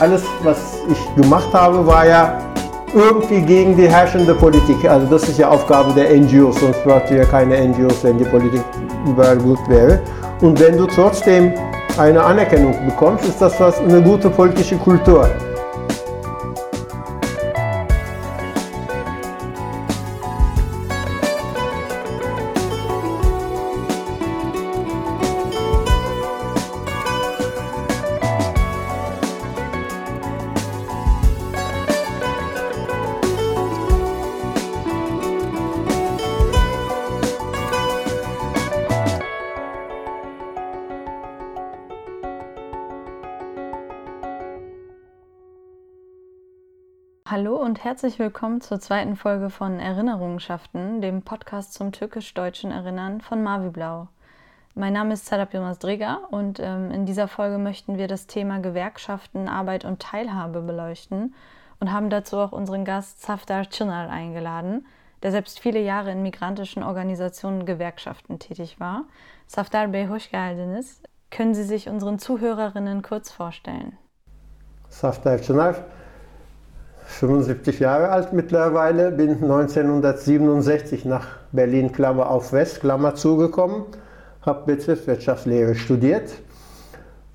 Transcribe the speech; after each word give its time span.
alles, 0.00 0.22
was 0.42 0.58
ich 0.88 1.22
gemacht 1.22 1.52
habe, 1.52 1.86
war 1.86 2.06
ja 2.06 2.38
irgendwie 2.94 3.40
gegen 3.40 3.76
die 3.76 3.88
herrschende 3.88 4.34
Politik. 4.34 4.88
Also 4.88 5.06
das 5.06 5.28
ist 5.28 5.38
ja 5.38 5.48
Aufgabe 5.48 5.92
der 5.92 6.14
NGOs, 6.16 6.60
sonst 6.60 6.82
bräuchte 6.84 7.16
ja 7.16 7.24
keine 7.24 7.68
NGOs, 7.68 8.02
wenn 8.04 8.18
die 8.18 8.24
Politik 8.24 8.62
überall 9.06 9.36
gut 9.36 9.58
wäre. 9.68 10.00
Und 10.40 10.58
wenn 10.60 10.76
du 10.76 10.86
trotzdem 10.86 11.52
eine 11.98 12.22
Anerkennung 12.22 12.74
bekommst, 12.86 13.24
ist 13.24 13.40
das 13.40 13.58
was 13.58 13.80
eine 13.80 14.02
gute 14.02 14.28
politische 14.28 14.76
Kultur. 14.76 15.28
Herzlich 47.86 48.18
willkommen 48.18 48.60
zur 48.60 48.80
zweiten 48.80 49.14
Folge 49.14 49.48
von 49.48 49.78
Erinnerungenschaften, 49.78 51.00
dem 51.00 51.22
Podcast 51.22 51.72
zum 51.72 51.92
türkisch-deutschen 51.92 52.72
Erinnern 52.72 53.20
von 53.20 53.44
Mavi 53.44 53.68
Blau. 53.68 54.08
Mein 54.74 54.92
Name 54.92 55.14
ist 55.14 55.26
Serap 55.26 55.54
Yilmaz 55.54 55.78
Drega 55.78 56.18
und 56.32 56.58
ähm, 56.58 56.90
in 56.90 57.06
dieser 57.06 57.28
Folge 57.28 57.58
möchten 57.58 57.96
wir 57.96 58.08
das 58.08 58.26
Thema 58.26 58.58
Gewerkschaften, 58.58 59.48
Arbeit 59.48 59.84
und 59.84 60.02
Teilhabe 60.02 60.62
beleuchten 60.62 61.32
und 61.78 61.92
haben 61.92 62.10
dazu 62.10 62.38
auch 62.38 62.50
unseren 62.50 62.84
Gast 62.84 63.22
Safdar 63.22 63.70
Çınar 63.70 64.10
eingeladen, 64.10 64.84
der 65.22 65.30
selbst 65.30 65.60
viele 65.60 65.80
Jahre 65.80 66.10
in 66.10 66.22
migrantischen 66.22 66.82
Organisationen 66.82 67.60
und 67.60 67.66
Gewerkschaften 67.66 68.40
tätig 68.40 68.80
war. 68.80 69.04
Safdar 69.46 69.86
Bey. 69.86 70.08
Können 71.30 71.54
Sie 71.54 71.62
sich 71.62 71.88
unseren 71.88 72.18
Zuhörerinnen 72.18 73.02
kurz 73.02 73.30
vorstellen? 73.30 73.96
Safdar 74.88 75.40
Çınar 75.40 75.84
75 77.06 77.78
Jahre 77.80 78.10
alt 78.10 78.32
mittlerweile, 78.32 79.12
bin 79.12 79.42
1967 79.42 81.04
nach 81.04 81.26
Berlin, 81.52 81.92
Klammer 81.92 82.30
auf 82.30 82.52
West, 82.52 82.80
Klammer 82.80 83.14
zugekommen, 83.14 83.84
habe 84.42 84.74
Betriebswirtschaftslehre 84.74 85.74
studiert, 85.76 86.34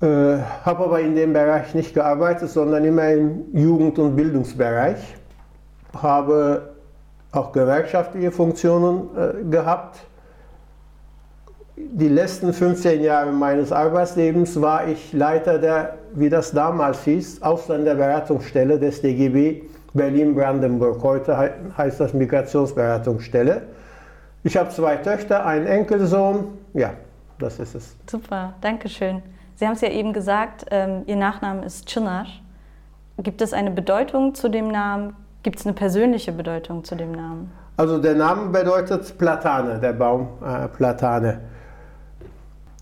äh, 0.00 0.36
habe 0.64 0.84
aber 0.84 1.00
in 1.00 1.16
dem 1.16 1.32
Bereich 1.32 1.74
nicht 1.74 1.94
gearbeitet, 1.94 2.50
sondern 2.50 2.84
immer 2.84 3.08
im 3.10 3.44
Jugend- 3.54 3.98
und 3.98 4.14
Bildungsbereich, 4.14 5.16
habe 6.00 6.74
auch 7.32 7.52
gewerkschaftliche 7.52 8.30
Funktionen 8.30 9.08
äh, 9.16 9.50
gehabt. 9.50 10.00
Die 11.76 12.08
letzten 12.08 12.52
15 12.52 13.02
Jahre 13.02 13.32
meines 13.32 13.72
Arbeitslebens 13.72 14.60
war 14.60 14.86
ich 14.86 15.12
Leiter 15.14 15.58
der 15.58 15.94
wie 16.14 16.28
das 16.28 16.52
damals 16.52 17.04
hieß, 17.04 17.42
Ausländerberatungsstelle 17.42 18.78
des 18.78 19.00
DGB 19.02 19.62
Berlin-Brandenburg. 19.94 21.02
Heute 21.02 21.52
heißt 21.76 22.00
das 22.00 22.14
Migrationsberatungsstelle. 22.14 23.62
Ich 24.42 24.56
habe 24.56 24.70
zwei 24.70 24.96
Töchter, 24.96 25.44
einen 25.46 25.66
Enkelsohn. 25.66 26.46
Ja, 26.74 26.94
das 27.38 27.58
ist 27.58 27.74
es. 27.74 27.96
Super, 28.10 28.54
danke 28.60 28.88
schön. 28.88 29.22
Sie 29.56 29.66
haben 29.66 29.74
es 29.74 29.80
ja 29.80 29.90
eben 29.90 30.12
gesagt, 30.12 30.66
ähm, 30.70 31.02
Ihr 31.06 31.16
Nachname 31.16 31.64
ist 31.64 31.86
Çınar. 31.86 32.26
Gibt 33.18 33.42
es 33.42 33.52
eine 33.52 33.70
Bedeutung 33.70 34.34
zu 34.34 34.48
dem 34.48 34.68
Namen? 34.68 35.14
Gibt 35.42 35.58
es 35.58 35.66
eine 35.66 35.74
persönliche 35.74 36.32
Bedeutung 36.32 36.82
zu 36.84 36.96
dem 36.96 37.12
Namen? 37.12 37.52
Also 37.76 37.98
der 37.98 38.14
Name 38.14 38.48
bedeutet 38.48 39.16
Platane, 39.18 39.78
der 39.78 39.92
Baum 39.92 40.28
äh, 40.44 40.68
Platane. 40.68 41.40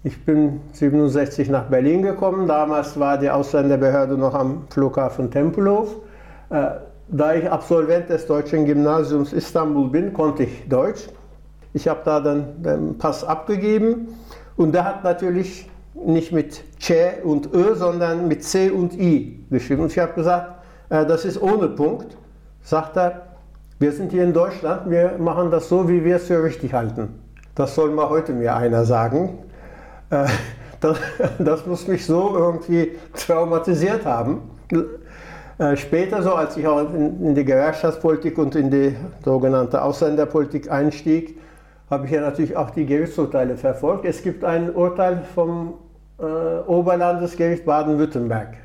Ich 0.02 0.24
bin 0.24 0.62
67 0.72 1.50
nach 1.50 1.64
Berlin 1.64 2.00
gekommen. 2.00 2.48
Damals 2.48 2.98
war 2.98 3.18
die 3.18 3.28
Ausländerbehörde 3.28 4.16
noch 4.16 4.32
am 4.34 4.64
Flughafen 4.70 5.30
Tempelhof. 5.30 5.94
Äh, 6.48 6.70
da 7.08 7.34
ich 7.34 7.50
Absolvent 7.50 8.08
des 8.08 8.26
Deutschen 8.26 8.64
Gymnasiums 8.64 9.34
Istanbul 9.34 9.90
bin, 9.90 10.14
konnte 10.14 10.44
ich 10.44 10.66
Deutsch. 10.70 11.10
Ich 11.74 11.86
habe 11.86 12.00
da 12.02 12.18
dann 12.20 12.62
den 12.62 12.96
Pass 12.96 13.24
abgegeben 13.24 14.08
und 14.56 14.72
der 14.72 14.86
hat 14.86 15.04
natürlich 15.04 15.68
nicht 15.92 16.32
mit 16.32 16.64
C 16.80 17.20
und 17.22 17.52
Ö, 17.52 17.74
sondern 17.74 18.26
mit 18.26 18.42
C 18.42 18.70
und 18.70 18.98
I 18.98 19.44
geschrieben. 19.50 19.82
Und 19.82 19.92
ich 19.92 19.98
habe 19.98 20.14
gesagt, 20.14 20.62
äh, 20.88 21.04
das 21.04 21.26
ist 21.26 21.42
ohne 21.42 21.68
Punkt. 21.68 22.16
Sagt 22.62 22.96
er, 22.96 23.26
wir 23.78 23.92
sind 23.92 24.12
hier 24.12 24.24
in 24.24 24.32
Deutschland, 24.32 24.90
wir 24.90 25.18
machen 25.18 25.50
das 25.50 25.68
so, 25.68 25.90
wie 25.90 26.04
wir 26.06 26.16
es 26.16 26.26
für 26.26 26.42
richtig 26.42 26.72
halten. 26.72 27.20
Das 27.54 27.74
soll 27.74 27.90
mal 27.90 28.08
heute 28.08 28.32
mir 28.32 28.56
einer 28.56 28.86
sagen. 28.86 29.40
Äh, 30.10 30.26
das, 30.80 30.98
das, 31.38 31.66
muss 31.66 31.86
mich 31.86 32.06
so 32.06 32.36
irgendwie 32.36 32.92
traumatisiert 33.14 34.04
haben. 34.04 34.42
Äh, 35.58 35.76
später, 35.76 36.22
so 36.22 36.34
als 36.34 36.56
ich 36.56 36.66
auch 36.66 36.80
in, 36.94 37.24
in, 37.24 37.34
die 37.34 37.44
Gewerkschaftspolitik 37.44 38.38
und 38.38 38.54
in 38.54 38.70
die 38.70 38.96
sogenannte 39.24 39.82
Ausländerpolitik 39.82 40.70
einstieg, 40.70 41.38
habe 41.90 42.06
ich 42.06 42.12
ja 42.12 42.20
natürlich 42.20 42.56
auch 42.56 42.70
die 42.70 42.86
Gerichtsurteile 42.86 43.56
verfolgt. 43.56 44.04
Es 44.04 44.22
gibt 44.22 44.44
ein 44.44 44.74
Urteil 44.74 45.22
vom 45.34 45.74
äh, 46.18 46.22
Oberlandesgericht 46.66 47.64
Baden-Württemberg, 47.64 48.56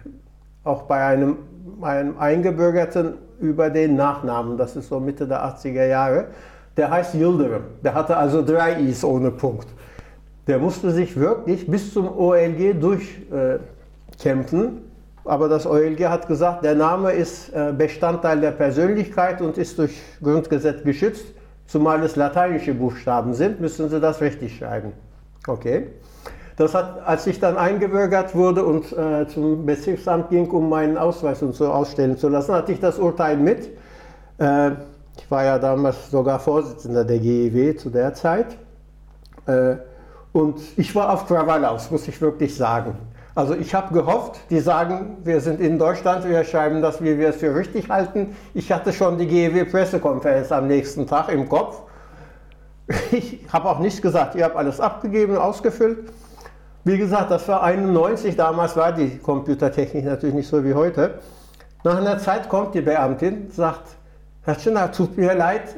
auch 0.64 0.84
bei 0.84 1.04
einem, 1.04 1.38
einem 1.82 2.18
Eingebürgerten 2.18 3.16
über 3.40 3.70
den 3.70 3.96
Nachnamen, 3.96 4.58
das 4.58 4.76
ist 4.76 4.88
so 4.88 5.00
Mitte 5.00 5.28
der 5.28 5.44
80er 5.44 5.86
Jahre, 5.86 6.28
der 6.78 6.90
heißt 6.92 7.16
Yildirim. 7.16 7.64
Der 7.84 7.94
hatte 7.94 8.16
also 8.16 8.42
drei 8.42 8.74
Is 8.74 9.04
ohne 9.04 9.32
Punkt. 9.32 9.68
Der 10.48 10.60
musste 10.60 10.92
sich 10.92 11.20
wirklich 11.20 11.68
bis 11.68 11.94
zum 11.94 12.18
OLG 12.18 12.80
durchkämpfen. 12.80 14.82
Aber 15.24 15.50
das 15.50 15.66
OLG 15.66 16.06
hat 16.06 16.28
gesagt, 16.28 16.64
der 16.64 16.76
Name 16.76 17.12
ist 17.12 17.50
äh, 17.50 17.74
Bestandteil 17.76 18.40
der 18.42 18.52
Persönlichkeit 18.52 19.42
und 19.42 19.58
ist 19.58 19.80
durch 19.80 20.00
Grundgesetz 20.22 20.84
geschützt. 20.84 21.26
Zumal 21.66 22.04
es 22.04 22.16
lateinische 22.16 22.76
Buchstaben 22.76 23.34
sind, 23.34 23.60
müssen 23.60 23.90
Sie 23.90 24.00
das 24.00 24.22
richtig 24.22 24.58
schreiben. 24.58 24.94
Okay. 25.48 25.88
Das 26.58 26.76
hat, 26.76 27.06
als 27.06 27.28
ich 27.28 27.40
dann 27.40 27.58
eingebürgert 27.58 28.36
wurde 28.36 28.64
und 28.64 28.94
äh, 28.94 29.28
zum 29.28 29.66
Bezirksamt 29.66 30.30
ging, 30.30 30.50
um 30.52 30.70
meinen 30.70 30.98
Ausweis 30.98 31.42
und 31.42 31.54
so 31.54 31.70
ausstellen 31.72 32.18
zu 32.18 32.30
lassen, 32.30 32.54
hatte 32.54 32.72
ich 32.72 32.80
das 32.80 33.00
Urteil 33.00 33.36
mit. 33.36 33.72
Äh, 34.38 34.72
ich 35.18 35.30
war 35.30 35.44
ja 35.44 35.60
damals 35.60 36.12
sogar 36.12 36.40
Vorsitzender 36.40 37.04
der 37.04 37.20
GEW 37.20 37.76
zu 37.76 37.90
der 37.90 38.14
Zeit. 38.14 38.58
Äh, 39.48 39.76
und 40.36 40.60
ich 40.76 40.94
war 40.94 41.14
auf 41.14 41.28
Krawall 41.28 41.64
aus, 41.64 41.90
muss 41.92 42.10
ich 42.10 42.20
wirklich 42.20 42.58
sagen. 42.58 42.98
Also 43.36 43.56
ich 43.56 43.74
habe 43.74 43.94
gehofft, 43.94 44.38
die 44.50 44.60
sagen, 44.60 45.16
wir 45.24 45.40
sind 45.40 45.62
in 45.62 45.80
Deutschland, 45.80 46.28
wir 46.28 46.44
schreiben 46.44 46.82
das, 46.82 47.02
wie 47.02 47.18
wir 47.18 47.30
es 47.30 47.38
für 47.38 47.56
richtig 47.56 47.88
halten. 47.88 48.36
Ich 48.54 48.70
hatte 48.70 48.92
schon 48.92 49.18
die 49.18 49.28
GEW-Pressekonferenz 49.28 50.52
am 50.52 50.68
nächsten 50.68 51.08
Tag 51.08 51.30
im 51.30 51.48
Kopf. 51.48 51.84
Ich 53.12 53.46
habe 53.52 53.70
auch 53.70 53.80
nichts 53.80 54.02
gesagt, 54.02 54.36
ihr 54.36 54.44
habt 54.44 54.58
alles 54.58 54.82
abgegeben, 54.82 55.38
ausgefüllt. 55.38 56.12
Wie 56.84 56.98
gesagt, 56.98 57.32
das 57.32 57.48
war 57.48 57.64
91, 57.64 58.36
damals 58.36 58.76
war 58.76 58.92
die 58.92 59.18
Computertechnik 59.18 60.04
natürlich 60.04 60.36
nicht 60.36 60.50
so 60.50 60.66
wie 60.66 60.74
heute. 60.74 61.20
Nach 61.86 61.98
einer 61.98 62.20
Zeit 62.20 62.50
kommt 62.50 62.76
die 62.76 62.82
Beamtin, 62.82 63.50
sagt, 63.52 63.96
Herr 64.44 64.60
Schindler, 64.60 64.92
tut 64.92 65.18
mir 65.18 65.34
leid, 65.34 65.78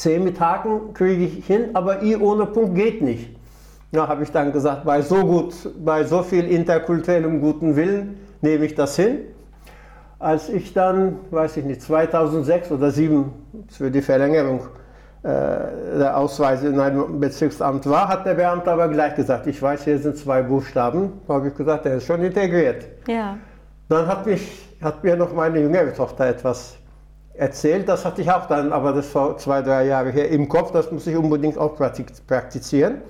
10 0.00 0.24
mit 0.24 0.40
Haken 0.40 0.94
kriege 0.94 1.24
ich 1.24 1.46
hin, 1.46 1.70
aber 1.74 2.02
I 2.02 2.16
ohne 2.16 2.46
Punkt 2.46 2.74
geht 2.74 3.02
nicht. 3.02 3.36
Ja, 3.92 4.08
habe 4.08 4.22
ich 4.22 4.32
dann 4.32 4.50
gesagt, 4.50 4.84
bei 4.84 5.02
so 5.02 5.16
gut, 5.16 5.54
bei 5.84 6.04
so 6.04 6.22
viel 6.22 6.46
interkulturellem 6.46 7.40
guten 7.40 7.76
Willen 7.76 8.18
nehme 8.40 8.64
ich 8.64 8.74
das 8.74 8.96
hin. 8.96 9.18
Als 10.18 10.48
ich 10.48 10.72
dann, 10.72 11.16
weiß 11.30 11.58
ich 11.58 11.64
nicht, 11.64 11.82
2006 11.82 12.70
oder 12.70 12.90
2007 12.90 13.32
für 13.68 13.90
die 13.90 14.00
Verlängerung 14.00 14.60
äh, 15.22 15.28
der 15.98 16.16
Ausweise 16.16 16.68
in 16.68 16.80
einem 16.80 17.20
Bezirksamt 17.20 17.86
war, 17.88 18.08
hat 18.08 18.24
der 18.24 18.34
Beamte 18.34 18.70
aber 18.70 18.88
gleich 18.88 19.16
gesagt, 19.16 19.46
ich 19.48 19.60
weiß, 19.60 19.84
hier 19.84 19.98
sind 19.98 20.16
zwei 20.16 20.42
Buchstaben. 20.42 21.12
Da 21.28 21.34
habe 21.34 21.48
ich 21.48 21.54
gesagt, 21.54 21.84
der 21.84 21.96
ist 21.96 22.06
schon 22.06 22.22
integriert. 22.22 22.86
Ja. 23.06 23.36
Dann 23.90 24.06
hat, 24.06 24.24
mich, 24.24 24.66
hat 24.80 25.04
mir 25.04 25.16
noch 25.16 25.34
meine 25.34 25.60
jüngere 25.60 25.92
Tochter 25.92 26.26
etwas 26.26 26.79
erzählt. 27.40 27.88
Das 27.88 28.04
hatte 28.04 28.20
ich 28.20 28.30
auch 28.30 28.46
dann, 28.46 28.72
aber 28.72 28.92
das 28.92 29.14
war 29.14 29.36
zwei, 29.38 29.62
drei 29.62 29.86
Jahre 29.86 30.10
her 30.10 30.28
im 30.30 30.48
Kopf. 30.48 30.72
Das 30.72 30.92
muss 30.92 31.06
ich 31.06 31.16
unbedingt 31.16 31.58
auch 31.58 31.74
praktizieren. 31.74 33.00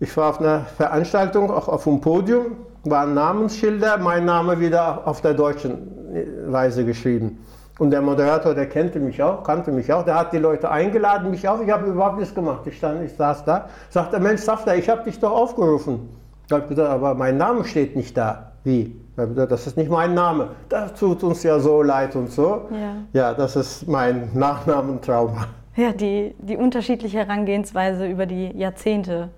Ich 0.00 0.14
war 0.16 0.30
auf 0.30 0.40
einer 0.40 0.60
Veranstaltung, 0.76 1.50
auch 1.50 1.68
auf 1.68 1.84
dem 1.84 2.00
Podium, 2.00 2.56
waren 2.84 3.14
Namensschilder, 3.14 3.96
mein 3.98 4.26
Name 4.26 4.60
wieder 4.60 5.06
auf 5.06 5.22
der 5.22 5.32
deutschen 5.32 6.52
Weise 6.52 6.84
geschrieben. 6.84 7.38
Und 7.78 7.90
der 7.90 8.02
Moderator, 8.02 8.54
der 8.54 8.68
kannte 8.68 8.98
mich 9.00 9.22
auch, 9.22 9.42
kannte 9.42 9.70
mich 9.70 9.92
auch, 9.92 10.04
der 10.04 10.18
hat 10.18 10.32
die 10.32 10.38
Leute 10.38 10.70
eingeladen, 10.70 11.30
mich 11.30 11.46
auch, 11.48 11.60
ich 11.60 11.70
habe 11.70 11.86
überhaupt 11.86 12.18
nichts 12.18 12.34
gemacht. 12.34 12.66
Ich 12.66 12.78
stand, 12.78 13.02
ich 13.02 13.14
saß 13.14 13.44
da, 13.44 13.68
sagte, 13.90 14.18
Mensch, 14.18 14.40
Safter, 14.42 14.76
ich 14.76 14.88
habe 14.88 15.04
dich 15.04 15.18
doch 15.18 15.32
aufgerufen. 15.32 16.08
Ich 16.46 16.52
habe 16.52 16.66
gesagt, 16.66 16.90
aber 16.90 17.14
mein 17.14 17.36
Name 17.36 17.64
steht 17.64 17.96
nicht 17.96 18.16
da. 18.16 18.52
wie? 18.64 19.05
Das 19.16 19.66
ist 19.66 19.76
nicht 19.78 19.90
mein 19.90 20.12
Name. 20.12 20.50
Das 20.68 20.94
tut 20.94 21.22
uns 21.22 21.42
ja 21.42 21.58
so 21.58 21.82
leid 21.82 22.14
und 22.16 22.30
so. 22.30 22.68
Ja, 22.70 22.96
ja 23.12 23.34
das 23.34 23.56
ist 23.56 23.88
mein 23.88 24.30
Nachnamentrauma. 24.34 25.46
Ja, 25.74 25.92
die, 25.92 26.34
die 26.38 26.56
unterschiedliche 26.56 27.18
Herangehensweise 27.18 28.06
über 28.06 28.26
die 28.26 28.48
Jahrzehnte. 28.56 29.30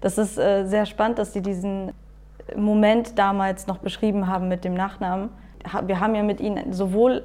Das 0.00 0.18
ist 0.18 0.38
äh, 0.38 0.64
sehr 0.66 0.86
spannend, 0.86 1.18
dass 1.18 1.32
Sie 1.32 1.42
diesen 1.42 1.92
Moment 2.56 3.18
damals 3.18 3.66
noch 3.66 3.78
beschrieben 3.78 4.26
haben 4.26 4.48
mit 4.48 4.64
dem 4.64 4.74
Nachnamen. 4.74 5.30
Wir 5.86 6.00
haben 6.00 6.14
ja 6.14 6.22
mit 6.22 6.40
Ihnen 6.40 6.72
sowohl 6.72 7.22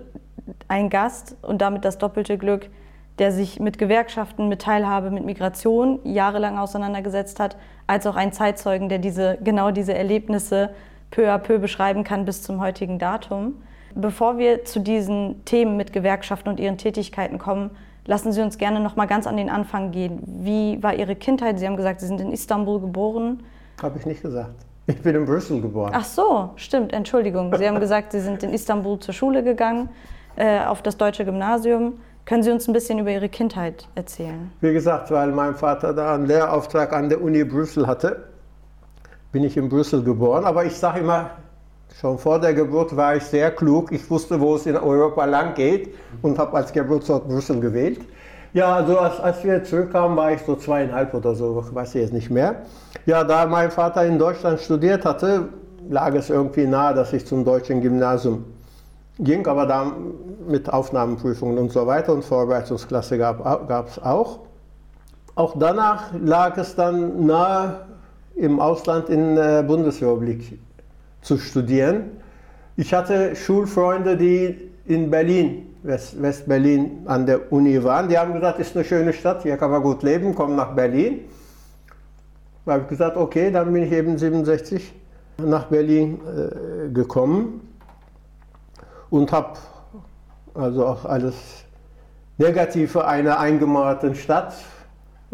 einen 0.68 0.90
Gast 0.90 1.38
und 1.42 1.62
damit 1.62 1.86
das 1.86 1.98
doppelte 1.98 2.38
Glück, 2.38 2.70
der 3.18 3.32
sich 3.32 3.60
mit 3.60 3.78
Gewerkschaften, 3.78 4.48
mit 4.50 4.62
Teilhabe, 4.62 5.10
mit 5.10 5.26
Migration 5.26 6.00
jahrelang 6.04 6.58
auseinandergesetzt 6.58 7.40
hat, 7.40 7.56
als 7.88 8.06
auch 8.06 8.16
einen 8.16 8.34
Zeitzeugen, 8.34 8.90
der 8.90 9.00
diese, 9.00 9.38
genau 9.42 9.72
diese 9.72 9.94
Erlebnisse 9.94 10.72
peu 11.12 11.30
à 11.30 11.38
peu 11.38 11.60
beschreiben 11.60 12.04
kann 12.04 12.26
bis 12.26 12.42
zum 12.42 12.62
heutigen 12.62 13.00
Datum. 13.00 13.56
Bevor 13.96 14.38
wir 14.38 14.66
zu 14.66 14.80
diesen 14.80 15.46
Themen 15.46 15.78
mit 15.78 15.94
Gewerkschaften 15.94 16.50
und 16.50 16.60
ihren 16.60 16.78
Tätigkeiten 16.78 17.40
kommen, 17.40 17.72
lassen 18.06 18.32
Sie 18.32 18.42
uns 18.42 18.58
gerne 18.58 18.80
noch 18.80 18.96
mal 18.96 19.06
ganz 19.06 19.26
an 19.26 19.38
den 19.38 19.50
Anfang 19.50 19.92
gehen. 19.92 20.22
Wie 20.26 20.82
war 20.84 20.94
Ihre 20.94 21.16
Kindheit? 21.16 21.60
Sie 21.60 21.66
haben 21.66 21.78
gesagt, 21.78 22.02
Sie 22.02 22.08
sind 22.08 22.20
in 22.20 22.32
Istanbul 22.32 22.82
geboren. 22.82 23.44
Habe 23.82 23.98
ich 23.98 24.06
nicht 24.06 24.22
gesagt. 24.22 24.66
Ich 24.88 25.02
bin 25.02 25.16
in 25.16 25.26
Brüssel 25.26 25.62
geboren. 25.62 25.92
Ach 25.96 26.04
so, 26.04 26.52
stimmt, 26.58 26.94
Entschuldigung. 26.94 27.56
Sie 27.56 27.68
haben 27.68 27.80
gesagt, 27.80 28.12
Sie 28.12 28.20
sind 28.20 28.44
in 28.44 28.54
Istanbul 28.54 29.00
zur 29.00 29.14
Schule 29.14 29.44
gegangen, 29.44 29.90
äh, 30.36 30.60
auf 30.60 30.82
das 30.82 30.98
deutsche 30.98 31.26
Gymnasium. 31.26 31.94
Können 32.26 32.44
Sie 32.44 32.52
uns 32.52 32.68
ein 32.68 32.74
bisschen 32.74 33.00
über 33.00 33.12
Ihre 33.12 33.30
Kindheit 33.30 33.88
erzählen? 33.96 34.52
Wie 34.62 34.74
gesagt, 34.74 35.10
weil 35.10 35.32
mein 35.32 35.56
Vater 35.56 35.94
da 35.94 36.16
einen 36.16 36.26
Lehrauftrag 36.26 36.94
an 36.94 37.10
der 37.10 37.22
Uni 37.22 37.44
Brüssel 37.44 37.88
hatte, 37.88 38.28
bin 39.36 39.44
ich 39.44 39.58
in 39.58 39.68
Brüssel 39.68 40.02
geboren. 40.02 40.46
Aber 40.46 40.64
ich 40.64 40.78
sage 40.78 41.02
immer, 41.02 41.32
schon 42.00 42.18
vor 42.18 42.40
der 42.40 42.54
Geburt 42.54 42.96
war 42.96 43.18
ich 43.18 43.24
sehr 43.24 43.52
klug. 43.52 43.92
Ich 43.92 44.10
wusste, 44.10 44.40
wo 44.40 44.56
es 44.56 44.66
in 44.66 44.78
Europa 44.78 45.26
lang 45.26 45.56
geht 45.56 45.94
und 46.22 46.40
habe 46.40 46.56
als 46.56 46.72
Geburtsort 46.72 47.28
Brüssel 47.28 47.60
gewählt. 47.60 48.00
Ja, 48.54 48.74
also 48.78 48.98
als, 48.98 49.20
als 49.20 49.44
wir 49.44 49.62
zurückkamen, 49.62 50.16
war 50.16 50.32
ich 50.32 50.42
so 50.44 50.56
zweieinhalb 50.56 51.14
oder 51.14 51.36
so, 51.36 51.66
weiß 51.70 51.96
ich 51.96 52.02
jetzt 52.04 52.14
nicht 52.14 52.30
mehr. 52.30 52.62
Ja, 53.06 53.26
da 53.26 53.46
mein 53.46 53.72
Vater 53.72 54.06
in 54.06 54.18
Deutschland 54.18 54.62
studiert 54.62 55.04
hatte, 55.04 55.50
lag 55.90 56.16
es 56.16 56.30
irgendwie 56.30 56.66
nahe, 56.66 56.94
dass 56.94 57.12
ich 57.12 57.28
zum 57.28 57.44
deutschen 57.44 57.82
Gymnasium 57.82 58.46
ging, 59.20 59.46
aber 59.48 59.66
da 59.66 59.92
mit 60.48 60.72
Aufnahmeprüfungen 60.72 61.58
und 61.58 61.74
so 61.74 61.86
weiter 61.86 62.14
und 62.14 62.24
Vorbereitungsklasse 62.24 63.18
gab 63.18 63.88
es 63.90 64.02
auch. 64.02 64.40
Auch 65.36 65.56
danach 65.60 66.14
lag 66.24 66.56
es 66.56 66.74
dann 66.74 67.26
nahe, 67.26 67.82
im 68.36 68.60
Ausland 68.60 69.10
in 69.10 69.36
der 69.36 69.64
Bundesrepublik 69.64 70.60
zu 71.22 71.38
studieren. 71.38 72.12
Ich 72.76 72.94
hatte 72.94 73.36
Schulfreunde, 73.36 74.18
die 74.18 74.72
in 74.86 75.10
Berlin, 75.10 75.76
West-Berlin 75.84 77.04
an 77.06 77.26
der 77.26 77.52
Uni 77.52 77.84
waren. 77.84 78.10
Die 78.10 78.18
haben 78.18 78.34
gesagt, 78.34 78.60
ist 78.60 78.76
eine 78.76 78.86
schöne 78.86 79.14
Stadt, 79.14 79.44
hier 79.44 79.58
kann 79.58 79.72
man 79.72 79.82
gut 79.82 80.04
leben, 80.04 80.36
komm 80.36 80.56
nach 80.56 80.74
Berlin. 80.76 81.22
Da 82.66 82.74
habe 82.74 82.84
ich 82.84 82.90
gesagt, 82.90 83.16
okay, 83.16 83.52
dann 83.52 83.72
bin 83.72 83.84
ich 83.84 83.92
eben 83.92 84.18
67 84.18 84.94
nach 85.38 85.66
Berlin 85.66 86.20
äh, 86.26 86.90
gekommen 86.90 87.62
und 89.10 89.32
habe 89.32 89.58
also 90.54 90.86
auch 90.86 91.06
alles 91.06 91.36
Negative 92.38 93.06
einer 93.06 93.40
eingemauerten 93.40 94.16
Stadt 94.16 94.54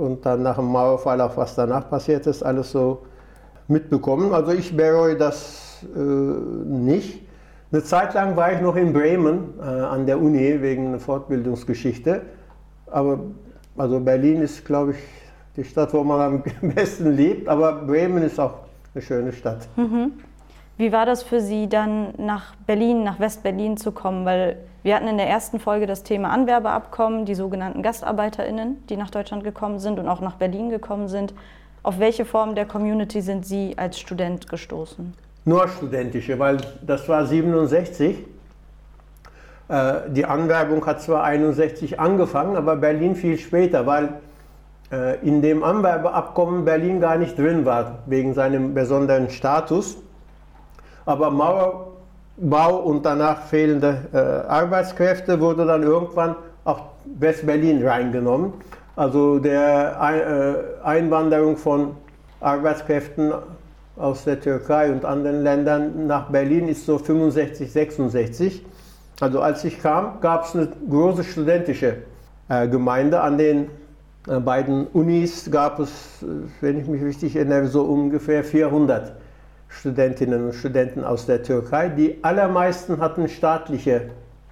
und 0.02 0.26
dann 0.26 0.42
nach 0.42 0.56
dem 0.56 0.66
Mauerfall, 0.66 1.22
auch 1.22 1.38
was 1.38 1.56
danach 1.56 1.90
passiert 1.90 2.26
ist, 2.26 2.44
alles 2.44 2.72
so 2.72 3.04
mitbekommen. 3.68 4.34
Also 4.34 4.52
ich 4.52 4.76
bereue 4.76 5.16
das 5.16 5.86
äh, 5.96 6.00
nicht. 6.00 7.22
Eine 7.72 7.84
Zeit 7.84 8.14
lang 8.16 8.36
war 8.36 8.52
ich 8.52 8.62
noch 8.62 8.76
in 8.76 8.92
Bremen 8.92 9.54
äh, 9.60 9.64
an 9.64 10.06
der 10.06 10.20
Uni 10.20 10.62
wegen 10.62 10.88
einer 10.88 11.00
Fortbildungsgeschichte. 11.00 12.24
Aber 12.88 13.20
also 13.78 14.00
Berlin 14.00 14.42
ist, 14.42 14.66
glaube 14.66 14.92
ich, 14.92 14.98
die 15.56 15.64
Stadt, 15.64 15.94
wo 15.94 16.04
man 16.04 16.20
am 16.20 16.44
besten 16.76 17.12
lebt. 17.12 17.48
Aber 17.48 17.74
Bremen 17.74 18.24
ist 18.24 18.40
auch 18.40 18.56
eine 18.94 19.02
schöne 19.02 19.32
Stadt. 19.32 19.68
Mhm. 19.78 20.14
Wie 20.78 20.92
war 20.92 21.06
das 21.06 21.22
für 21.22 21.40
Sie 21.40 21.70
dann 21.70 22.14
nach 22.18 22.56
Berlin, 22.66 23.04
nach 23.04 23.20
West-Berlin 23.20 23.78
zu 23.78 23.92
kommen? 23.92 24.26
Weil 24.26 24.58
wir 24.84 24.96
hatten 24.96 25.08
in 25.08 25.18
der 25.18 25.28
ersten 25.28 25.60
Folge 25.60 25.86
das 25.86 26.04
Thema 26.04 26.32
Anwerbeabkommen, 26.32 27.26
die 27.26 27.36
sogenannten 27.36 27.84
GastarbeiterInnen, 27.84 28.86
die 28.88 28.98
nach 28.98 29.12
Deutschland 29.12 29.44
gekommen 29.44 29.80
sind 29.80 30.00
und 30.00 30.08
auch 30.08 30.22
nach 30.22 30.36
Berlin 30.36 30.70
gekommen 30.70 31.08
sind. 31.08 31.34
Auf 31.84 32.00
welche 32.00 32.26
Form 32.26 32.56
der 32.56 32.66
Community 32.66 33.22
sind 33.22 33.46
Sie 33.46 33.78
als 33.78 34.00
Student 34.00 34.50
gestoßen? 34.50 35.14
Nur 35.46 35.68
studentische, 35.68 36.38
weil 36.40 36.58
das 36.82 37.08
war 37.10 37.26
67. 37.26 38.18
Äh, 39.68 39.94
die 40.10 40.26
Anwerbung 40.26 40.86
hat 40.86 41.02
zwar 41.02 41.24
61 41.24 42.00
angefangen, 42.00 42.56
aber 42.56 42.76
Berlin 42.76 43.16
viel 43.16 43.38
später, 43.38 43.86
weil 43.86 44.10
äh, 44.92 45.20
in 45.26 45.42
dem 45.42 45.64
Anwerbeabkommen 45.64 46.66
Berlin 46.66 47.00
gar 47.00 47.18
nicht 47.18 47.38
drin 47.38 47.66
war, 47.66 48.00
wegen 48.06 48.34
seinem 48.34 48.74
besonderen 48.74 49.30
Status. 49.30 49.98
Aber 51.06 51.32
Mauerbau 52.38 52.78
und 52.78 53.06
danach 53.06 53.44
fehlende 53.44 53.98
äh, 54.14 54.18
Arbeitskräfte 54.18 55.40
wurde 55.40 55.66
dann 55.66 55.84
irgendwann 55.84 56.36
auch 56.64 56.82
West-Berlin 57.20 57.86
reingenommen. 57.86 58.54
Also 58.96 59.40
der 59.40 60.76
äh, 60.82 60.86
Einwanderung 60.86 61.58
von 61.58 61.96
Arbeitskräften 62.40 63.34
aus 63.96 64.24
der 64.24 64.40
Türkei 64.40 64.92
und 64.92 65.06
anderen 65.06 65.44
Ländern 65.44 66.08
nach 66.08 66.30
Berlin 66.30 66.68
ist 66.68 66.86
so 66.86 66.98
65, 66.98 67.72
66. 67.72 68.66
Also 69.20 69.42
als 69.42 69.64
ich 69.64 69.82
kam, 69.82 70.20
gab 70.22 70.46
es 70.46 70.56
eine 70.56 70.68
große 70.90 71.24
studentische 71.24 71.98
äh, 72.50 72.68
Gemeinde. 72.68 73.22
An 73.22 73.38
den 73.38 73.70
äh, 74.28 74.40
beiden 74.40 74.88
Unis 74.88 75.50
gab 75.52 75.80
es, 75.80 76.26
wenn 76.60 76.80
ich 76.80 76.88
mich 76.88 77.04
richtig 77.04 77.36
erinnere, 77.36 77.68
so 77.68 77.84
ungefähr 77.84 78.44
400 78.44 79.14
Studentinnen 79.72 80.46
und 80.46 80.54
Studenten 80.54 81.04
aus 81.04 81.26
der 81.26 81.44
Türkei. 81.44 81.90
Die 81.90 82.24
allermeisten 82.24 83.00
hatten 83.00 83.28
staatliche 83.30 84.10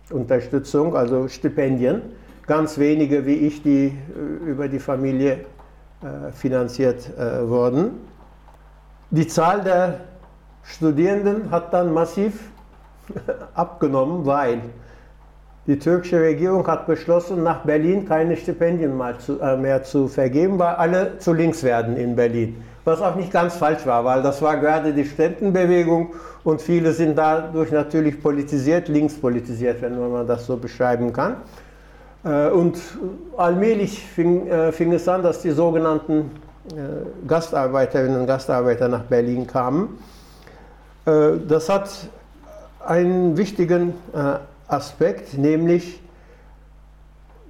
Unterstützung, 0.10 0.96
also 0.96 1.28
Stipendien. 1.28 2.02
Ganz 2.48 2.80
wenige 2.80 3.26
wie 3.26 3.36
ich, 3.36 3.62
die 3.62 3.88
äh, 3.88 4.50
über 4.50 4.68
die 4.68 4.80
Familie 4.80 5.46
äh, 6.02 6.32
finanziert 6.32 7.12
äh, 7.18 7.48
wurden. 7.48 7.92
Die 9.12 9.28
Zahl 9.28 9.62
der 9.62 10.00
Studierenden 10.64 11.52
hat 11.52 11.74
dann 11.74 11.94
massiv 11.94 12.52
abgenommen, 13.54 14.26
weil 14.26 14.62
die 15.68 15.78
türkische 15.78 16.22
Regierung 16.22 16.66
hat 16.66 16.88
beschlossen, 16.88 17.44
nach 17.44 17.64
Berlin 17.64 18.08
keine 18.08 18.36
Stipendien 18.38 18.98
mehr 18.98 19.84
zu 19.84 20.08
vergeben, 20.08 20.58
weil 20.58 20.76
alle 20.76 21.20
zu 21.20 21.34
links 21.34 21.64
werden 21.64 21.96
in 21.98 22.16
Berlin 22.16 22.64
was 22.90 23.02
auch 23.02 23.16
nicht 23.16 23.32
ganz 23.32 23.56
falsch 23.56 23.86
war, 23.86 24.04
weil 24.04 24.22
das 24.22 24.42
war 24.42 24.58
gerade 24.58 24.94
die 24.94 25.06
Studentenbewegung 25.06 26.14
und 26.44 26.62
viele 26.62 26.92
sind 26.94 27.18
dadurch 27.18 27.72
natürlich 27.72 28.22
politisiert, 28.22 28.88
links 28.88 29.14
politisiert, 29.14 29.82
wenn 29.82 29.98
man 30.12 30.26
das 30.26 30.46
so 30.46 30.58
beschreiben 30.58 31.14
kann. 31.14 31.38
Äh, 32.24 32.50
und 32.50 32.80
allmählich 33.38 34.04
fing, 34.04 34.48
äh, 34.48 34.72
fing 34.72 34.92
es 34.94 35.08
an, 35.08 35.24
dass 35.24 35.42
die 35.42 35.52
sogenannten 35.52 36.32
äh, 36.72 37.28
Gastarbeiterinnen 37.28 38.20
und 38.20 38.28
Gastarbeiter 38.28 38.88
nach 38.88 39.04
Berlin 39.04 39.48
kamen. 39.48 39.98
Das 41.48 41.70
hat 41.70 41.90
einen 42.86 43.36
wichtigen 43.36 43.96
Aspekt, 44.68 45.36
nämlich 45.36 46.04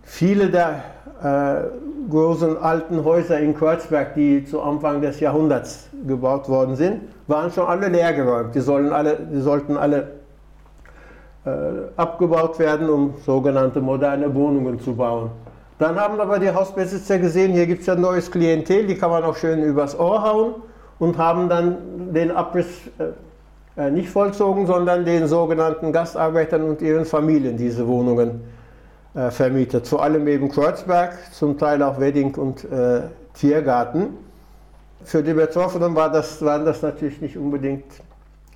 viele 0.03 0.50
der 0.50 0.81
großen 1.21 2.57
alten 2.57 3.03
Häuser 3.03 3.39
in 3.39 3.55
Kreuzberg, 3.55 4.13
die 4.15 4.45
zu 4.45 4.61
Anfang 4.61 5.01
des 5.01 5.19
Jahrhunderts 5.19 5.89
gebaut 6.07 6.47
worden 6.47 6.75
sind, 6.75 7.01
waren 7.27 7.51
schon 7.51 7.67
alle 7.67 7.89
leergeräumt. 7.89 8.55
Die, 8.55 8.61
sollen 8.61 8.93
alle, 8.93 9.17
die 9.31 9.41
sollten 9.41 9.75
alle 9.75 10.11
äh, 11.45 11.49
abgebaut 11.97 12.57
werden, 12.59 12.89
um 12.89 13.13
sogenannte 13.25 13.81
moderne 13.81 14.33
Wohnungen 14.33 14.79
zu 14.79 14.95
bauen. 14.95 15.31
Dann 15.77 15.99
haben 15.99 16.19
aber 16.19 16.39
die 16.39 16.51
Hausbesitzer 16.51 17.19
gesehen, 17.19 17.53
hier 17.53 17.65
gibt 17.65 17.81
es 17.81 17.88
ja 17.88 17.93
ein 17.93 18.01
neues 18.01 18.31
Klientel, 18.31 18.88
die 18.88 18.95
kann 18.95 19.11
man 19.11 19.23
auch 19.23 19.35
schön 19.35 19.63
übers 19.63 19.97
Ohr 19.97 20.23
hauen 20.23 20.55
und 20.99 21.17
haben 21.17 21.49
dann 21.49 22.13
den 22.13 22.31
Abriss 22.31 22.67
äh, 22.97 23.81
äh 23.81 23.91
nicht 23.91 24.09
vollzogen, 24.09 24.67
sondern 24.67 25.05
den 25.05 25.27
sogenannten 25.27 25.91
Gastarbeitern 25.91 26.63
und 26.63 26.81
ihren 26.81 27.05
Familien 27.05 27.57
diese 27.57 27.88
Wohnungen 27.88 28.41
äh, 29.13 29.31
vermietet. 29.31 29.87
Vor 29.87 30.03
allem 30.03 30.27
eben 30.27 30.49
Kreuzberg, 30.49 31.17
zum 31.33 31.57
Teil 31.57 31.81
auch 31.83 31.99
Wedding 31.99 32.35
und 32.35 32.63
äh, 32.71 33.01
Tiergarten. 33.33 34.17
Für 35.03 35.23
die 35.23 35.33
Betroffenen 35.33 35.95
war 35.95 36.11
das, 36.11 36.43
waren 36.43 36.65
das 36.65 36.81
natürlich 36.81 37.21
nicht 37.21 37.37
unbedingt 37.37 37.85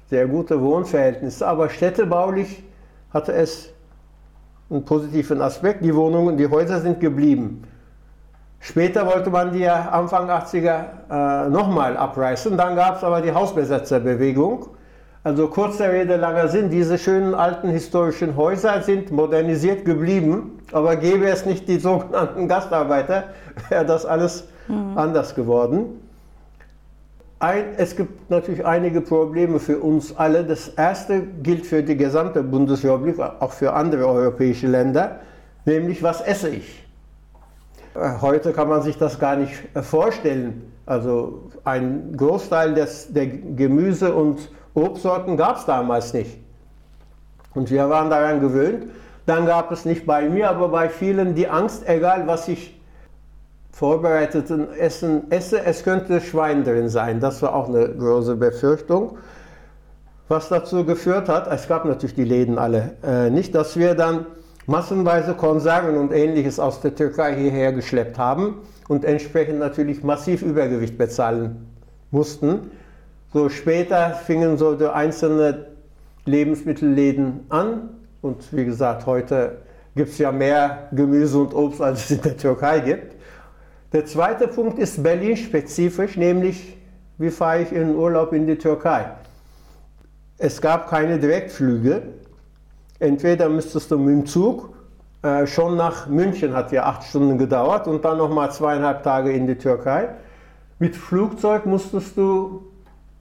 sehr 0.09 0.27
gute 0.27 0.61
Wohnverhältnisse, 0.61 1.47
aber 1.47 1.69
städtebaulich 1.69 2.63
hatte 3.13 3.33
es 3.33 3.69
einen 4.69 4.85
positiven 4.85 5.41
Aspekt. 5.41 5.83
Die 5.83 5.95
Wohnungen, 5.95 6.37
die 6.37 6.47
Häuser 6.47 6.81
sind 6.81 6.99
geblieben. 6.99 7.63
Später 8.59 9.05
wollte 9.05 9.29
man 9.29 9.51
die 9.51 9.59
ja 9.59 9.89
Anfang 9.89 10.29
80er 10.29 11.45
äh, 11.45 11.49
nochmal 11.49 11.97
abreißen. 11.97 12.55
Dann 12.55 12.75
gab 12.75 12.97
es 12.97 13.03
aber 13.03 13.21
die 13.21 13.33
Hausbesetzerbewegung. 13.33 14.67
Also 15.25 15.47
kurzer 15.47 15.91
Rede, 15.93 16.17
langer 16.17 16.49
Sinn, 16.49 16.69
diese 16.69 16.97
schönen 16.97 17.33
alten 17.33 17.69
historischen 17.69 18.35
Häuser 18.35 18.81
sind 18.81 19.09
modernisiert 19.09 19.85
geblieben, 19.85 20.59
aber 20.73 20.97
gäbe 20.97 21.29
es 21.29 21.45
nicht 21.45 21.69
die 21.69 21.79
sogenannten 21.79 22.49
Gastarbeiter, 22.49 23.29
wäre 23.69 23.85
das 23.85 24.05
alles 24.05 24.49
mhm. 24.67 24.97
anders 24.97 25.33
geworden. 25.33 26.01
Ein, 27.39 27.75
es 27.77 27.95
gibt 27.95 28.29
natürlich 28.29 28.65
einige 28.65 28.99
Probleme 28.99 29.59
für 29.59 29.79
uns 29.79 30.15
alle. 30.15 30.43
Das 30.43 30.67
erste 30.67 31.21
gilt 31.21 31.65
für 31.65 31.83
die 31.83 31.95
gesamte 31.95 32.43
Bundesrepublik, 32.43 33.17
auch 33.19 33.51
für 33.51 33.73
andere 33.73 34.05
europäische 34.07 34.67
Länder, 34.67 35.19
nämlich 35.63 36.03
was 36.03 36.19
esse 36.19 36.49
ich? 36.49 36.83
Heute 37.95 38.51
kann 38.51 38.67
man 38.67 38.81
sich 38.81 38.97
das 38.97 39.19
gar 39.19 39.37
nicht 39.37 39.53
vorstellen. 39.83 40.71
Also 40.85 41.43
ein 41.63 42.13
Großteil 42.17 42.73
des, 42.73 43.13
der 43.13 43.27
Gemüse- 43.27 44.13
und 44.13 44.49
Obstsorten 44.73 45.37
gab 45.37 45.57
es 45.57 45.65
damals 45.65 46.13
nicht. 46.13 46.37
Und 47.53 47.69
wir 47.69 47.89
waren 47.89 48.09
daran 48.09 48.39
gewöhnt. 48.39 48.87
Dann 49.25 49.45
gab 49.45 49.71
es 49.71 49.85
nicht 49.85 50.05
bei 50.05 50.27
mir, 50.27 50.49
aber 50.49 50.69
bei 50.69 50.89
vielen 50.89 51.35
die 51.35 51.47
Angst, 51.47 51.87
egal 51.87 52.27
was 52.27 52.47
ich 52.47 52.79
vorbereiteten 53.71 54.71
Essen 54.73 55.31
esse, 55.31 55.63
es 55.63 55.83
könnte 55.83 56.19
Schwein 56.21 56.63
drin 56.63 56.89
sein. 56.89 57.19
Das 57.19 57.41
war 57.41 57.55
auch 57.55 57.69
eine 57.69 57.89
große 57.89 58.35
Befürchtung. 58.35 59.17
Was 60.27 60.49
dazu 60.49 60.85
geführt 60.85 61.29
hat, 61.29 61.51
es 61.51 61.67
gab 61.67 61.85
natürlich 61.85 62.15
die 62.15 62.23
Läden 62.23 62.57
alle 62.57 62.95
äh, 63.03 63.29
nicht, 63.29 63.55
dass 63.55 63.77
wir 63.77 63.93
dann 63.95 64.25
massenweise 64.67 65.33
Konserven 65.33 65.97
und 65.97 66.11
ähnliches 66.11 66.59
aus 66.59 66.81
der 66.81 66.95
Türkei 66.95 67.35
hierher 67.35 67.73
geschleppt 67.73 68.17
haben 68.17 68.61
und 68.87 69.05
entsprechend 69.05 69.59
natürlich 69.59 70.03
massiv 70.03 70.41
Übergewicht 70.41 70.97
bezahlen 70.97 71.67
mussten. 72.11 72.71
So 73.33 73.49
später 73.49 74.11
fingen 74.11 74.59
so 74.59 74.75
die 74.75 74.85
einzelnen 74.85 75.65
Lebensmittelläden 76.25 77.47
an 77.49 77.89
und 78.21 78.55
wie 78.55 78.63
gesagt, 78.63 79.07
heute 79.07 79.57
gibt 79.95 80.09
es 80.09 80.19
ja 80.19 80.31
mehr 80.31 80.89
Gemüse 80.91 81.39
und 81.39 81.55
Obst, 81.55 81.81
als 81.81 82.05
es 82.05 82.11
in 82.11 82.21
der 82.21 82.37
Türkei 82.37 82.79
gibt. 82.79 83.15
Der 83.91 84.05
zweite 84.05 84.47
Punkt 84.47 84.77
ist 84.77 85.01
Berlin-spezifisch, 85.01 86.15
nämlich 86.15 86.77
wie 87.17 87.31
fahre 87.31 87.63
ich 87.63 87.71
in 87.71 87.95
Urlaub 87.95 88.33
in 88.33 88.45
die 88.45 88.57
Türkei. 88.57 89.05
Es 90.37 90.61
gab 90.61 90.87
keine 90.87 91.17
Direktflüge. 91.17 92.03
Entweder 92.99 93.49
müsstest 93.49 93.89
du 93.89 93.97
mit 93.97 94.09
dem 94.09 94.25
Zug, 94.27 94.75
äh, 95.23 95.47
schon 95.47 95.75
nach 95.75 96.07
München 96.07 96.55
hat 96.55 96.71
ja 96.71 96.83
acht 96.83 97.03
Stunden 97.03 97.39
gedauert 97.39 97.87
und 97.87 98.05
dann 98.05 98.19
nochmal 98.19 98.51
zweieinhalb 98.51 99.01
Tage 99.01 99.31
in 99.31 99.47
die 99.47 99.55
Türkei. 99.55 100.09
Mit 100.77 100.95
Flugzeug 100.95 101.65
musstest 101.65 102.15
du 102.15 102.72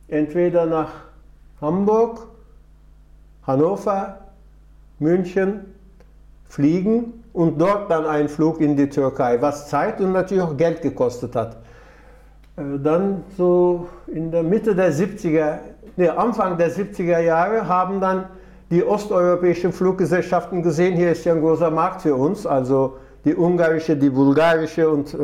entweder 0.09 0.67
nach 0.67 0.91
Hamburg, 1.61 2.27
Hannover, 3.47 4.19
München 4.99 5.65
fliegen 6.49 7.25
und 7.33 7.61
dort 7.61 7.91
dann 7.91 8.05
einen 8.07 8.29
Flug 8.29 8.61
in 8.61 8.77
die 8.77 8.89
Türkei, 8.89 9.41
was 9.41 9.69
Zeit 9.69 10.01
und 10.01 10.13
natürlich 10.13 10.43
auch 10.43 10.57
Geld 10.57 10.83
gekostet 10.83 11.35
hat. 11.35 11.57
Äh, 12.57 12.79
dann 12.83 13.25
so 13.37 13.89
in 14.07 14.31
der 14.31 14.43
Mitte 14.43 14.75
der 14.75 14.93
70er, 14.93 15.59
nee, 15.97 16.09
Anfang 16.09 16.59
der 16.59 16.71
70er 16.71 17.21
Jahre 17.21 17.67
haben 17.67 18.01
dann 18.01 18.27
die 18.71 18.85
osteuropäischen 18.85 19.73
Fluggesellschaften 19.73 20.63
gesehen, 20.63 20.97
hier 20.97 21.13
ist 21.13 21.25
ja 21.25 21.35
ein 21.35 21.41
großer 21.41 21.71
Markt 21.71 22.03
für 22.03 22.15
uns, 22.15 22.47
also 22.47 22.97
die 23.25 23.35
ungarische, 23.35 23.97
die 23.97 24.11
bulgarische 24.11 24.89
und 24.89 25.15
äh, 25.15 25.19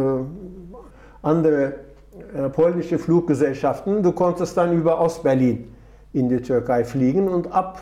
andere 1.22 1.74
polnische 2.52 2.98
Fluggesellschaften. 2.98 4.02
Du 4.02 4.12
konntest 4.12 4.56
dann 4.56 4.72
über 4.72 5.00
Ostberlin 5.00 5.72
in 6.12 6.28
die 6.28 6.40
Türkei 6.40 6.84
fliegen 6.84 7.28
und 7.28 7.52
ab, 7.52 7.80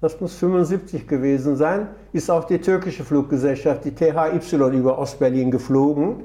das 0.00 0.20
muss 0.20 0.34
75 0.36 1.06
gewesen 1.06 1.56
sein, 1.56 1.88
ist 2.12 2.30
auch 2.30 2.44
die 2.44 2.58
türkische 2.58 3.04
Fluggesellschaft, 3.04 3.84
die 3.84 3.94
THY, 3.94 4.38
über 4.76 4.98
Ostberlin 4.98 5.50
geflogen. 5.50 6.24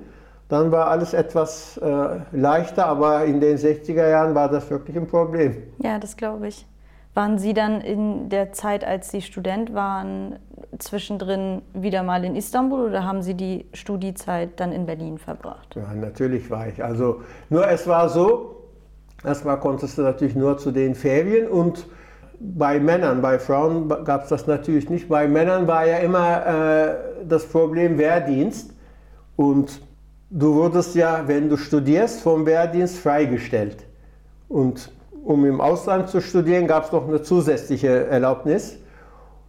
Dann 0.49 0.71
war 0.71 0.87
alles 0.87 1.13
etwas 1.13 1.77
äh, 1.77 2.19
leichter, 2.31 2.85
aber 2.85 3.25
in 3.25 3.41
den 3.41 3.57
60er 3.57 4.09
Jahren 4.09 4.33
war 4.33 4.49
das 4.49 4.69
wirklich 4.69 4.95
ein 4.97 5.07
Problem. 5.07 5.57
Ja, 5.79 5.99
das 5.99 6.15
glaube 6.15 6.47
ich. 6.47 6.65
Waren 7.17 7.39
Sie 7.39 7.55
dann 7.55 7.81
in 7.81 8.29
der 8.29 8.53
Zeit, 8.53 8.83
als 8.85 9.09
Sie 9.09 9.23
Student 9.23 9.73
waren, 9.73 10.35
zwischendrin 10.77 11.63
wieder 11.73 12.03
mal 12.03 12.23
in 12.23 12.35
Istanbul 12.35 12.81
oder 12.81 13.05
haben 13.05 13.23
Sie 13.23 13.33
die 13.33 13.65
Studiezeit 13.73 14.59
dann 14.59 14.71
in 14.71 14.85
Berlin 14.85 15.17
verbracht? 15.17 15.75
Ja, 15.75 15.95
natürlich 15.95 16.47
war 16.51 16.67
ich. 16.67 16.83
Also 16.83 17.23
nur 17.49 17.67
es 17.67 17.87
war 17.87 18.07
so, 18.09 18.67
erstmal 19.25 19.59
konntest 19.59 19.97
du 19.97 20.03
natürlich 20.03 20.35
nur 20.35 20.59
zu 20.59 20.69
den 20.69 20.93
Ferien 20.93 21.47
und 21.47 21.87
bei 22.39 22.79
Männern, 22.79 23.23
bei 23.23 23.39
Frauen 23.39 23.89
gab 23.89 24.25
es 24.25 24.29
das 24.29 24.45
natürlich 24.45 24.87
nicht. 24.91 25.09
Bei 25.09 25.27
Männern 25.27 25.65
war 25.65 25.87
ja 25.87 25.97
immer 25.97 26.45
äh, 26.45 26.95
das 27.27 27.47
Problem 27.47 27.97
Wehrdienst 27.97 28.75
und 29.35 29.81
du 30.29 30.53
wurdest 30.53 30.93
ja, 30.93 31.23
wenn 31.25 31.49
du 31.49 31.57
studierst, 31.57 32.21
vom 32.21 32.45
Wehrdienst 32.45 32.99
freigestellt. 32.99 33.87
Und 34.49 34.91
um 35.27 35.45
im 35.45 35.59
Ausland 35.59 36.07
zu 36.07 36.21
studieren, 36.21 36.67
gab 36.67 36.85
es 36.85 36.91
noch 36.93 37.05
eine 37.05 37.21
zusätzliche 37.21 38.07
Erlaubnis. 38.07 38.77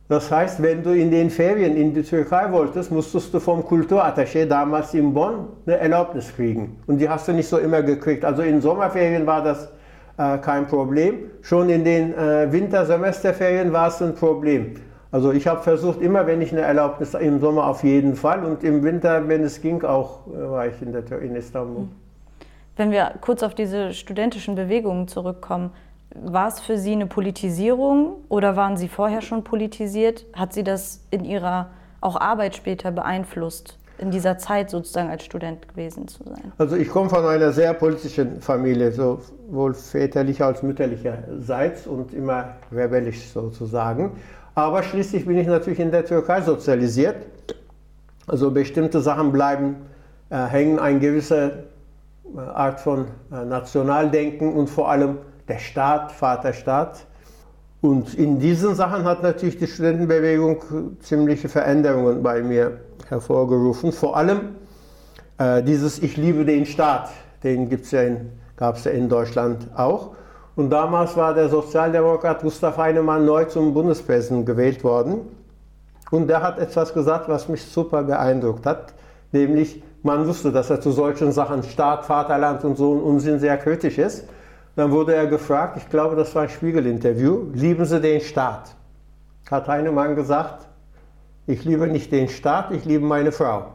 Das 0.08 0.30
heißt, 0.30 0.60
wenn 0.60 0.82
du 0.82 0.90
in 0.90 1.10
den 1.10 1.30
Ferien 1.30 1.76
in 1.76 1.94
die 1.94 2.02
Türkei 2.02 2.50
wolltest, 2.50 2.90
musstest 2.90 3.32
du 3.32 3.38
vom 3.38 3.62
Kulturattaché 3.62 4.46
damals 4.46 4.92
in 4.94 5.14
Bonn 5.14 5.46
eine 5.66 5.76
Erlaubnis 5.76 6.34
kriegen. 6.34 6.78
Und 6.86 6.98
die 6.98 7.08
hast 7.08 7.28
du 7.28 7.32
nicht 7.32 7.46
so 7.46 7.58
immer 7.58 7.82
gekriegt. 7.82 8.24
Also 8.24 8.42
in 8.42 8.60
Sommerferien 8.60 9.24
war 9.26 9.44
das 9.44 9.68
äh, 10.16 10.38
kein 10.38 10.66
Problem. 10.66 11.30
Schon 11.42 11.68
in 11.68 11.84
den 11.84 12.12
äh, 12.14 12.50
Wintersemesterferien 12.50 13.72
war 13.72 13.88
es 13.88 14.02
ein 14.02 14.14
Problem. 14.14 14.74
Also 15.12 15.30
ich 15.30 15.46
habe 15.46 15.62
versucht, 15.62 16.00
immer 16.00 16.26
wenn 16.26 16.42
ich 16.42 16.50
eine 16.50 16.62
Erlaubnis 16.62 17.14
im 17.14 17.38
Sommer 17.38 17.68
auf 17.68 17.84
jeden 17.84 18.16
Fall 18.16 18.44
und 18.44 18.64
im 18.64 18.82
Winter, 18.82 19.28
wenn 19.28 19.44
es 19.44 19.60
ging, 19.60 19.84
auch 19.84 20.26
äh, 20.26 20.50
war 20.50 20.66
ich 20.66 20.82
in, 20.82 20.92
der, 20.92 21.04
in 21.20 21.36
Istanbul. 21.36 21.86
Wenn 22.78 22.92
wir 22.92 23.14
kurz 23.20 23.42
auf 23.42 23.56
diese 23.56 23.92
studentischen 23.92 24.54
Bewegungen 24.54 25.08
zurückkommen, 25.08 25.72
war 26.14 26.46
es 26.46 26.60
für 26.60 26.78
Sie 26.78 26.92
eine 26.92 27.06
Politisierung 27.06 28.18
oder 28.28 28.54
waren 28.54 28.76
Sie 28.76 28.86
vorher 28.86 29.20
schon 29.20 29.42
politisiert? 29.42 30.24
Hat 30.32 30.52
Sie 30.52 30.62
das 30.62 31.00
in 31.10 31.24
Ihrer 31.24 31.70
auch 32.00 32.20
Arbeit 32.20 32.54
später 32.54 32.92
beeinflusst, 32.92 33.76
in 33.98 34.12
dieser 34.12 34.38
Zeit 34.38 34.70
sozusagen 34.70 35.10
als 35.10 35.24
Student 35.24 35.68
gewesen 35.68 36.06
zu 36.06 36.22
sein? 36.22 36.52
Also 36.56 36.76
ich 36.76 36.88
komme 36.88 37.10
von 37.10 37.26
einer 37.26 37.52
sehr 37.52 37.74
politischen 37.74 38.40
Familie, 38.40 38.92
sowohl 38.92 39.74
väterlicher 39.74 40.46
als 40.46 40.62
mütterlicherseits 40.62 41.88
und 41.88 42.14
immer 42.14 42.54
rebellisch 42.70 43.26
sozusagen. 43.26 44.12
Aber 44.54 44.84
schließlich 44.84 45.26
bin 45.26 45.36
ich 45.36 45.48
natürlich 45.48 45.80
in 45.80 45.90
der 45.90 46.04
Türkei 46.04 46.42
sozialisiert. 46.42 47.26
Also 48.28 48.52
bestimmte 48.52 49.00
Sachen 49.00 49.32
bleiben 49.32 49.74
äh, 50.30 50.46
hängen, 50.46 50.78
ein 50.78 51.00
gewisser 51.00 51.50
Art 52.36 52.80
von 52.80 53.06
äh, 53.32 53.44
Nationaldenken 53.44 54.52
und 54.52 54.68
vor 54.68 54.90
allem 54.90 55.18
der 55.48 55.58
Staat, 55.58 56.12
Vaterstaat. 56.12 57.06
Und 57.80 58.14
in 58.14 58.38
diesen 58.38 58.74
Sachen 58.74 59.04
hat 59.04 59.22
natürlich 59.22 59.58
die 59.58 59.66
Studentenbewegung 59.66 60.96
ziemliche 61.00 61.48
Veränderungen 61.48 62.22
bei 62.22 62.42
mir 62.42 62.80
hervorgerufen. 63.08 63.92
Vor 63.92 64.16
allem 64.16 64.56
äh, 65.38 65.62
dieses 65.62 66.02
Ich 66.02 66.16
liebe 66.16 66.44
den 66.44 66.66
Staat, 66.66 67.10
den 67.42 67.68
ja 67.68 68.32
gab 68.56 68.76
es 68.76 68.84
ja 68.84 68.90
in 68.90 69.08
Deutschland 69.08 69.68
auch. 69.76 70.10
Und 70.56 70.70
damals 70.70 71.16
war 71.16 71.34
der 71.34 71.48
Sozialdemokrat 71.48 72.42
Gustav 72.42 72.76
Heinemann 72.76 73.24
neu 73.24 73.44
zum 73.44 73.72
Bundespräsidenten 73.72 74.44
gewählt 74.44 74.82
worden. 74.82 75.20
Und 76.10 76.26
der 76.26 76.42
hat 76.42 76.58
etwas 76.58 76.92
gesagt, 76.92 77.28
was 77.28 77.48
mich 77.48 77.64
super 77.64 78.02
beeindruckt 78.02 78.66
hat, 78.66 78.94
nämlich 79.30 79.82
man 80.02 80.26
wusste, 80.26 80.52
dass 80.52 80.70
er 80.70 80.80
zu 80.80 80.90
solchen 80.90 81.32
Sachen 81.32 81.62
Staat, 81.62 82.04
Vaterland 82.04 82.64
und 82.64 82.76
so 82.76 82.94
ein 82.94 83.00
Unsinn 83.00 83.38
sehr 83.38 83.56
kritisch 83.56 83.98
ist. 83.98 84.28
Dann 84.76 84.92
wurde 84.92 85.14
er 85.14 85.26
gefragt, 85.26 85.76
ich 85.76 85.88
glaube, 85.88 86.14
das 86.14 86.34
war 86.34 86.42
ein 86.42 86.48
Spiegel-Interview, 86.48 87.50
lieben 87.52 87.84
Sie 87.84 88.00
den 88.00 88.20
Staat? 88.20 88.74
Hat 89.50 89.66
Heinemann 89.66 90.14
gesagt, 90.14 90.68
ich 91.46 91.64
liebe 91.64 91.88
nicht 91.88 92.12
den 92.12 92.28
Staat, 92.28 92.70
ich 92.70 92.84
liebe 92.84 93.04
meine 93.04 93.32
Frau. 93.32 93.66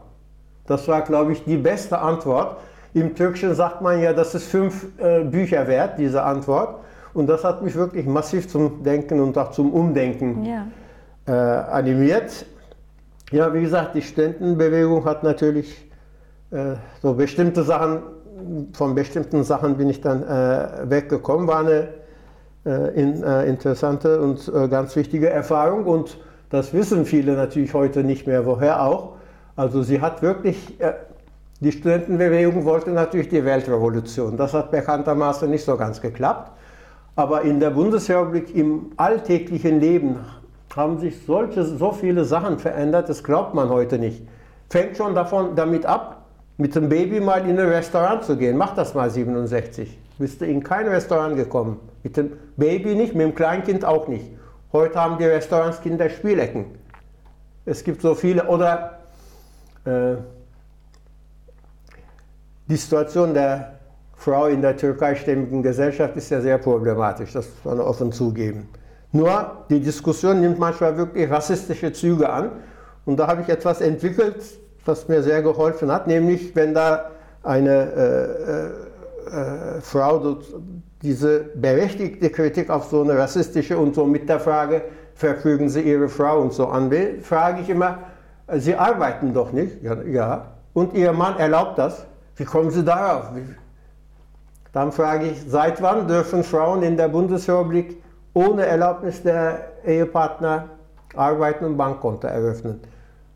Das 0.66 0.88
war, 0.88 1.02
glaube 1.02 1.34
ich, 1.34 1.44
die 1.44 1.58
beste 1.58 2.00
Antwort. 2.00 2.58
Im 2.94 3.16
Türkischen 3.16 3.54
sagt 3.56 3.82
man 3.82 4.00
ja, 4.00 4.14
das 4.14 4.34
ist 4.36 4.46
fünf 4.46 4.88
äh, 4.98 5.24
Bücher 5.24 5.68
wert, 5.68 5.98
diese 5.98 6.24
Antwort. 6.24 6.80
Und 7.14 7.28
das 7.28 7.44
hat 7.44 7.62
mich 7.62 7.76
wirklich 7.76 8.06
massiv 8.06 8.48
zum 8.48 8.84
Denken 8.84 9.20
und 9.20 9.38
auch 9.38 9.52
zum 9.52 9.74
Umdenken 9.74 10.46
ja. 10.46 10.68
äh, 11.26 11.32
animiert. 11.32 12.46
Ja, 13.32 13.54
wie 13.54 13.62
gesagt, 13.62 13.96
die 13.96 14.02
Studentenbewegung 14.02 15.04
hat 15.06 15.24
natürlich 15.24 15.90
so 17.02 17.14
bestimmte 17.14 17.64
Sachen, 17.64 18.04
von 18.74 18.96
bestimmten 18.96 19.44
Sachen 19.44 19.78
bin 19.78 19.90
ich 19.90 20.02
dann 20.02 20.24
äh, 20.24 20.90
weggekommen. 20.90 21.48
War 21.48 21.60
eine 21.60 21.90
äh, 22.66 23.00
in, 23.00 23.24
interessante 23.24 24.22
und 24.22 24.52
ganz 24.70 24.96
wichtige 24.96 25.30
Erfahrung 25.30 25.86
und 25.86 26.18
das 26.50 26.74
wissen 26.74 27.06
viele 27.06 27.34
natürlich 27.34 27.74
heute 27.74 28.04
nicht 28.04 28.28
mehr, 28.28 28.46
woher 28.46 28.84
auch. 28.84 29.14
Also 29.56 29.82
sie 29.82 30.02
hat 30.02 30.22
wirklich, 30.22 30.78
die 31.60 31.72
Studentenbewegung 31.72 32.66
wollte 32.66 32.92
natürlich 32.92 33.30
die 33.30 33.44
Weltrevolution. 33.44 34.38
Das 34.38 34.54
hat 34.54 34.70
bekanntermaßen 34.70 35.50
nicht 35.50 35.66
so 35.66 35.78
ganz 35.78 36.00
geklappt. 36.00 36.52
Aber 37.16 37.44
in 37.44 37.60
der 37.60 37.70
Bundesrepublik 37.70 38.56
im 38.56 38.92
alltäglichen 38.98 39.80
Leben 39.80 40.18
haben 40.76 40.98
sich 40.98 41.24
solche, 41.26 41.64
so 41.64 41.92
viele 41.92 42.26
Sachen 42.26 42.58
verändert, 42.58 43.10
das 43.10 43.24
glaubt 43.24 43.54
man 43.54 43.70
heute 43.70 44.00
nicht. 44.00 44.24
Fängt 44.70 44.98
schon 44.98 45.14
davon, 45.14 45.56
damit 45.56 45.86
ab, 45.86 46.23
mit 46.58 46.76
dem 46.76 46.90
Baby 46.90 47.20
mal 47.20 47.48
in 47.48 47.60
ein 47.60 47.68
Restaurant 47.68 48.24
zu 48.24 48.38
gehen. 48.38 48.58
Mach 48.58 48.76
das 48.76 48.94
mal 48.94 49.10
67. 49.10 49.98
Bist 50.20 50.42
du 50.42 50.46
in 50.46 50.64
kein 50.64 50.88
Restaurant 50.88 51.36
gekommen. 51.36 51.80
Mit 52.04 52.18
dem 52.18 52.34
Baby 52.58 52.96
nicht, 52.96 53.16
mit 53.16 53.26
dem 53.26 53.36
Kleinkind 53.36 53.84
auch 53.84 54.08
nicht. 54.08 54.26
Heute 54.72 55.00
haben 55.00 55.18
die 55.18 55.26
Restaurants 55.26 55.82
Kinderspielecken. 55.82 56.66
Es 57.66 57.84
gibt 57.84 58.02
so 58.02 58.14
viele. 58.14 58.48
Oder 58.48 59.00
äh, 59.86 60.16
die 62.68 62.76
Situation 62.76 63.34
der 63.34 63.80
Frau 64.16 64.48
in 64.48 64.62
der 64.62 64.78
türkeistämmigen 64.78 65.64
Gesellschaft 65.64 66.16
ist 66.16 66.30
ja 66.30 66.40
sehr 66.40 66.58
problematisch, 66.58 67.34
das 67.34 67.46
muss 67.46 67.66
man 67.66 67.86
offen 67.86 68.12
zugeben. 68.12 68.70
Nur 69.12 69.66
die 69.70 69.80
Diskussion 69.80 70.40
nimmt 70.40 70.60
manchmal 70.60 70.98
wirklich 70.98 71.30
rassistische 71.30 71.92
Züge 71.92 72.30
an. 72.30 72.52
Und 73.06 73.18
da 73.18 73.28
habe 73.28 73.42
ich 73.42 73.50
etwas 73.50 73.82
entwickelt, 73.82 74.38
was 74.86 75.08
mir 75.08 75.24
sehr 75.24 75.42
geholfen 75.42 75.92
hat, 75.92 76.08
nämlich 76.08 76.56
wenn 76.56 76.74
da 76.74 77.12
eine 77.44 77.72
äh, 77.92 79.36
äh, 79.36 79.78
äh 79.78 79.82
Frau 79.82 80.38
diese 81.02 81.42
berechtigte 81.56 82.30
Kritik 82.30 82.70
auf 82.70 82.86
so 82.86 83.02
eine 83.02 83.18
rassistische 83.18 83.78
und 83.78 83.94
so 83.96 84.06
mit 84.06 84.30
der 84.30 84.40
Frage, 84.40 84.84
verfügen 85.16 85.70
Sie 85.70 85.82
Ihre 85.82 86.10
Frau 86.10 86.42
und 86.42 86.54
so 86.54 86.68
an 86.68 86.90
will, 86.90 87.20
frage 87.22 87.62
ich 87.62 87.70
immer, 87.70 88.00
Sie 88.56 88.76
arbeiten 88.76 89.34
doch 89.34 89.52
nicht? 89.52 89.84
Ja. 89.84 90.46
Und 90.74 90.94
Ihr 90.94 91.14
Mann 91.14 91.38
erlaubt 91.38 91.78
das? 91.78 92.06
Wie 92.36 92.46
kommen 92.46 92.72
Sie 92.72 92.84
darauf? 92.84 93.32
Dann 94.72 94.92
frage 94.92 95.28
ich, 95.28 95.44
seit 95.48 95.82
wann 95.82 96.08
dürfen 96.08 96.44
Frauen 96.44 96.82
in 96.82 96.98
der 96.98 97.08
Bundesrepublik 97.10 98.02
ohne 98.34 98.66
Erlaubnis 98.66 99.22
der 99.22 99.66
Ehepartner 99.86 100.70
arbeiten 101.16 101.66
und 101.66 101.78
Bankkonto 101.78 102.28
eröffnen? 102.28 102.82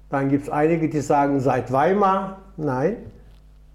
Dann 0.10 0.30
gibt 0.30 0.44
es 0.44 0.50
einige, 0.50 0.90
die 0.90 1.02
sagen, 1.02 1.40
seit 1.40 1.72
Weimar, 1.72 2.40
nein. 2.56 2.98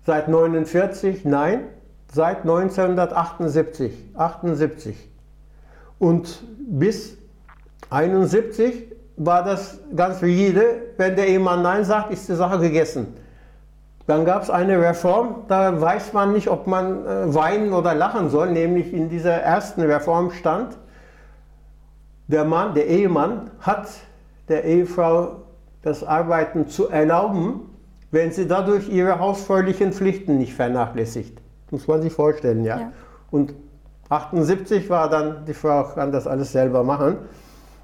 Seit 0.06 0.28
49, 0.28 1.24
nein. 1.24 1.64
Seit 2.12 2.40
1978, 2.40 3.92
78. 4.14 4.96
Und 5.98 6.42
bis 6.58 7.16
71 7.90 8.92
war 9.16 9.44
das 9.44 9.78
ganz 9.94 10.22
rigide. 10.22 10.82
Wenn 10.96 11.16
der 11.16 11.28
Ehemann 11.28 11.62
Nein 11.62 11.84
sagt, 11.84 12.12
ist 12.12 12.28
die 12.28 12.34
Sache 12.34 12.58
gegessen. 12.58 13.14
Dann 14.06 14.24
gab 14.24 14.42
es 14.42 14.50
eine 14.50 14.80
Reform, 14.80 15.44
da 15.48 15.80
weiß 15.80 16.12
man 16.12 16.32
nicht, 16.32 16.48
ob 16.48 16.66
man 16.66 17.06
äh, 17.06 17.34
weinen 17.34 17.72
oder 17.72 17.94
lachen 17.94 18.30
soll, 18.30 18.50
nämlich 18.50 18.92
in 18.92 19.08
dieser 19.08 19.32
ersten 19.34 19.82
Reform 19.82 20.32
stand, 20.32 20.76
der 22.26 22.44
Mann, 22.44 22.74
der 22.74 22.88
Ehemann 22.88 23.50
hat 23.60 23.88
der 24.48 24.64
Ehefrau 24.64 25.41
das 25.82 26.04
Arbeiten 26.04 26.68
zu 26.68 26.88
erlauben, 26.88 27.68
wenn 28.10 28.30
sie 28.30 28.46
dadurch 28.46 28.88
ihre 28.88 29.18
hausfräulichen 29.18 29.92
Pflichten 29.92 30.38
nicht 30.38 30.54
vernachlässigt. 30.54 31.40
Muss 31.70 31.88
man 31.88 32.02
sich 32.02 32.12
vorstellen, 32.12 32.64
ja. 32.64 32.78
ja. 32.78 32.92
Und 33.30 33.54
78 34.10 34.90
war 34.90 35.08
dann, 35.08 35.44
die 35.46 35.54
Frau 35.54 35.84
kann 35.84 36.12
das 36.12 36.26
alles 36.26 36.52
selber 36.52 36.84
machen. 36.84 37.16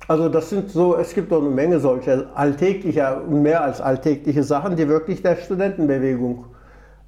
Also 0.07 0.29
das 0.29 0.51
sind 0.51 0.71
so, 0.71 0.97
es 0.97 1.15
gibt 1.15 1.33
auch 1.33 1.41
eine 1.41 1.51
Menge 1.51 1.81
solcher 1.81 2.27
alltäglicher 2.35 3.23
und 3.27 3.43
mehr 3.43 3.63
als 3.63 3.81
alltägliche 3.81 4.43
Sachen, 4.43 4.77
die 4.77 4.89
wirklich 4.89 5.23
der 5.23 5.37
Studentenbewegung 5.37 6.47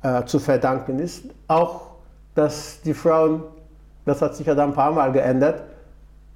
äh, 0.03 0.25
zu 0.25 0.38
verdanken 0.38 0.99
ist. 0.99 1.25
Auch, 1.49 1.93
dass 2.35 2.81
die 2.83 2.95
Frauen, 2.95 3.43
das 4.07 4.23
hat 4.23 4.37
sich 4.37 4.47
ja 4.47 4.55
dann 4.55 4.71
ein 4.71 4.75
paar 4.75 4.93
Mal 4.93 5.12
geändert, 5.12 5.64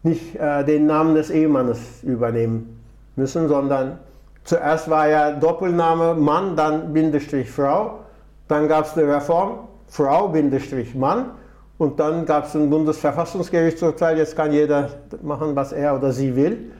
nicht 0.03 0.37
äh, 0.37 0.65
den 0.65 0.87
Namen 0.87 1.15
des 1.15 1.31
Ehemannes 1.31 2.03
übernehmen 2.03 2.81
müssen, 3.17 3.49
sondern 3.49 3.99
zuerst 4.45 4.89
war 4.89 5.09
ja 5.09 5.33
Doppelname 5.33 6.15
Mann, 6.15 6.57
dann 6.57 6.93
Bindestrich 6.93 7.51
Frau, 7.51 8.01
dann 8.49 8.69
gab 8.69 8.85
es 8.85 8.97
eine 8.97 9.17
Reform, 9.17 9.61
Frau 9.89 10.29
Bindestrich 10.29 10.95
Mann 10.95 11.31
und 11.79 11.99
dann 11.99 12.25
gab 12.27 12.45
es 12.47 12.55
ein 12.55 12.71
Bundesverfassungsgerichtsurteil, 12.71 14.19
jetzt 14.19 14.37
kann 14.37 14.53
jeder 14.53 14.91
machen, 15.23 15.57
was 15.57 15.73
er 15.73 15.97
oder 15.97 16.13
sie 16.13 16.37
will. 16.37 16.73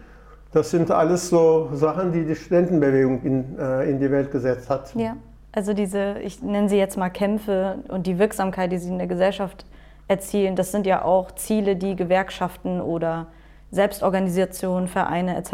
Das 0.53 0.71
sind 0.71 0.91
alles 0.91 1.29
so 1.29 1.71
Sachen, 1.73 2.13
die 2.13 2.25
die 2.25 2.37
Studentenbewegung 2.37 3.23
in, 3.23 3.59
äh, 3.59 3.91
in 3.91 3.99
die 3.99 4.09
Welt 4.11 4.31
gesetzt 4.31 4.71
hat. 4.71 4.95
Ja, 4.95 5.17
also 5.51 5.73
diese, 5.73 6.19
ich 6.21 6.43
nenne 6.43 6.69
sie 6.69 6.77
jetzt 6.77 6.97
mal 6.97 7.11
Kämpfe 7.11 7.79
und 7.89 8.07
die 8.07 8.19
Wirksamkeit, 8.21 8.71
die 8.71 8.79
sie 8.79 8.89
in 8.89 8.99
der 8.99 9.09
Gesellschaft 9.09 9.65
erzielen, 10.07 10.55
das 10.55 10.71
sind 10.71 10.87
ja 10.87 11.05
auch 11.05 11.33
Ziele, 11.33 11.75
die 11.75 11.97
Gewerkschaften 11.97 12.81
oder 12.81 13.27
Selbstorganisationen, 13.73 14.87
Vereine 14.87 15.37
etc. 15.37 15.53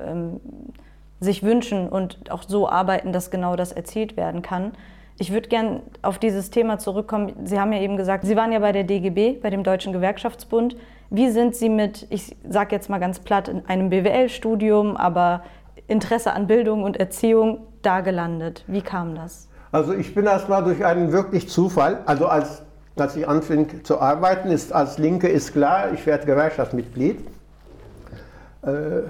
Ähm, 0.00 0.40
sich 1.22 1.42
wünschen 1.42 1.88
und 1.88 2.30
auch 2.30 2.42
so 2.42 2.68
arbeiten, 2.68 3.12
dass 3.12 3.30
genau 3.30 3.56
das 3.56 3.72
erzielt 3.72 4.16
werden 4.16 4.42
kann. 4.42 4.72
Ich 5.18 5.32
würde 5.32 5.48
gerne 5.48 5.82
auf 6.02 6.18
dieses 6.18 6.50
Thema 6.50 6.78
zurückkommen. 6.78 7.32
Sie 7.44 7.60
haben 7.60 7.72
ja 7.72 7.80
eben 7.80 7.96
gesagt, 7.96 8.26
Sie 8.26 8.34
waren 8.34 8.50
ja 8.50 8.58
bei 8.58 8.72
der 8.72 8.82
DGB, 8.82 9.40
bei 9.40 9.50
dem 9.50 9.62
Deutschen 9.62 9.92
Gewerkschaftsbund. 9.92 10.76
Wie 11.10 11.30
sind 11.30 11.54
Sie 11.54 11.68
mit, 11.68 12.06
ich 12.10 12.34
sage 12.48 12.74
jetzt 12.74 12.90
mal 12.90 12.98
ganz 12.98 13.20
platt, 13.20 13.48
in 13.48 13.64
einem 13.66 13.90
BWL-Studium, 13.90 14.96
aber 14.96 15.44
Interesse 15.86 16.32
an 16.32 16.46
Bildung 16.46 16.82
und 16.82 16.96
Erziehung 16.96 17.58
da 17.82 18.00
gelandet? 18.00 18.64
Wie 18.66 18.82
kam 18.82 19.14
das? 19.14 19.48
Also 19.70 19.94
ich 19.94 20.14
bin 20.14 20.26
erst 20.26 20.48
mal 20.48 20.62
durch 20.62 20.84
einen 20.84 21.12
wirklich 21.12 21.48
Zufall, 21.48 22.00
also 22.06 22.26
als, 22.26 22.62
als 22.96 23.14
ich 23.14 23.28
anfing 23.28 23.84
zu 23.84 24.00
arbeiten, 24.00 24.50
ist 24.50 24.72
als 24.72 24.98
Linke 24.98 25.28
ist 25.28 25.52
klar, 25.52 25.92
ich 25.92 26.04
werde 26.04 26.26
Gewerkschaftsmitglied. 26.26 27.20
Äh, 28.62 29.02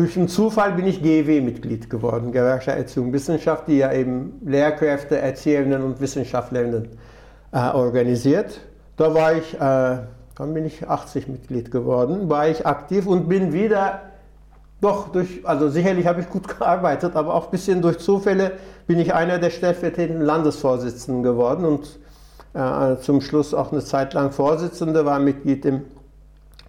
durch 0.00 0.16
einen 0.16 0.28
Zufall 0.28 0.72
bin 0.72 0.86
ich 0.86 1.02
GEW-Mitglied 1.02 1.90
geworden, 1.90 2.32
Gewerkschaft 2.32 2.78
Erziehung 2.78 3.12
Wissenschaft, 3.12 3.68
die 3.68 3.76
ja 3.76 3.92
eben 3.92 4.40
Lehrkräfte, 4.46 5.18
Erzieherinnen 5.18 5.82
und 5.82 6.00
Wissenschaftlerinnen 6.00 6.88
äh, 7.52 7.58
organisiert. 7.58 8.62
Da 8.96 9.12
war 9.12 9.34
ich, 9.34 9.52
äh, 9.52 9.58
dann 9.58 10.54
bin 10.54 10.64
ich 10.64 10.88
80 10.88 11.28
Mitglied 11.28 11.70
geworden, 11.70 12.30
war 12.30 12.48
ich 12.48 12.64
aktiv 12.64 13.06
und 13.06 13.28
bin 13.28 13.52
wieder 13.52 14.00
doch 14.80 15.08
durch, 15.08 15.46
also 15.46 15.68
sicherlich 15.68 16.06
habe 16.06 16.22
ich 16.22 16.30
gut 16.30 16.48
gearbeitet, 16.58 17.14
aber 17.14 17.34
auch 17.34 17.44
ein 17.44 17.50
bisschen 17.50 17.82
durch 17.82 17.98
Zufälle 17.98 18.52
bin 18.86 18.98
ich 18.98 19.12
einer 19.12 19.38
der 19.38 19.50
stellvertretenden 19.50 20.24
Landesvorsitzenden 20.24 21.22
geworden 21.22 21.66
und 21.66 21.98
äh, 22.54 22.96
zum 23.02 23.20
Schluss 23.20 23.52
auch 23.52 23.70
eine 23.70 23.84
Zeit 23.84 24.14
lang 24.14 24.32
Vorsitzende, 24.32 25.04
war 25.04 25.18
Mitglied 25.18 25.66
im 25.66 25.82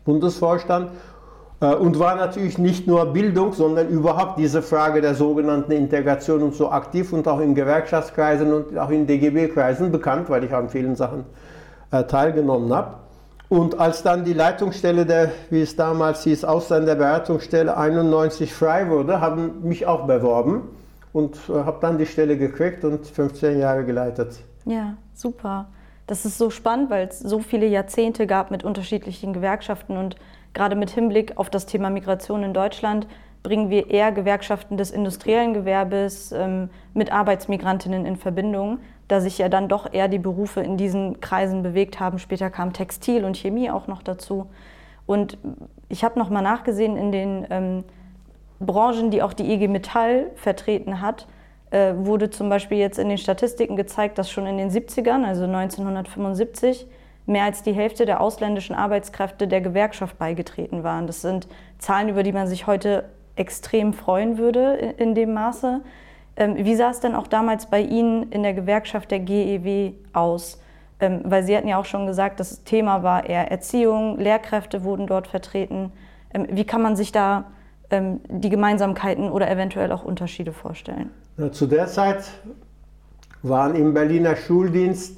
Bundesvorstand 0.03 0.91
und 1.67 1.99
war 1.99 2.15
natürlich 2.15 2.57
nicht 2.57 2.87
nur 2.87 3.05
Bildung, 3.13 3.53
sondern 3.53 3.87
überhaupt 3.89 4.39
diese 4.39 4.63
Frage 4.63 4.99
der 4.99 5.13
sogenannten 5.13 5.71
Integration 5.71 6.41
und 6.41 6.55
so 6.55 6.71
aktiv 6.71 7.13
und 7.13 7.27
auch 7.27 7.39
in 7.39 7.53
Gewerkschaftskreisen 7.53 8.51
und 8.51 8.77
auch 8.77 8.89
in 8.89 9.05
DGB-Kreisen 9.05 9.91
bekannt, 9.91 10.29
weil 10.29 10.43
ich 10.43 10.53
an 10.53 10.69
vielen 10.69 10.95
Sachen 10.95 11.23
äh, 11.91 12.03
teilgenommen 12.05 12.73
habe. 12.73 12.95
Und 13.47 13.79
als 13.79 14.01
dann 14.01 14.23
die 14.23 14.33
Leitungsstelle 14.33 15.05
der, 15.05 15.29
wie 15.49 15.61
es 15.61 15.75
damals 15.75 16.23
hieß, 16.23 16.45
Ausländerberatungsstelle 16.45 17.75
91 17.77 18.53
frei 18.53 18.89
wurde, 18.89 19.21
haben 19.21 19.61
mich 19.61 19.85
auch 19.85 20.07
beworben 20.07 20.63
und 21.13 21.35
äh, 21.49 21.53
habe 21.53 21.77
dann 21.81 21.97
die 21.97 22.05
Stelle 22.05 22.37
gekriegt 22.37 22.83
und 22.85 23.05
15 23.05 23.59
Jahre 23.59 23.85
geleitet. 23.85 24.39
Ja, 24.65 24.95
super. 25.13 25.67
Das 26.07 26.25
ist 26.25 26.37
so 26.37 26.49
spannend, 26.49 26.89
weil 26.89 27.07
es 27.07 27.19
so 27.19 27.39
viele 27.39 27.67
Jahrzehnte 27.67 28.25
gab 28.25 28.51
mit 28.51 28.63
unterschiedlichen 28.63 29.33
Gewerkschaften 29.33 29.97
und 29.97 30.15
Gerade 30.53 30.75
mit 30.75 30.89
Hinblick 30.89 31.37
auf 31.37 31.49
das 31.49 31.65
Thema 31.65 31.89
Migration 31.89 32.43
in 32.43 32.53
Deutschland 32.53 33.07
bringen 33.43 33.69
wir 33.69 33.89
eher 33.89 34.11
Gewerkschaften 34.11 34.77
des 34.77 34.91
industriellen 34.91 35.53
Gewerbes 35.53 36.31
ähm, 36.31 36.69
mit 36.93 37.11
Arbeitsmigrantinnen 37.11 38.05
in 38.05 38.15
Verbindung, 38.15 38.79
da 39.07 39.19
sich 39.19 39.37
ja 39.37 39.49
dann 39.49 39.67
doch 39.67 39.91
eher 39.91 40.07
die 40.07 40.19
Berufe 40.19 40.61
in 40.61 40.77
diesen 40.77 41.19
Kreisen 41.21 41.63
bewegt 41.63 41.99
haben. 41.99 42.19
Später 42.19 42.49
kam 42.49 42.73
Textil 42.73 43.25
und 43.25 43.37
Chemie 43.37 43.71
auch 43.71 43.87
noch 43.87 44.03
dazu. 44.03 44.47
Und 45.07 45.37
ich 45.89 46.03
habe 46.03 46.19
noch 46.19 46.29
mal 46.29 46.41
nachgesehen 46.41 46.97
in 46.97 47.11
den 47.11 47.47
ähm, 47.49 47.83
Branchen, 48.59 49.09
die 49.09 49.23
auch 49.23 49.33
die 49.33 49.51
IG 49.51 49.67
Metall 49.67 50.29
vertreten 50.35 51.01
hat, 51.01 51.27
äh, 51.71 51.93
wurde 51.95 52.29
zum 52.29 52.49
Beispiel 52.49 52.77
jetzt 52.77 52.99
in 52.99 53.09
den 53.09 53.17
Statistiken 53.17 53.75
gezeigt, 53.75 54.17
dass 54.17 54.29
schon 54.29 54.45
in 54.45 54.57
den 54.57 54.69
70ern, 54.69 55.25
also 55.25 55.45
1975, 55.45 56.87
mehr 57.31 57.45
als 57.45 57.63
die 57.63 57.73
Hälfte 57.73 58.05
der 58.05 58.21
ausländischen 58.21 58.75
Arbeitskräfte 58.75 59.47
der 59.47 59.61
Gewerkschaft 59.61 60.17
beigetreten 60.19 60.83
waren. 60.83 61.07
Das 61.07 61.21
sind 61.21 61.47
Zahlen, 61.79 62.09
über 62.09 62.23
die 62.23 62.33
man 62.33 62.47
sich 62.47 62.67
heute 62.67 63.05
extrem 63.35 63.93
freuen 63.93 64.37
würde 64.37 64.93
in 64.97 65.15
dem 65.15 65.33
Maße. 65.33 65.81
Ähm, 66.35 66.55
wie 66.57 66.75
sah 66.75 66.89
es 66.89 66.99
denn 66.99 67.15
auch 67.15 67.27
damals 67.27 67.65
bei 67.65 67.81
Ihnen 67.81 68.31
in 68.31 68.43
der 68.43 68.53
Gewerkschaft 68.53 69.11
der 69.11 69.19
GEW 69.19 69.93
aus? 70.13 70.61
Ähm, 70.99 71.21
weil 71.23 71.43
Sie 71.43 71.55
hatten 71.55 71.67
ja 71.67 71.79
auch 71.79 71.85
schon 71.85 72.05
gesagt, 72.05 72.39
das 72.39 72.63
Thema 72.63 73.03
war 73.03 73.27
eher 73.27 73.49
Erziehung, 73.49 74.19
Lehrkräfte 74.19 74.83
wurden 74.83 75.07
dort 75.07 75.27
vertreten. 75.27 75.91
Ähm, 76.33 76.47
wie 76.51 76.65
kann 76.65 76.81
man 76.81 76.95
sich 76.95 77.11
da 77.11 77.45
die 78.29 78.49
Gemeinsamkeiten 78.49 79.29
oder 79.29 79.51
eventuell 79.51 79.91
auch 79.91 80.05
Unterschiede 80.05 80.53
vorstellen? 80.53 81.09
Zu 81.51 81.67
der 81.67 81.87
Zeit 81.87 82.23
waren 83.43 83.75
im 83.75 83.93
Berliner 83.93 84.37
Schuldienst 84.37 85.17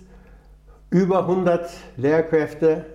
über 0.93 1.21
100 1.21 1.69
Lehrkräfte 1.97 2.85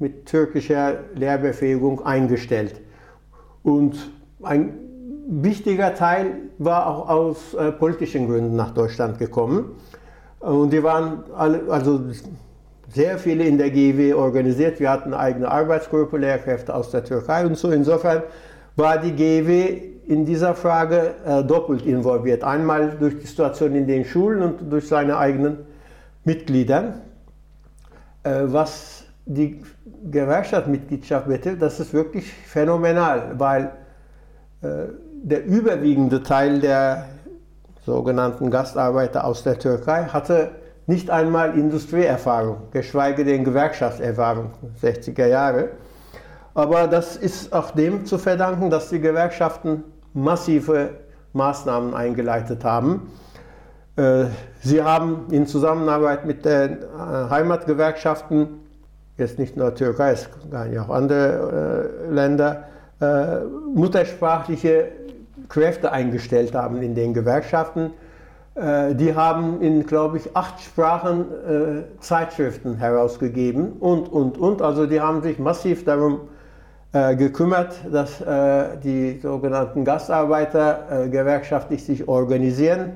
mit 0.00 0.26
türkischer 0.26 1.04
Lehrbefähigung 1.14 2.04
eingestellt. 2.04 2.80
Und 3.62 4.10
ein 4.42 4.74
wichtiger 5.28 5.94
Teil 5.94 6.32
war 6.58 6.86
auch 6.88 7.08
aus 7.08 7.54
äh, 7.54 7.70
politischen 7.70 8.28
Gründen 8.28 8.56
nach 8.56 8.74
Deutschland 8.74 9.18
gekommen. 9.18 9.76
Und 10.40 10.72
die 10.72 10.82
waren 10.82 11.22
alle, 11.36 11.62
also 11.70 12.00
sehr 12.88 13.18
viele 13.18 13.44
in 13.44 13.58
der 13.58 13.70
GW 13.70 14.14
organisiert. 14.14 14.80
Wir 14.80 14.90
hatten 14.90 15.14
eine 15.14 15.18
eigene 15.18 15.50
Arbeitsgruppe, 15.50 16.18
Lehrkräfte 16.18 16.74
aus 16.74 16.90
der 16.90 17.04
Türkei 17.04 17.46
und 17.46 17.56
so. 17.56 17.70
Insofern 17.70 18.24
war 18.74 18.98
die 18.98 19.12
GW 19.12 19.82
in 20.08 20.24
dieser 20.24 20.54
Frage 20.54 21.14
äh, 21.24 21.44
doppelt 21.44 21.86
involviert. 21.86 22.42
Einmal 22.42 22.96
durch 22.98 23.18
die 23.18 23.26
Situation 23.26 23.74
in 23.76 23.86
den 23.86 24.04
Schulen 24.04 24.42
und 24.42 24.72
durch 24.72 24.88
seine 24.88 25.16
eigenen 25.16 25.58
Mitglieder. 26.24 27.02
Äh, 28.26 28.52
was 28.52 29.04
die 29.24 29.62
Gewerkschaftsmitgliedschaft 30.10 31.28
betrifft, 31.28 31.62
das 31.62 31.78
ist 31.78 31.92
wirklich 31.92 32.32
phänomenal, 32.32 33.34
weil 33.38 33.70
äh, 34.62 34.88
der 35.22 35.44
überwiegende 35.44 36.22
Teil 36.22 36.60
der 36.60 37.06
sogenannten 37.84 38.50
Gastarbeiter 38.50 39.24
aus 39.24 39.44
der 39.44 39.58
Türkei 39.58 40.04
hatte 40.04 40.50
nicht 40.88 41.10
einmal 41.10 41.56
Industrieerfahrung, 41.56 42.58
geschweige 42.72 43.24
denn 43.24 43.44
Gewerkschaftserfahrung, 43.44 44.50
60er 44.82 45.26
Jahre. 45.26 45.70
Aber 46.54 46.88
das 46.88 47.16
ist 47.16 47.52
auch 47.52 47.72
dem 47.72 48.06
zu 48.06 48.18
verdanken, 48.18 48.70
dass 48.70 48.88
die 48.88 49.00
Gewerkschaften 49.00 49.84
massive 50.14 50.90
Maßnahmen 51.32 51.94
eingeleitet 51.94 52.64
haben. 52.64 53.10
Äh, 53.96 54.26
sie 54.60 54.82
haben 54.82 55.26
in 55.30 55.46
Zusammenarbeit 55.46 56.26
mit 56.26 56.44
den 56.44 56.82
äh, 56.82 57.30
Heimatgewerkschaften, 57.30 58.48
jetzt 59.16 59.38
nicht 59.38 59.56
nur 59.56 59.74
Türkei, 59.74 60.12
es 60.12 60.28
gab 60.50 60.66
auch 60.78 60.94
andere 60.94 61.90
äh, 62.08 62.12
Länder, 62.12 62.64
muttersprachliche 63.74 64.86
Kräfte 65.50 65.92
eingestellt 65.92 66.54
haben 66.54 66.80
in 66.80 66.94
den 66.94 67.12
Gewerkschaften. 67.12 67.90
Die 68.54 69.14
haben 69.14 69.60
in, 69.60 69.84
glaube 69.84 70.16
ich, 70.16 70.34
acht 70.34 70.62
Sprachen 70.62 71.26
Zeitschriften 72.00 72.76
herausgegeben 72.76 73.72
und, 73.72 74.10
und, 74.10 74.38
und. 74.38 74.62
Also 74.62 74.86
die 74.86 75.02
haben 75.02 75.20
sich 75.20 75.38
massiv 75.38 75.84
darum 75.84 76.20
gekümmert, 76.92 77.74
dass 77.92 78.24
die 78.82 79.20
sogenannten 79.22 79.84
Gastarbeiter 79.84 81.06
gewerkschaftlich 81.10 81.84
sich 81.84 82.08
organisieren 82.08 82.92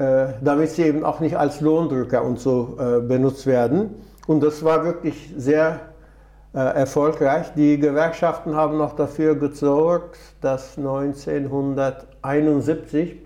damit 0.00 0.70
sie 0.70 0.84
eben 0.84 1.04
auch 1.04 1.20
nicht 1.20 1.36
als 1.36 1.60
Lohndrücker 1.60 2.24
und 2.24 2.40
so 2.40 2.78
äh, 2.78 3.00
benutzt 3.00 3.46
werden. 3.46 3.96
Und 4.26 4.42
das 4.42 4.64
war 4.64 4.82
wirklich 4.84 5.34
sehr 5.36 5.80
äh, 6.54 6.58
erfolgreich. 6.58 7.52
Die 7.54 7.78
Gewerkschaften 7.78 8.56
haben 8.56 8.78
noch 8.78 8.96
dafür 8.96 9.34
gesorgt, 9.34 10.16
dass 10.40 10.78
1971 10.78 13.18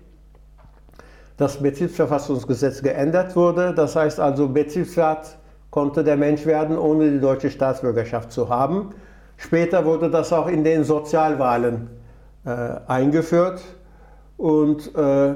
das 1.37 1.61
Betriebsverfassungsgesetz 1.61 2.81
geändert 2.81 3.35
wurde. 3.35 3.73
Das 3.73 3.95
heißt 3.95 4.19
also, 4.19 4.49
Betriebsrat 4.49 5.37
konnte 5.69 6.03
der 6.03 6.17
Mensch 6.17 6.45
werden, 6.45 6.77
ohne 6.77 7.11
die 7.11 7.19
deutsche 7.19 7.49
Staatsbürgerschaft 7.49 8.31
zu 8.31 8.49
haben. 8.49 8.91
Später 9.37 9.85
wurde 9.85 10.09
das 10.09 10.31
auch 10.31 10.47
in 10.47 10.63
den 10.63 10.83
Sozialwahlen 10.83 11.89
äh, 12.45 12.49
eingeführt. 12.87 13.61
Und 14.37 14.95
äh, 14.95 15.33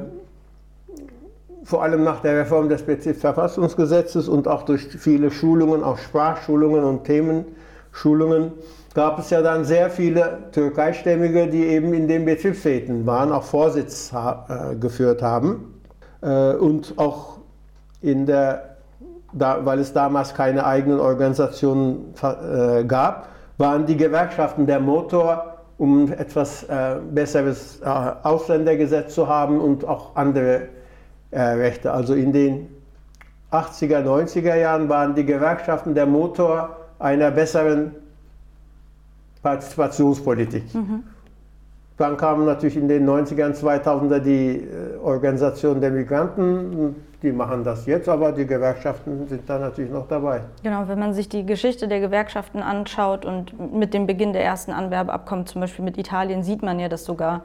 vor 1.70 1.84
allem 1.84 2.04
nach 2.04 2.22
der 2.22 2.36
Reform 2.36 2.68
des 2.68 2.82
Betriebsverfassungsgesetzes 2.82 4.28
und 4.28 4.48
auch 4.48 4.64
durch 4.64 4.88
viele 4.88 5.30
Schulungen, 5.30 5.84
auch 5.84 6.00
Sprachschulungen 6.00 6.84
und 6.84 7.04
Themenschulungen, 7.04 8.54
gab 8.96 9.20
es 9.20 9.30
ja 9.30 9.44
dann 9.44 9.66
sehr 9.66 9.92
viele 9.92 10.50
Türkeistämmige, 10.52 11.46
die 11.46 11.68
eben 11.68 11.94
in 11.94 12.08
den 12.08 12.26
Betriebsräten 12.26 13.06
waren, 13.06 13.32
auch 13.32 13.44
Vorsitz 13.44 14.12
äh, 14.12 14.78
geführt 14.78 15.22
haben. 15.22 15.80
Äh, 16.22 16.56
und 16.56 16.96
auch 16.98 17.38
in 18.02 18.26
der, 18.26 18.78
da, 19.32 19.64
weil 19.64 19.78
es 19.78 19.94
damals 19.94 20.34
keine 20.34 20.66
eigenen 20.66 21.00
Organisationen 21.00 22.16
äh, 22.24 22.84
gab, 22.84 23.28
waren 23.60 23.86
die 23.86 23.96
Gewerkschaften 23.96 24.66
der 24.66 24.80
Motor, 24.80 25.60
um 25.78 26.12
etwas 26.12 26.64
äh, 26.64 26.96
besseres 27.12 27.80
äh, 27.82 27.86
Ausländergesetz 28.24 29.14
zu 29.14 29.28
haben 29.28 29.62
und 29.62 29.86
auch 29.86 30.16
andere 30.16 30.79
Rechte. 31.38 31.92
Also 31.92 32.14
in 32.14 32.34
den 32.34 32.68
80er, 33.52 34.04
90er 34.04 34.56
Jahren 34.56 34.90
waren 34.90 35.16
die 35.16 35.26
Gewerkschaften 35.26 35.94
der 35.96 36.06
Motor 36.06 36.78
einer 37.00 37.32
besseren 37.32 37.96
Partizipationspolitik. 39.42 40.74
Mhm. 40.74 41.04
Dann 41.98 42.16
kamen 42.16 42.46
natürlich 42.46 42.78
in 42.78 42.88
den 42.88 43.08
90ern, 43.08 43.54
2000er 43.54 44.20
die 44.20 44.58
äh, 44.58 44.98
Organisation 45.04 45.82
der 45.82 45.92
Migranten. 45.92 46.96
Die 47.22 47.34
machen 47.34 47.66
das 47.66 47.86
jetzt, 47.86 48.08
aber 48.08 48.32
die 48.32 48.46
Gewerkschaften 48.46 49.28
sind 49.28 49.50
da 49.50 49.60
natürlich 49.60 49.92
noch 49.92 50.08
dabei. 50.08 50.42
Genau, 50.64 50.88
wenn 50.88 50.98
man 50.98 51.14
sich 51.14 51.28
die 51.28 51.46
Geschichte 51.46 51.90
der 51.90 52.00
Gewerkschaften 52.00 52.62
anschaut 52.62 53.26
und 53.26 53.74
mit 53.74 53.94
dem 53.94 54.08
Beginn 54.08 54.32
der 54.32 54.46
ersten 54.46 54.72
Anwerbeabkommen, 54.72 55.46
zum 55.46 55.60
Beispiel 55.60 55.84
mit 55.84 55.98
Italien, 55.98 56.44
sieht 56.44 56.64
man 56.64 56.80
ja, 56.80 56.88
dass 56.88 57.04
sogar 57.04 57.44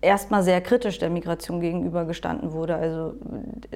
erstmal 0.00 0.42
sehr 0.42 0.60
kritisch 0.60 0.98
der 0.98 1.10
Migration 1.10 1.60
gegenübergestanden 1.60 2.52
wurde. 2.52 2.76
Also 2.76 3.14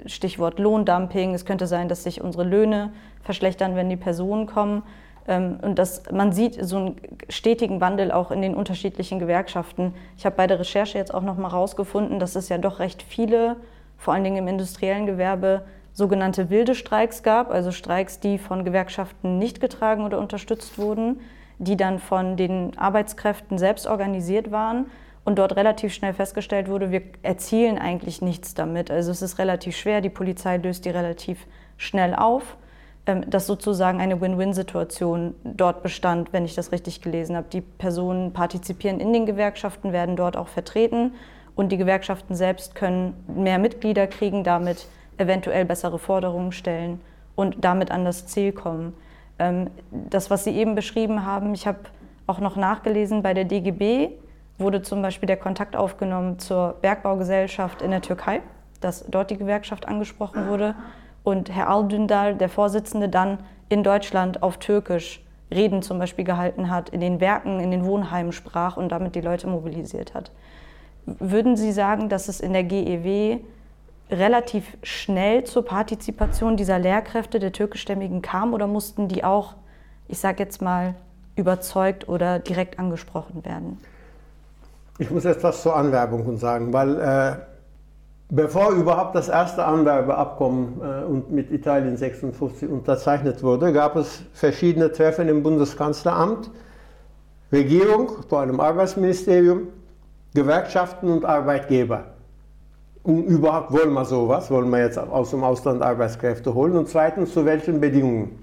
Stichwort 0.06 0.58
Lohndumping. 0.58 1.34
Es 1.34 1.44
könnte 1.44 1.66
sein, 1.66 1.88
dass 1.88 2.04
sich 2.04 2.20
unsere 2.20 2.44
Löhne 2.44 2.92
verschlechtern, 3.22 3.76
wenn 3.76 3.88
die 3.88 3.96
Personen 3.96 4.46
kommen. 4.46 4.82
Ähm, 5.26 5.58
und 5.62 5.78
dass 5.78 6.02
man 6.10 6.32
sieht 6.32 6.64
so 6.64 6.76
einen 6.76 6.96
stetigen 7.28 7.80
Wandel 7.80 8.10
auch 8.10 8.30
in 8.30 8.42
den 8.42 8.54
unterschiedlichen 8.54 9.18
Gewerkschaften. 9.18 9.94
Ich 10.16 10.26
habe 10.26 10.36
bei 10.36 10.46
der 10.46 10.60
Recherche 10.60 10.98
jetzt 10.98 11.14
auch 11.14 11.22
noch 11.22 11.36
mal 11.36 11.48
rausgefunden, 11.48 12.18
dass 12.18 12.36
es 12.36 12.48
ja 12.48 12.58
doch 12.58 12.78
recht 12.78 13.02
viele, 13.02 13.56
vor 13.96 14.14
allen 14.14 14.24
Dingen 14.24 14.38
im 14.38 14.48
industriellen 14.48 15.06
Gewerbe, 15.06 15.64
sogenannte 15.94 16.48
wilde 16.48 16.74
Streiks 16.74 17.22
gab, 17.22 17.50
also 17.50 17.70
Streiks, 17.70 18.18
die 18.18 18.38
von 18.38 18.64
Gewerkschaften 18.64 19.38
nicht 19.38 19.60
getragen 19.60 20.04
oder 20.04 20.18
unterstützt 20.18 20.78
wurden, 20.78 21.20
die 21.58 21.76
dann 21.76 21.98
von 21.98 22.36
den 22.38 22.76
Arbeitskräften 22.78 23.58
selbst 23.58 23.86
organisiert 23.86 24.50
waren 24.50 24.86
und 25.24 25.38
dort 25.38 25.56
relativ 25.56 25.94
schnell 25.94 26.14
festgestellt 26.14 26.68
wurde, 26.68 26.90
wir 26.90 27.02
erzielen 27.22 27.78
eigentlich 27.78 28.22
nichts 28.22 28.54
damit. 28.54 28.90
Also 28.90 29.10
es 29.10 29.22
ist 29.22 29.38
relativ 29.38 29.76
schwer, 29.76 30.00
die 30.00 30.10
Polizei 30.10 30.56
löst 30.56 30.84
die 30.84 30.90
relativ 30.90 31.46
schnell 31.76 32.14
auf, 32.14 32.56
ähm, 33.06 33.28
dass 33.30 33.46
sozusagen 33.46 34.00
eine 34.00 34.20
Win-Win-Situation 34.20 35.34
dort 35.44 35.82
bestand, 35.82 36.32
wenn 36.32 36.44
ich 36.44 36.54
das 36.54 36.72
richtig 36.72 37.02
gelesen 37.02 37.36
habe. 37.36 37.46
Die 37.52 37.60
Personen 37.60 38.32
partizipieren 38.32 39.00
in 39.00 39.12
den 39.12 39.26
Gewerkschaften, 39.26 39.92
werden 39.92 40.16
dort 40.16 40.36
auch 40.36 40.48
vertreten 40.48 41.14
und 41.54 41.70
die 41.70 41.76
Gewerkschaften 41.76 42.34
selbst 42.34 42.74
können 42.74 43.14
mehr 43.26 43.58
Mitglieder 43.58 44.06
kriegen, 44.06 44.42
damit 44.42 44.86
eventuell 45.18 45.64
bessere 45.64 45.98
Forderungen 45.98 46.52
stellen 46.52 47.00
und 47.36 47.56
damit 47.60 47.90
an 47.90 48.04
das 48.04 48.26
Ziel 48.26 48.52
kommen. 48.52 48.94
Ähm, 49.38 49.70
das, 49.90 50.30
was 50.30 50.44
Sie 50.44 50.50
eben 50.50 50.74
beschrieben 50.74 51.24
haben, 51.24 51.54
ich 51.54 51.66
habe 51.66 51.78
auch 52.26 52.40
noch 52.40 52.56
nachgelesen 52.56 53.22
bei 53.22 53.34
der 53.34 53.44
DGB, 53.44 54.10
wurde 54.58 54.82
zum 54.82 55.02
Beispiel 55.02 55.26
der 55.26 55.36
Kontakt 55.36 55.76
aufgenommen 55.76 56.38
zur 56.38 56.76
Bergbaugesellschaft 56.80 57.82
in 57.82 57.90
der 57.90 58.02
Türkei, 58.02 58.40
dass 58.80 59.04
dort 59.08 59.30
die 59.30 59.38
Gewerkschaft 59.38 59.88
angesprochen 59.88 60.48
wurde 60.48 60.74
und 61.24 61.54
Herr 61.54 61.68
Aldündal, 61.68 62.34
der 62.34 62.48
Vorsitzende, 62.48 63.08
dann 63.08 63.38
in 63.68 63.82
Deutschland 63.82 64.42
auf 64.42 64.58
Türkisch 64.58 65.24
Reden 65.52 65.82
zum 65.82 65.98
Beispiel 65.98 66.24
gehalten 66.24 66.70
hat, 66.70 66.88
in 66.88 67.00
den 67.00 67.20
Werken, 67.20 67.60
in 67.60 67.70
den 67.70 67.84
Wohnheimen 67.84 68.32
sprach 68.32 68.76
und 68.76 68.90
damit 68.90 69.14
die 69.14 69.20
Leute 69.20 69.46
mobilisiert 69.46 70.14
hat. 70.14 70.30
Würden 71.04 71.56
Sie 71.56 71.72
sagen, 71.72 72.08
dass 72.08 72.28
es 72.28 72.40
in 72.40 72.52
der 72.52 72.64
GEW 72.64 73.40
relativ 74.10 74.76
schnell 74.82 75.44
zur 75.44 75.64
Partizipation 75.64 76.56
dieser 76.56 76.78
Lehrkräfte 76.78 77.38
der 77.38 77.52
türkischstämmigen 77.52 78.22
kam 78.22 78.52
oder 78.54 78.66
mussten 78.66 79.08
die 79.08 79.24
auch, 79.24 79.54
ich 80.08 80.18
sage 80.18 80.42
jetzt 80.42 80.60
mal, 80.60 80.94
überzeugt 81.34 82.08
oder 82.08 82.38
direkt 82.38 82.78
angesprochen 82.78 83.44
werden? 83.44 83.78
Ich 85.02 85.10
muss 85.10 85.24
etwas 85.24 85.62
zur 85.62 85.74
Anwerbung 85.74 86.36
sagen, 86.36 86.72
weil 86.72 87.00
äh, 87.00 87.32
bevor 88.28 88.70
überhaupt 88.70 89.16
das 89.16 89.28
erste 89.28 89.64
Anwerbeabkommen 89.64 90.80
äh, 90.80 91.32
mit 91.34 91.50
Italien 91.50 91.96
56 91.96 92.68
unterzeichnet 92.68 93.42
wurde, 93.42 93.72
gab 93.72 93.96
es 93.96 94.22
verschiedene 94.32 94.92
Treffen 94.92 95.28
im 95.28 95.42
Bundeskanzleramt, 95.42 96.52
Regierung, 97.50 98.12
vor 98.28 98.42
allem 98.42 98.60
Arbeitsministerium, 98.60 99.62
Gewerkschaften 100.34 101.08
und 101.08 101.24
Arbeitgeber. 101.24 102.04
Und 103.02 103.24
überhaupt 103.24 103.72
wollen 103.72 103.92
wir 103.92 104.04
sowas, 104.04 104.52
wollen 104.52 104.70
wir 104.70 104.84
jetzt 104.84 104.98
aus 104.98 105.30
dem 105.30 105.42
Ausland 105.42 105.82
Arbeitskräfte 105.82 106.54
holen 106.54 106.76
und 106.76 106.88
zweitens 106.88 107.32
zu 107.32 107.44
welchen 107.44 107.80
Bedingungen. 107.80 108.38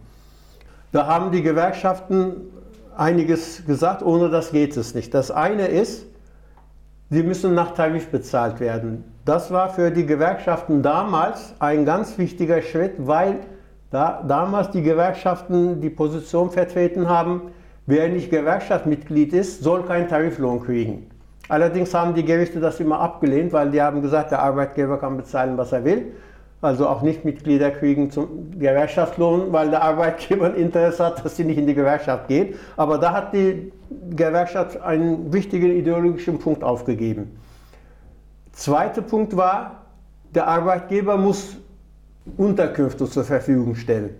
Da 0.92 1.08
haben 1.08 1.32
die 1.32 1.42
Gewerkschaften 1.42 2.52
einiges 2.98 3.66
gesagt, 3.66 4.04
ohne 4.04 4.30
das 4.30 4.52
geht 4.52 4.76
es 4.76 4.94
nicht. 4.94 5.14
Das 5.14 5.32
eine 5.32 5.68
ist, 5.68 6.09
Sie 7.12 7.24
müssen 7.24 7.56
nach 7.56 7.74
Tarif 7.74 8.10
bezahlt 8.10 8.60
werden. 8.60 9.04
Das 9.26 9.50
war 9.50 9.70
für 9.70 9.90
die 9.90 10.06
Gewerkschaften 10.06 10.84
damals 10.84 11.56
ein 11.58 11.84
ganz 11.84 12.20
wichtiger 12.20 12.62
Schritt, 12.62 12.94
weil 13.00 13.38
da 13.90 14.24
damals 14.28 14.70
die 14.70 14.84
Gewerkschaften 14.84 15.82
die 15.82 15.90
Position 15.90 16.52
vertreten 16.52 17.10
haben, 17.10 17.52
wer 17.88 18.10
nicht 18.10 18.30
Gewerkschaftsmitglied 18.30 19.34
ist, 19.34 19.64
soll 19.64 19.82
keinen 19.86 20.08
Tariflohn 20.08 20.64
kriegen. 20.64 21.10
Allerdings 21.48 21.96
haben 21.96 22.14
die 22.14 22.24
Gerichte 22.24 22.60
das 22.60 22.80
immer 22.80 23.00
abgelehnt, 23.00 23.54
weil 23.54 23.72
die 23.72 23.82
haben 23.82 24.04
gesagt, 24.04 24.30
der 24.30 24.44
Arbeitgeber 24.44 25.00
kann 25.00 25.18
bezahlen, 25.18 25.58
was 25.58 25.72
er 25.72 25.84
will. 25.84 26.12
Also 26.62 26.88
auch 26.88 27.02
Nichtmitglieder 27.02 27.72
kriegen 27.72 28.12
zum 28.12 28.52
Gewerkschaftslohn, 28.60 29.54
weil 29.54 29.70
der 29.70 29.82
Arbeitgeber 29.82 30.48
ein 30.48 30.56
Interesse 30.56 31.06
hat, 31.06 31.24
dass 31.24 31.38
sie 31.38 31.46
nicht 31.46 31.58
in 31.58 31.68
die 31.68 31.74
Gewerkschaft 31.74 32.28
gehen. 32.28 32.56
Aber 32.76 32.98
da 32.98 33.14
hat 33.14 33.34
die 33.34 33.72
Gewerkschaft 34.10 34.82
einen 34.82 35.32
wichtigen 35.32 35.72
ideologischen 35.72 36.38
Punkt 36.38 36.64
aufgegeben. 36.64 37.40
Zweiter 38.52 39.02
Punkt 39.02 39.38
war, 39.38 39.86
der 40.36 40.48
Arbeitgeber 40.48 41.16
muss 41.16 41.56
Unterkünfte 42.36 43.06
zur 43.06 43.24
Verfügung 43.24 43.76
stellen. 43.76 44.16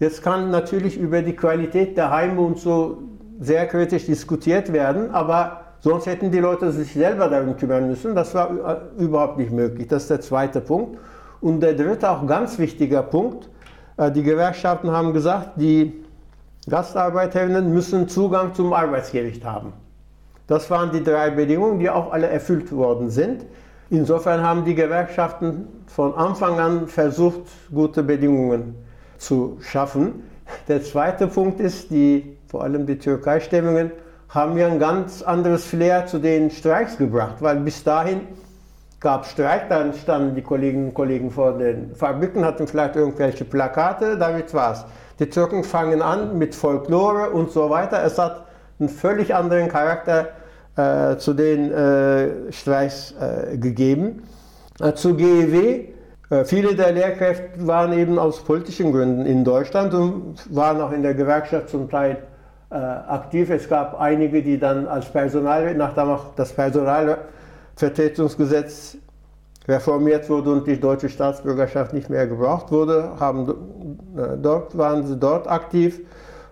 Jetzt 0.00 0.22
kann 0.22 0.50
natürlich 0.50 0.96
über 0.96 1.20
die 1.20 1.36
Qualität 1.36 1.96
der 1.96 2.10
Heime 2.10 2.40
und 2.40 2.58
so 2.58 2.98
sehr 3.40 3.66
kritisch 3.66 4.06
diskutiert 4.06 4.72
werden, 4.72 5.10
aber 5.10 5.64
sonst 5.80 6.06
hätten 6.06 6.30
die 6.30 6.38
Leute 6.38 6.72
sich 6.72 6.92
selber 6.92 7.28
darum 7.28 7.56
kümmern 7.56 7.88
müssen. 7.88 8.14
Das 8.14 8.34
war 8.34 8.80
überhaupt 8.96 9.38
nicht 9.38 9.52
möglich. 9.52 9.86
Das 9.86 10.02
ist 10.02 10.10
der 10.10 10.20
zweite 10.20 10.60
Punkt. 10.60 10.98
Und 11.40 11.60
der 11.60 11.74
dritte, 11.74 12.10
auch 12.10 12.26
ganz 12.26 12.58
wichtiger 12.58 13.02
Punkt, 13.02 13.48
äh, 13.96 14.10
die 14.10 14.22
Gewerkschaften 14.22 14.90
haben 14.90 15.12
gesagt, 15.12 15.52
die 15.56 16.04
Gastarbeiterinnen 16.68 17.72
müssen 17.72 18.08
Zugang 18.08 18.54
zum 18.54 18.72
Arbeitsgericht 18.72 19.44
haben. 19.44 19.72
Das 20.46 20.70
waren 20.70 20.90
die 20.92 21.02
drei 21.02 21.30
Bedingungen, 21.30 21.78
die 21.78 21.90
auch 21.90 22.12
alle 22.12 22.28
erfüllt 22.28 22.72
worden 22.72 23.10
sind. 23.10 23.44
Insofern 23.90 24.42
haben 24.42 24.64
die 24.64 24.74
Gewerkschaften 24.74 25.66
von 25.86 26.14
Anfang 26.14 26.58
an 26.58 26.88
versucht, 26.88 27.42
gute 27.72 28.02
Bedingungen 28.02 28.74
zu 29.18 29.58
schaffen. 29.60 30.24
Der 30.66 30.82
zweite 30.82 31.26
Punkt 31.26 31.60
ist, 31.60 31.90
die, 31.90 32.36
vor 32.46 32.62
allem 32.62 32.86
die 32.86 32.98
Türkei-Stimmungen 32.98 33.92
haben 34.28 34.58
ja 34.58 34.66
ein 34.66 34.78
ganz 34.78 35.22
anderes 35.22 35.64
Flair 35.64 36.06
zu 36.06 36.18
den 36.18 36.50
Streiks 36.50 36.98
gebracht, 36.98 37.36
weil 37.40 37.56
bis 37.60 37.82
dahin 37.82 38.20
gab 39.00 39.24
es 39.24 39.30
Streik, 39.30 39.68
dann 39.68 39.94
standen 39.94 40.34
die 40.34 40.42
Kolleginnen 40.42 40.88
und 40.88 40.94
Kollegen 40.94 41.30
vor 41.30 41.56
den 41.56 41.94
Fabriken, 41.94 42.44
hatten 42.44 42.66
vielleicht 42.66 42.96
irgendwelche 42.96 43.44
Plakate, 43.44 44.16
damit 44.18 44.52
war 44.54 44.72
es. 44.72 44.84
Die 45.18 45.28
Türken 45.28 45.64
fangen 45.64 46.02
an 46.02 46.38
mit 46.38 46.54
Folklore 46.54 47.30
und 47.30 47.50
so 47.50 47.70
weiter. 47.70 48.02
Es 48.04 48.18
hat 48.18 48.46
einen 48.78 48.88
völlig 48.88 49.34
anderen 49.34 49.68
Charakter 49.68 50.28
äh, 50.76 51.16
zu 51.16 51.34
den 51.34 51.72
äh, 51.72 52.52
Streiks 52.52 53.14
äh, 53.20 53.56
gegeben. 53.56 54.22
Äh, 54.80 54.92
zu 54.94 55.16
GEW, 55.16 55.86
äh, 56.30 56.44
viele 56.44 56.74
der 56.74 56.92
Lehrkräfte 56.92 57.66
waren 57.66 57.92
eben 57.92 58.18
aus 58.18 58.44
politischen 58.44 58.92
Gründen 58.92 59.26
in 59.26 59.44
Deutschland 59.44 59.94
und 59.94 60.36
waren 60.54 60.80
auch 60.80 60.92
in 60.92 61.02
der 61.02 61.14
Gewerkschaft 61.14 61.70
zum 61.70 61.90
Teil 61.90 62.18
äh, 62.70 62.74
aktiv. 62.74 63.50
Es 63.50 63.68
gab 63.68 63.98
einige, 63.98 64.42
die 64.42 64.58
dann 64.58 64.86
als 64.86 65.06
Personal, 65.06 65.74
nachdem 65.74 66.10
auch 66.10 66.34
das 66.36 66.52
Personalvertretungsgesetz 67.78 68.98
reformiert 69.66 70.28
wurde 70.28 70.50
und 70.50 70.66
die 70.66 70.80
deutsche 70.80 71.08
Staatsbürgerschaft 71.08 71.92
nicht 71.92 72.10
mehr 72.10 72.26
gebraucht 72.26 72.72
wurde, 72.72 73.12
haben, 73.20 73.98
dort 74.42 74.76
waren 74.76 75.06
sie 75.06 75.16
dort 75.16 75.48
aktiv 75.48 76.00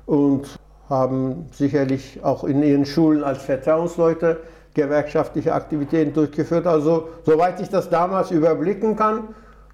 und 0.04 0.58
haben 0.88 1.46
sicherlich 1.52 2.22
auch 2.22 2.44
in 2.44 2.62
ihren 2.62 2.86
Schulen 2.86 3.24
als 3.24 3.42
Vertrauensleute 3.42 4.40
gewerkschaftliche 4.74 5.52
Aktivitäten 5.54 6.12
durchgeführt. 6.12 6.66
Also 6.66 7.08
soweit 7.24 7.60
ich 7.60 7.70
das 7.70 7.88
damals 7.88 8.30
überblicken 8.30 8.94
kann, 8.94 9.28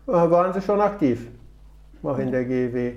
äh, 0.06 0.12
waren 0.12 0.54
sie 0.54 0.62
schon 0.62 0.80
aktiv, 0.80 1.28
auch 2.02 2.18
in 2.18 2.30
der 2.30 2.44
GEW. 2.44 2.92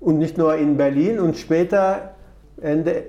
Und 0.00 0.18
nicht 0.18 0.36
nur 0.36 0.56
in 0.56 0.76
Berlin 0.76 1.20
und 1.20 1.36
später, 1.36 2.14
Ende 2.60 3.04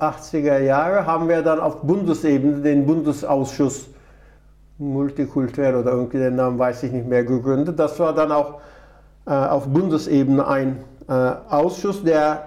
80er 0.00 0.58
Jahre, 0.58 1.06
haben 1.06 1.28
wir 1.28 1.42
dann 1.42 1.60
auf 1.60 1.82
Bundesebene 1.82 2.60
den 2.60 2.86
Bundesausschuss 2.86 3.89
multikulturell 4.80 5.76
oder 5.76 5.92
irgendwie 5.92 6.18
den 6.18 6.36
Namen 6.36 6.58
weiß 6.58 6.82
ich 6.84 6.92
nicht 6.92 7.06
mehr 7.06 7.22
gegründet. 7.22 7.78
Das 7.78 7.98
war 8.00 8.14
dann 8.14 8.32
auch 8.32 8.60
äh, 9.26 9.30
auf 9.30 9.68
Bundesebene 9.68 10.46
ein 10.46 10.78
äh, 11.08 11.12
Ausschuss, 11.12 12.02
der 12.02 12.44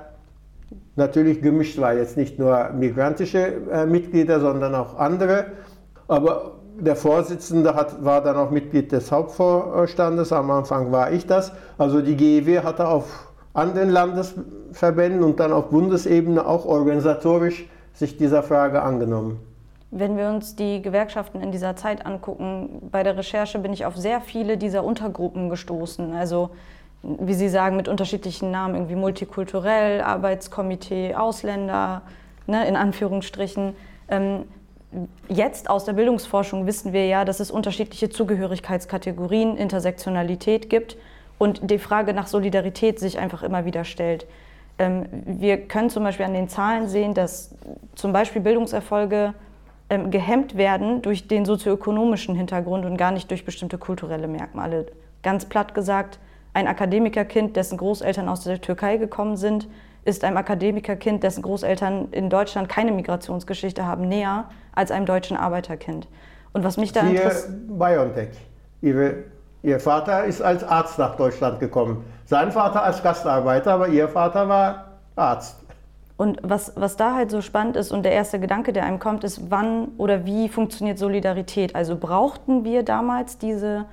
natürlich 0.96 1.42
gemischt 1.42 1.80
war. 1.80 1.94
Jetzt 1.94 2.18
nicht 2.18 2.40
nur 2.40 2.70
migrantische 2.70 3.54
äh, 3.72 3.86
Mitglieder, 3.86 4.40
sondern 4.40 4.74
auch 4.74 4.98
andere. 4.98 5.46
Aber 6.08 6.54
der 6.80 6.96
Vorsitzende 6.96 7.76
hat, 7.76 8.04
war 8.04 8.22
dann 8.22 8.36
auch 8.36 8.50
Mitglied 8.50 8.92
des 8.92 9.12
Hauptvorstandes. 9.12 10.34
Am 10.34 10.50
Anfang 10.50 10.92
war 10.92 11.12
ich 11.12 11.28
das. 11.28 11.52
Also 11.78 12.02
die 12.02 12.16
GEW 12.16 12.64
hatte 12.64 12.88
auf 12.88 13.32
anderen 13.54 13.90
Landesverbänden 13.90 15.24
und 15.24 15.40
dann 15.40 15.54
auf 15.54 15.70
Bundesebene 15.70 16.46
auch 16.46 16.66
organisatorisch 16.66 17.70
sich 17.94 18.18
dieser 18.18 18.42
Frage 18.42 18.82
angenommen. 18.82 19.40
Wenn 19.96 20.18
wir 20.18 20.30
uns 20.30 20.56
die 20.56 20.82
Gewerkschaften 20.82 21.40
in 21.40 21.52
dieser 21.52 21.76
Zeit 21.76 22.04
angucken, 22.06 22.82
bei 22.92 23.04
der 23.04 23.16
Recherche 23.16 23.60
bin 23.60 23.74
ich 23.74 23.86
auf 23.86 23.96
sehr 23.96 24.22
viele 24.22 24.58
dieser 24.58 24.84
Untergruppen 24.84 25.50
gestoßen. 25.50 26.16
Also 26.16 26.50
wie 27.04 27.36
Sie 27.36 27.48
sagen, 27.48 27.76
mit 27.76 27.88
unterschiedlichen 27.88 28.50
Namen, 28.50 28.74
irgendwie 28.74 28.96
multikulturell, 28.96 30.02
Arbeitskomitee, 30.02 31.14
Ausländer, 31.14 32.02
ne, 32.48 32.66
in 32.68 32.76
Anführungsstrichen. 32.76 33.76
Ähm, 34.10 34.46
jetzt 35.28 35.70
aus 35.70 35.86
der 35.86 35.94
Bildungsforschung 35.94 36.66
wissen 36.66 36.92
wir 36.92 37.06
ja, 37.06 37.24
dass 37.24 37.40
es 37.40 37.52
unterschiedliche 37.52 38.10
Zugehörigkeitskategorien, 38.10 39.58
Intersektionalität 39.58 40.72
gibt 40.72 40.98
und 41.38 41.70
die 41.70 41.78
Frage 41.78 42.16
nach 42.16 42.26
Solidarität 42.26 43.00
sich 43.00 43.20
einfach 43.20 43.44
immer 43.44 43.66
wieder 43.66 43.84
stellt. 43.84 44.26
Ähm, 44.80 45.06
wir 45.12 45.58
können 45.68 45.92
zum 45.92 46.04
Beispiel 46.04 46.26
an 46.26 46.34
den 46.34 46.50
Zahlen 46.50 46.88
sehen, 46.88 47.14
dass 47.14 47.54
zum 47.94 48.12
Beispiel 48.12 48.42
Bildungserfolge 48.42 49.36
ähm, 49.94 50.12
gehemmt 50.12 50.58
werden 50.58 51.02
durch 51.02 51.28
den 51.28 51.46
sozioökonomischen 51.46 52.36
Hintergrund 52.36 52.86
und 52.86 52.98
gar 52.98 53.12
nicht 53.12 53.30
durch 53.30 53.46
bestimmte 53.46 53.78
kulturelle 53.78 54.28
Merkmale. 54.28 54.88
Ganz 55.22 55.46
platt 55.46 55.74
gesagt, 55.74 56.20
ein 56.54 56.68
Akademikerkind, 56.68 57.56
dessen 57.56 57.78
Großeltern 57.78 58.30
aus 58.30 58.44
der 58.44 58.62
Türkei 58.62 58.98
gekommen 58.98 59.38
sind, 59.38 59.68
ist 60.06 60.24
einem 60.24 60.38
Akademikerkind, 60.38 61.24
dessen 61.24 61.42
Großeltern 61.42 62.10
in 62.12 62.30
Deutschland 62.30 62.70
keine 62.70 62.92
Migrationsgeschichte 62.92 63.86
haben, 63.86 64.08
näher 64.08 64.46
als 64.74 64.92
einem 64.92 65.06
deutschen 65.06 65.38
Arbeiterkind. 65.38 66.08
Und 66.52 66.64
was 66.64 66.78
mich 66.78 66.92
da 66.92 67.02
interessiert. 67.02 67.50
BioNTech. 67.68 68.30
Ihre, 68.82 69.24
ihr 69.64 69.80
Vater 69.80 70.26
ist 70.26 70.42
als 70.42 70.64
Arzt 70.64 71.00
nach 71.00 71.16
Deutschland 71.16 71.60
gekommen. 71.60 72.04
Sein 72.26 72.52
Vater 72.52 72.84
als 72.84 73.02
Gastarbeiter, 73.02 73.74
aber 73.74 73.88
ihr 73.88 74.10
Vater 74.10 74.48
war 74.50 75.00
Arzt. 75.16 75.63
Und 76.16 76.40
was, 76.44 76.74
was 76.76 76.96
da 76.96 77.16
halt 77.16 77.32
so 77.32 77.42
spannend 77.42 77.76
ist 77.76 77.92
und 77.92 78.04
der 78.04 78.12
erste 78.12 78.40
Gedanke, 78.40 78.72
der 78.72 78.86
einem 78.86 79.00
kommt, 79.00 79.24
ist, 79.24 79.50
wann 79.50 79.90
oder 79.98 80.26
wie 80.26 80.48
funktioniert 80.48 81.00
Solidarität? 81.00 81.76
Also 81.76 81.98
brauchten 81.98 82.64
wir 82.64 82.84
damals 82.84 83.40
diese 83.40 83.86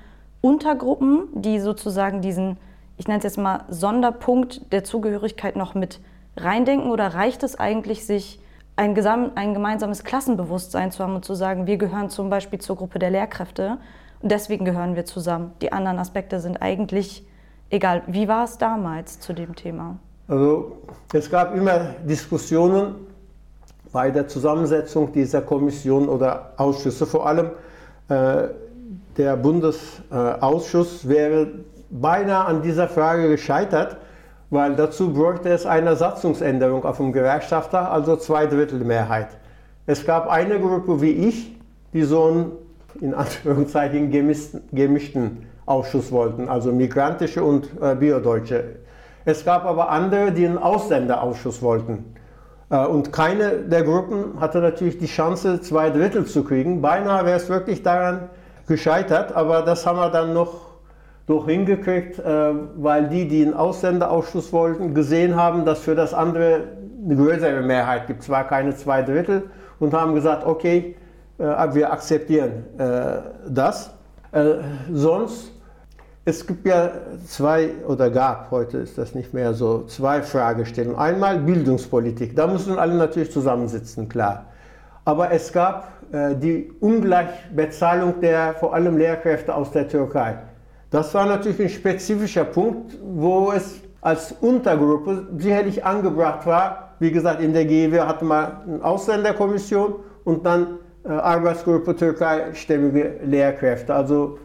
Untergruppen, 0.42 1.28
die 1.34 1.60
sozusagen 1.60 2.20
diesen, 2.20 2.58
ich 2.98 3.08
nenne 3.08 3.18
es 3.18 3.24
jetzt 3.24 3.38
mal, 3.38 3.64
Sonderpunkt 3.68 4.70
der 4.72 4.84
Zugehörigkeit 4.84 5.56
noch 5.56 5.74
mit 5.74 6.00
reindenken? 6.36 6.90
Oder 6.90 7.14
reicht 7.14 7.42
es 7.42 7.58
eigentlich, 7.58 8.06
sich 8.06 8.40
ein, 8.76 8.96
ein 9.36 9.54
gemeinsames 9.54 10.04
Klassenbewusstsein 10.04 10.90
zu 10.90 11.02
haben 11.02 11.14
und 11.14 11.24
zu 11.24 11.34
sagen, 11.34 11.66
wir 11.66 11.78
gehören 11.78 12.10
zum 12.10 12.30
Beispiel 12.30 12.60
zur 12.60 12.76
Gruppe 12.76 12.98
der 12.98 13.10
Lehrkräfte 13.10 13.78
und 14.20 14.30
deswegen 14.30 14.64
gehören 14.64 14.94
wir 14.94 15.06
zusammen? 15.06 15.52
Die 15.62 15.72
anderen 15.72 15.98
Aspekte 15.98 16.40
sind 16.40 16.60
eigentlich 16.60 17.26
egal. 17.70 18.02
Wie 18.06 18.28
war 18.28 18.44
es 18.44 18.58
damals 18.58 19.20
zu 19.20 19.32
dem 19.32 19.54
Thema? 19.54 19.98
Also 20.30 20.76
es 21.12 21.28
gab 21.28 21.56
immer 21.56 21.96
Diskussionen 22.08 22.94
bei 23.92 24.12
der 24.12 24.28
Zusammensetzung 24.28 25.12
dieser 25.12 25.42
Kommission 25.42 26.08
oder 26.08 26.52
Ausschüsse, 26.56 27.04
vor 27.04 27.26
allem 27.26 27.50
äh, 28.08 28.44
der 29.16 29.36
Bundesausschuss 29.36 31.08
wäre 31.08 31.48
beinahe 31.90 32.44
an 32.44 32.62
dieser 32.62 32.86
Frage 32.86 33.28
gescheitert, 33.28 33.96
weil 34.50 34.76
dazu 34.76 35.12
bräuchte 35.12 35.48
es 35.48 35.66
eine 35.66 35.96
Satzungsänderung 35.96 36.84
auf 36.84 36.98
dem 36.98 37.12
Gewerkschafter, 37.12 37.90
also 37.90 38.14
Zweidrittelmehrheit. 38.14 39.30
Es 39.86 40.06
gab 40.06 40.28
eine 40.28 40.60
Gruppe 40.60 41.02
wie 41.02 41.10
ich, 41.10 41.56
die 41.92 42.04
so 42.04 42.26
einen 42.26 42.52
in 43.00 43.14
Anführungszeichen 43.14 44.12
gemischten 44.70 45.46
Ausschuss 45.66 46.12
wollten, 46.12 46.48
also 46.48 46.70
migrantische 46.70 47.42
und 47.42 47.68
äh, 47.80 47.96
biodeutsche. 47.96 48.79
Es 49.24 49.44
gab 49.44 49.64
aber 49.64 49.90
andere, 49.90 50.32
die 50.32 50.46
einen 50.46 50.58
Ausländerausschuss 50.58 51.62
wollten. 51.62 52.14
Äh, 52.70 52.86
und 52.86 53.12
keine 53.12 53.58
der 53.58 53.82
Gruppen 53.82 54.40
hatte 54.40 54.60
natürlich 54.60 54.98
die 54.98 55.06
Chance, 55.06 55.60
zwei 55.60 55.90
Drittel 55.90 56.24
zu 56.24 56.44
kriegen. 56.44 56.80
Beinahe 56.80 57.26
wäre 57.26 57.36
es 57.36 57.48
wirklich 57.48 57.82
daran 57.82 58.30
gescheitert, 58.66 59.34
aber 59.34 59.62
das 59.62 59.86
haben 59.86 59.98
wir 59.98 60.10
dann 60.10 60.32
noch 60.32 60.70
durch 61.26 61.46
hingekriegt, 61.46 62.18
äh, 62.18 62.52
weil 62.76 63.08
die, 63.08 63.28
die 63.28 63.44
einen 63.44 63.54
Ausländerausschuss 63.54 64.52
wollten, 64.52 64.94
gesehen 64.94 65.36
haben, 65.36 65.64
dass 65.64 65.80
für 65.80 65.94
das 65.94 66.14
andere 66.14 66.62
eine 67.04 67.16
größere 67.16 67.62
Mehrheit 67.62 68.06
gibt, 68.06 68.22
zwar 68.22 68.44
keine 68.44 68.74
zwei 68.74 69.02
Drittel, 69.02 69.50
und 69.78 69.94
haben 69.94 70.14
gesagt, 70.14 70.46
okay, 70.46 70.96
äh, 71.38 71.44
wir 71.74 71.92
akzeptieren 71.92 72.64
das. 73.48 73.90
sonst 74.92 75.52
es 76.24 76.46
gibt 76.46 76.66
ja 76.66 76.90
zwei 77.26 77.70
oder 77.86 78.10
gab, 78.10 78.50
heute 78.50 78.78
ist 78.78 78.98
das 78.98 79.14
nicht 79.14 79.32
mehr 79.32 79.54
so, 79.54 79.84
zwei 79.86 80.22
Fragestellungen. 80.22 80.98
Einmal 80.98 81.38
Bildungspolitik, 81.38 82.36
da 82.36 82.46
müssen 82.46 82.78
alle 82.78 82.94
natürlich 82.94 83.32
zusammensitzen, 83.32 84.08
klar. 84.08 84.46
Aber 85.04 85.30
es 85.30 85.52
gab 85.52 85.88
äh, 86.12 86.34
die 86.36 86.72
Ungleichbezahlung 86.80 88.20
der 88.20 88.54
vor 88.54 88.74
allem 88.74 88.98
Lehrkräfte 88.98 89.54
aus 89.54 89.70
der 89.70 89.88
Türkei. 89.88 90.38
Das 90.90 91.14
war 91.14 91.24
natürlich 91.24 91.60
ein 91.60 91.68
spezifischer 91.68 92.44
Punkt, 92.44 92.98
wo 93.02 93.52
es 93.52 93.80
als 94.02 94.32
Untergruppe 94.40 95.28
sicherlich 95.38 95.84
angebracht 95.84 96.46
war. 96.46 96.94
Wie 96.98 97.10
gesagt, 97.10 97.40
in 97.40 97.54
der 97.54 97.64
GEW 97.64 98.00
hatte 98.00 98.24
man 98.24 98.52
eine 98.66 98.84
Ausländerkommission 98.84 99.94
und 100.24 100.44
dann 100.44 100.78
äh, 101.04 101.08
Arbeitsgruppe 101.08 101.96
Türkei-stämmige 101.96 103.20
Lehrkräfte. 103.24 103.94
Also 103.94 104.38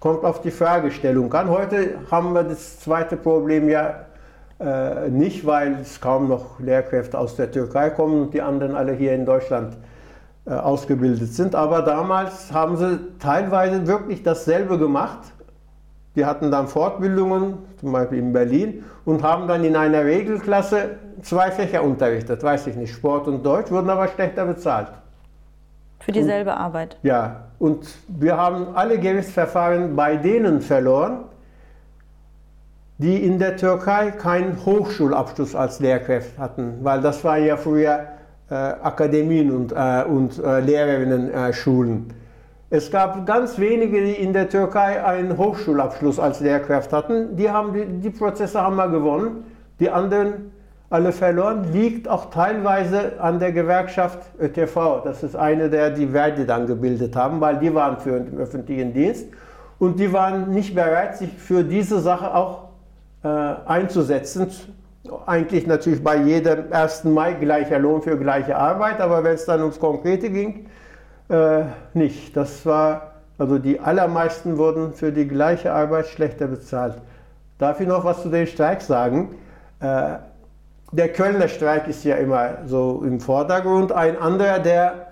kommt 0.00 0.24
auf 0.24 0.40
die 0.40 0.50
Fragestellung 0.50 1.32
an. 1.34 1.50
Heute 1.50 1.98
haben 2.10 2.32
wir 2.32 2.42
das 2.42 2.80
zweite 2.80 3.16
Problem 3.16 3.68
ja 3.68 4.06
äh, 4.58 5.10
nicht, 5.10 5.46
weil 5.46 5.76
es 5.82 6.00
kaum 6.00 6.28
noch 6.28 6.58
Lehrkräfte 6.58 7.18
aus 7.18 7.36
der 7.36 7.52
Türkei 7.52 7.90
kommen 7.90 8.22
und 8.22 8.34
die 8.34 8.40
anderen 8.40 8.74
alle 8.74 8.92
hier 8.92 9.14
in 9.14 9.26
Deutschland 9.26 9.76
äh, 10.46 10.52
ausgebildet 10.52 11.34
sind. 11.34 11.54
Aber 11.54 11.82
damals 11.82 12.50
haben 12.50 12.76
sie 12.76 12.98
teilweise 13.18 13.86
wirklich 13.86 14.22
dasselbe 14.22 14.78
gemacht. 14.78 15.20
Die 16.16 16.24
hatten 16.24 16.50
dann 16.50 16.66
Fortbildungen, 16.66 17.58
zum 17.78 17.92
Beispiel 17.92 18.18
in 18.18 18.32
Berlin, 18.32 18.84
und 19.04 19.22
haben 19.22 19.46
dann 19.46 19.62
in 19.64 19.76
einer 19.76 20.04
Regelklasse 20.04 20.96
zwei 21.22 21.50
Fächer 21.50 21.84
unterrichtet, 21.84 22.42
weiß 22.42 22.66
ich 22.66 22.74
nicht, 22.74 22.92
Sport 22.92 23.28
und 23.28 23.44
Deutsch, 23.44 23.70
wurden 23.70 23.90
aber 23.90 24.08
schlechter 24.08 24.46
bezahlt. 24.46 24.88
Für 26.00 26.12
dieselbe 26.12 26.50
und, 26.50 26.56
Arbeit? 26.56 26.96
Ja, 27.02 27.44
und 27.58 27.86
wir 28.08 28.36
haben 28.36 28.74
alle 28.74 28.98
Gerichtsverfahren 28.98 29.94
bei 29.94 30.16
denen 30.16 30.60
verloren, 30.60 31.24
die 32.98 33.24
in 33.24 33.38
der 33.38 33.56
Türkei 33.56 34.10
keinen 34.10 34.64
Hochschulabschluss 34.64 35.54
als 35.54 35.80
Lehrkräfte 35.80 36.40
hatten, 36.40 36.78
weil 36.82 37.00
das 37.00 37.24
war 37.24 37.38
ja 37.38 37.56
früher 37.56 38.06
äh, 38.50 38.54
Akademien 38.54 39.50
und, 39.50 39.72
äh, 39.72 40.04
und 40.04 40.38
äh, 40.38 40.60
Lehrerinnen-Schulen. 40.60 42.12
Es 42.72 42.90
gab 42.90 43.26
ganz 43.26 43.58
wenige, 43.58 44.00
die 44.04 44.12
in 44.12 44.32
der 44.32 44.48
Türkei 44.48 45.04
einen 45.04 45.36
Hochschulabschluss 45.36 46.18
als 46.20 46.40
Lehrkraft 46.40 46.92
hatten. 46.92 47.36
Die, 47.36 47.50
haben 47.50 47.72
die, 47.72 47.84
die 47.84 48.10
Prozesse 48.10 48.60
haben 48.60 48.76
wir 48.76 48.88
gewonnen. 48.88 49.44
Die 49.80 49.90
anderen 49.90 50.52
alle 50.90 51.12
verloren, 51.12 51.72
liegt 51.72 52.08
auch 52.08 52.30
teilweise 52.30 53.20
an 53.20 53.38
der 53.38 53.52
Gewerkschaft 53.52 54.18
ÖTV. 54.40 55.02
Das 55.04 55.22
ist 55.22 55.36
eine 55.36 55.70
der, 55.70 55.90
die 55.90 56.08
Verdi 56.08 56.44
dann 56.44 56.66
gebildet 56.66 57.14
haben, 57.14 57.40
weil 57.40 57.58
die 57.58 57.72
waren 57.72 57.98
für 57.98 58.18
den 58.18 58.36
öffentlichen 58.38 58.92
Dienst 58.92 59.26
und 59.78 60.00
die 60.00 60.12
waren 60.12 60.50
nicht 60.50 60.74
bereit, 60.74 61.16
sich 61.16 61.32
für 61.32 61.62
diese 61.62 62.00
Sache 62.00 62.34
auch 62.34 62.70
äh, 63.22 63.28
einzusetzen. 63.28 64.48
Eigentlich 65.26 65.66
natürlich 65.66 66.02
bei 66.02 66.16
jedem 66.16 66.72
1. 66.72 67.04
Mai 67.04 67.34
gleicher 67.34 67.78
Lohn 67.78 68.02
für 68.02 68.18
gleiche 68.18 68.56
Arbeit, 68.56 69.00
aber 69.00 69.22
wenn 69.22 69.34
es 69.34 69.46
dann 69.46 69.60
ums 69.60 69.78
Konkrete 69.78 70.28
ging, 70.28 70.66
äh, 71.28 71.62
nicht. 71.94 72.36
Das 72.36 72.66
war, 72.66 73.12
also 73.38 73.58
die 73.58 73.78
allermeisten 73.78 74.58
wurden 74.58 74.92
für 74.92 75.12
die 75.12 75.28
gleiche 75.28 75.72
Arbeit 75.72 76.08
schlechter 76.08 76.48
bezahlt. 76.48 76.96
Darf 77.58 77.80
ich 77.80 77.86
noch 77.86 78.04
was 78.04 78.22
zu 78.22 78.28
den 78.28 78.48
Streiks 78.48 78.88
sagen? 78.88 79.36
Äh, 79.80 80.16
der 80.92 81.12
Kölner 81.12 81.48
Streik 81.48 81.88
ist 81.88 82.04
ja 82.04 82.16
immer 82.16 82.58
so 82.66 83.02
im 83.06 83.20
Vordergrund. 83.20 83.92
Ein 83.92 84.18
anderer, 84.18 84.58
der 84.58 85.06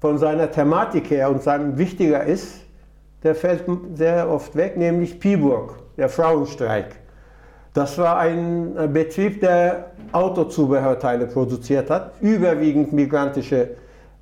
von 0.00 0.18
seiner 0.18 0.50
Thematik 0.50 1.10
her 1.10 1.30
und 1.30 1.42
seinem 1.42 1.76
wichtiger 1.76 2.24
ist, 2.24 2.62
der 3.22 3.34
fällt 3.34 3.64
sehr 3.94 4.30
oft 4.30 4.54
weg, 4.56 4.76
nämlich 4.76 5.18
Piburg, 5.18 5.74
der 5.96 6.08
Frauenstreik. 6.08 6.96
Das 7.74 7.98
war 7.98 8.18
ein 8.18 8.92
Betrieb, 8.92 9.40
der 9.40 9.90
Autozubehörteile 10.12 11.26
produziert 11.26 11.90
hat, 11.90 12.12
überwiegend 12.20 12.92
migrantische 12.92 13.70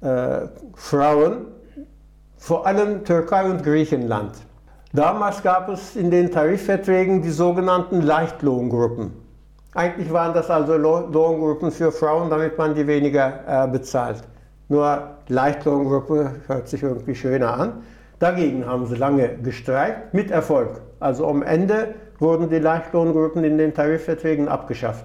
äh, 0.01 0.41
Frauen, 0.75 1.47
vor 2.37 2.67
allem 2.67 3.05
Türkei 3.05 3.45
und 3.45 3.63
Griechenland. 3.63 4.33
Damals 4.93 5.43
gab 5.43 5.69
es 5.69 5.95
in 5.95 6.11
den 6.11 6.31
Tarifverträgen 6.31 7.23
die 7.23 7.31
sogenannten 7.31 8.03
Leichtlohngruppen. 8.03 9.26
Eigentlich 9.77 10.11
waren 10.11 10.33
das 10.33 10.49
also 10.49 10.75
Lohngruppen 10.79 11.71
für 11.71 11.93
Frauen, 11.93 12.31
damit 12.31 12.57
man 12.57 12.75
die 12.75 12.87
weniger 12.87 13.41
äh, 13.47 13.69
bezahlt. 13.69 14.23
Nur 14.69 15.11
Leichtlohngruppe 15.29 16.37
hört 16.47 16.67
sich 16.67 16.83
irgendwie 16.83 17.15
schöner 17.15 17.53
an. 17.53 17.83
Dagegen 18.19 18.67
haben 18.67 18.87
sie 18.87 18.97
lange 18.97 19.37
gestreikt, 19.37 20.15
mit 20.15 20.31
Erfolg. 20.31 20.81
Also 20.99 21.27
am 21.27 21.43
Ende 21.43 21.95
wurden 22.19 22.49
die 22.49 22.59
Leichtlohngruppen 22.59 23.45
in 23.45 23.59
den 23.59 23.75
Tarifverträgen 23.75 24.49
abgeschafft. 24.49 25.05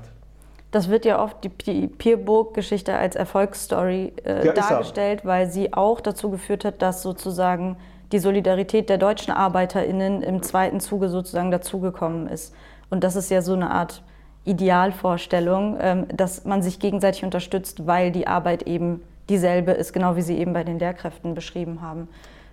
Das 0.71 0.89
wird 0.89 1.03
ja 1.03 1.21
oft 1.21 1.43
die, 1.43 1.88
Pierburg-Geschichte 1.88 2.95
als 2.95 3.17
Erfolgsstory 3.17 4.13
äh, 4.23 4.45
ja, 4.45 4.53
dargestellt, 4.53 5.25
weil 5.25 5.49
sie 5.49 5.73
auch 5.73 5.99
dazu 5.99 6.29
geführt 6.31 6.63
hat, 6.63 6.81
dass 6.81 7.01
sozusagen 7.01 7.75
die 8.13 8.19
Solidarität 8.19 8.89
der 8.89 8.97
deutschen 8.97 9.34
ArbeiterInnen 9.34 10.21
im 10.21 10.41
zweiten 10.41 10.79
Zuge 10.79 11.10
sozusagen 11.10 11.51
dazugekommen 11.51 12.29
ist. 12.29 12.55
Und 12.89 13.03
das 13.03 13.17
ist 13.17 13.29
ja 13.29 13.41
so 13.41 13.53
eine 13.53 13.69
Art 13.69 14.01
Idealvorstellung, 14.45 15.77
ähm, 15.80 16.06
dass 16.15 16.45
man 16.45 16.62
sich 16.62 16.80
gegenseitig 16.80 17.23
unterstützt, 17.23 17.86
weil 17.86 18.12
die 18.12 18.27
Arbeit 18.27 18.63
eben 18.63 19.01
dieselbe 19.30 19.71
ist, 19.71 19.93
genau 19.93 20.15
wie 20.15 20.21
Sie 20.21 20.38
eben 20.38 20.54
bei 20.54 20.63
den 20.63 20.80
Lehrkräften 20.80 21.36
beschrieben 21.36 21.82
haben. 21.82 22.08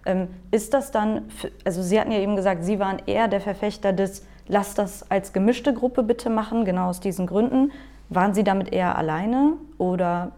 Ähm, 0.05 0.29
ist 0.51 0.75
das 0.75 0.91
dann, 0.91 1.23
also 1.65 1.83
Sie 1.83 1.99
hatten 1.99 2.13
ja 2.13 2.19
eben 2.19 2.37
gesagt, 2.37 2.65
Sie 2.65 2.79
waren 2.79 3.03
eher 3.07 3.29
der 3.29 3.41
Verfechter 3.41 3.93
des, 3.93 4.25
lass 4.47 4.75
das 4.75 5.11
als 5.11 5.33
gemischte 5.33 5.73
Gruppe 5.73 6.03
bitte 6.03 6.31
machen, 6.31 6.65
genau 6.65 6.89
aus 6.89 7.01
diesen 7.01 7.27
Gründen. 7.27 7.73
Waren 8.11 8.35
Sie 8.35 8.45
damit 8.45 8.73
eher 8.73 8.97
alleine 8.97 9.55
oder 9.77 10.33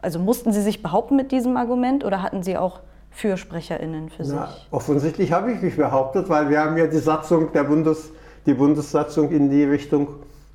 also 0.00 0.18
mussten 0.18 0.52
Sie 0.52 0.62
sich 0.62 0.82
behaupten 0.82 1.16
mit 1.16 1.32
diesem 1.32 1.56
Argument 1.56 2.04
oder 2.04 2.22
hatten 2.22 2.42
Sie 2.42 2.56
auch 2.56 2.80
FürsprecherInnen 3.10 4.10
für 4.10 4.22
Na, 4.24 4.46
sich? 4.46 4.68
Offensichtlich 4.70 5.32
habe 5.32 5.52
ich 5.52 5.60
mich 5.62 5.76
behauptet, 5.76 6.28
weil 6.28 6.50
wir 6.50 6.60
haben 6.60 6.76
ja 6.76 6.86
die 6.86 6.98
Satzung 6.98 7.52
der 7.52 7.64
Bundes, 7.64 8.12
die 8.46 8.54
Bundessatzung 8.54 9.30
in 9.30 9.50
die 9.50 9.64
Richtung 9.64 10.08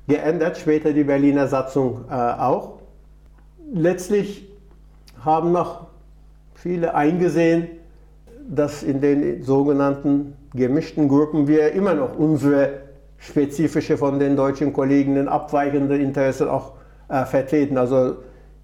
geändert, 0.06 0.58
später 0.58 0.92
die 0.92 1.04
Berliner 1.04 1.46
Satzung 1.48 2.04
äh, 2.10 2.14
auch. 2.14 2.78
Letztlich 3.72 4.48
haben 5.24 5.52
noch 5.52 5.86
viele 6.54 6.94
eingesehen, 6.94 7.68
dass 8.48 8.82
in 8.82 9.00
den 9.00 9.42
sogenannten 9.42 10.36
gemischten 10.54 11.08
Gruppen 11.08 11.48
wir 11.48 11.72
immer 11.72 11.94
noch 11.94 12.16
unsere 12.16 12.82
spezifische 13.18 13.96
von 13.96 14.18
den 14.18 14.36
deutschen 14.36 14.72
Kolleginnen 14.72 15.28
abweichende 15.28 15.96
Interessen 15.96 16.48
auch 16.48 16.72
äh, 17.08 17.24
vertreten. 17.24 17.78
Also 17.78 18.16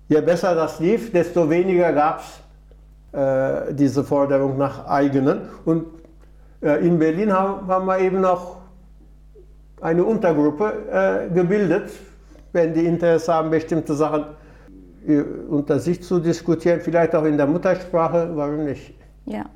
je 0.08 0.20
besser 0.20 0.54
das 0.54 0.80
lief, 0.80 1.12
desto 1.12 1.48
weniger 1.48 1.92
gab 1.92 2.20
es 2.20 3.18
äh, 3.18 3.74
diese 3.74 4.04
Forderung 4.04 4.58
nach 4.58 4.86
eigenen. 4.86 5.42
Und 5.64 5.86
äh, 6.62 6.86
in 6.86 6.98
Berlin 6.98 7.32
haben, 7.32 7.66
haben 7.66 7.86
wir 7.86 7.98
eben 7.98 8.20
noch 8.20 8.59
eine 9.80 10.04
Untergruppe 10.04 11.28
äh, 11.30 11.34
gebildet, 11.34 11.90
wenn 12.52 12.74
die 12.74 12.84
Interesse 12.84 13.32
haben, 13.32 13.50
bestimmte 13.50 13.94
Sachen 13.94 14.24
äh, 15.06 15.20
unter 15.48 15.78
sich 15.78 16.02
zu 16.02 16.20
diskutieren, 16.20 16.80
vielleicht 16.80 17.14
auch 17.14 17.24
in 17.24 17.36
der 17.36 17.46
Muttersprache, 17.46 18.30
warum 18.34 18.64
nicht? 18.64 18.94
Ja. 19.26 19.46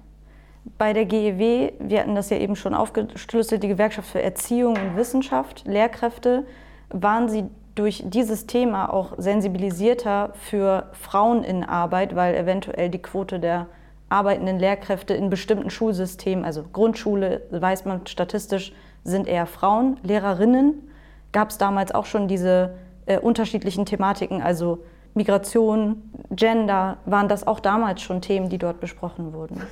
Bei 0.79 0.95
der 0.95 1.05
GEW, 1.05 1.72
wir 1.79 2.01
hatten 2.01 2.14
das 2.14 2.31
ja 2.31 2.39
eben 2.39 2.57
schon 2.57 2.75
aufgeschlüsselt, 2.75 3.62
die 3.62 3.68
Gewerkschaft 3.68 4.09
für 4.09 4.22
Erziehung 4.22 4.77
und 4.77 4.97
Wissenschaft, 4.97 5.64
Lehrkräfte, 5.66 6.45
waren 6.89 7.29
Sie 7.29 7.45
durch 7.75 8.03
dieses 8.07 8.47
Thema 8.47 8.91
auch 8.91 9.12
sensibilisierter 9.18 10.33
für 10.35 10.87
Frauen 10.93 11.45
in 11.45 11.64
Arbeit, 11.64 12.14
weil 12.14 12.35
eventuell 12.35 12.89
die 12.89 13.03
Quote 13.03 13.41
der 13.41 13.66
arbeitenden 14.09 14.59
Lehrkräfte 14.59 15.12
in 15.12 15.29
bestimmten 15.29 15.70
Schulsystemen, 15.70 16.45
also 16.45 16.64
Grundschule, 16.72 17.43
weiß 17.51 17.85
man 17.85 18.07
statistisch, 18.07 18.72
sind 19.05 19.28
eher 19.28 19.46
Frauen. 19.46 19.98
Lehrerinnen 20.02 20.90
gab 21.32 21.50
es 21.50 21.59
damals 21.59 21.94
auch 21.94 22.07
schon 22.07 22.28
diese 22.28 22.74
äh, 23.07 23.18
unterschiedlichen 23.18 23.86
Thematiken, 23.86 24.42
also 24.42 24.80
Migration, 25.14 26.11
Gender, 26.30 26.96
waren 27.05 27.28
das 27.28 27.46
auch 27.46 27.61
damals 27.61 28.02
schon 28.02 28.20
Themen, 28.20 28.48
die 28.48 28.59
dort 28.59 28.80
besprochen 28.80 29.32
wurden? 29.32 29.62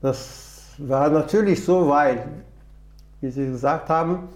Das 0.00 0.70
war 0.78 1.10
natürlich 1.10 1.64
so, 1.64 1.88
weil, 1.88 2.24
wie 3.20 3.30
Sie 3.30 3.46
gesagt 3.46 3.90
haben, 3.90 4.28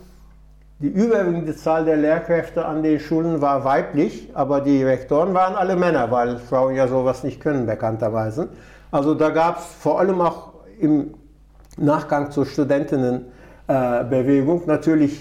die 0.78 0.88
überwiegende 0.88 1.56
Zahl 1.56 1.86
der 1.86 1.96
Lehrkräfte 1.96 2.66
an 2.66 2.82
den 2.82 3.00
Schulen 3.00 3.40
war 3.40 3.64
weiblich, 3.64 4.30
aber 4.34 4.60
die 4.60 4.84
Rektoren 4.84 5.32
waren 5.32 5.54
alle 5.54 5.74
Männer, 5.74 6.10
weil 6.10 6.36
Frauen 6.36 6.74
ja 6.74 6.86
sowas 6.86 7.24
nicht 7.24 7.40
können, 7.40 7.64
bekannterweise. 7.64 8.50
Also 8.90 9.14
da 9.14 9.30
gab 9.30 9.58
es 9.60 9.64
vor 9.64 9.98
allem 9.98 10.20
auch 10.20 10.52
im 10.78 11.14
Nachgang 11.78 12.30
zur 12.30 12.44
Studentinnen 12.44 13.24
Bewegung, 13.66 14.62
natürlich 14.66 15.20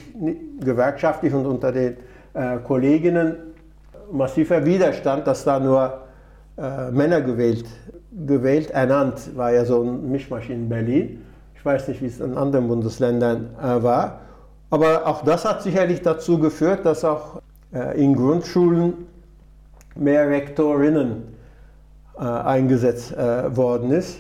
gewerkschaftlich 0.60 1.34
und 1.34 1.46
unter 1.46 1.72
den 1.72 1.98
äh, 2.36 2.58
Kolleginnen 2.58 3.38
massiver 4.12 4.66
Widerstand, 4.66 5.26
dass 5.26 5.44
da 5.44 5.60
nur 5.60 6.02
äh, 6.58 6.92
Männer 6.92 7.22
gewählt, 7.22 7.66
gewählt, 8.12 8.72
ernannt, 8.72 9.36
war 9.36 9.52
ja 9.52 9.66
so 9.66 9.84
ein 9.84 10.12
Mischmasch 10.12 10.50
in 10.50 10.70
Berlin. 10.70 11.22
Ich 11.56 11.66
weiß 11.66 11.88
nicht, 11.88 12.02
wie 12.02 12.08
es 12.08 12.20
in 12.20 12.38
anderen 12.38 12.68
Bundesländern 12.68 13.50
äh, 13.62 13.82
war. 13.82 14.20
Aber 14.70 15.08
auch 15.08 15.24
das 15.24 15.46
hat 15.46 15.64
sicherlich 15.64 16.02
dazu 16.02 16.40
geführt, 16.40 16.86
dass 16.86 17.04
auch 17.04 17.42
äh, 17.74 18.02
in 18.02 18.16
Grundschulen 18.16 18.94
mehr 19.96 20.30
Rektorinnen 20.30 21.24
äh, 22.18 22.22
eingesetzt 22.22 23.14
äh, 23.14 23.56
worden 23.56 23.92
ist. 23.92 24.20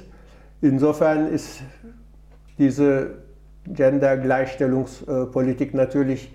Insofern 0.62 1.28
ist 1.28 1.62
diese 2.58 3.25
Gender-Gleichstellungspolitik 3.68 5.74
natürlich 5.74 6.32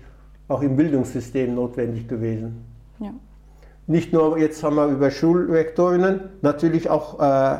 auch 0.47 0.61
im 0.61 0.75
Bildungssystem 0.75 1.55
notwendig 1.55 2.07
gewesen. 2.07 2.63
Ja. 2.99 3.11
Nicht 3.87 4.13
nur 4.13 4.37
jetzt 4.37 4.63
haben 4.63 4.75
wir 4.75 4.85
über 4.87 5.11
Schulrektorinnen, 5.11 6.21
natürlich 6.41 6.89
auch 6.89 7.19
äh, 7.19 7.57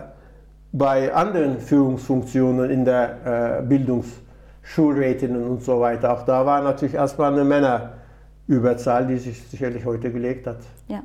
bei 0.72 1.14
anderen 1.14 1.60
Führungsfunktionen 1.60 2.70
in 2.70 2.86
der 2.86 3.60
äh, 3.60 3.64
Bildungsschulrätinnen 3.64 5.44
und 5.44 5.64
so 5.64 5.80
weiter. 5.80 6.14
Auch 6.14 6.24
da 6.24 6.46
war 6.46 6.62
natürlich 6.62 6.94
erstmal 6.94 7.34
eine 7.34 7.44
Männerüberzahl, 7.44 9.08
die 9.08 9.18
sich 9.18 9.42
sicherlich 9.44 9.86
heute 9.86 10.12
gelegt 10.12 10.48
hat. 10.48 10.60
Ja. 10.88 11.02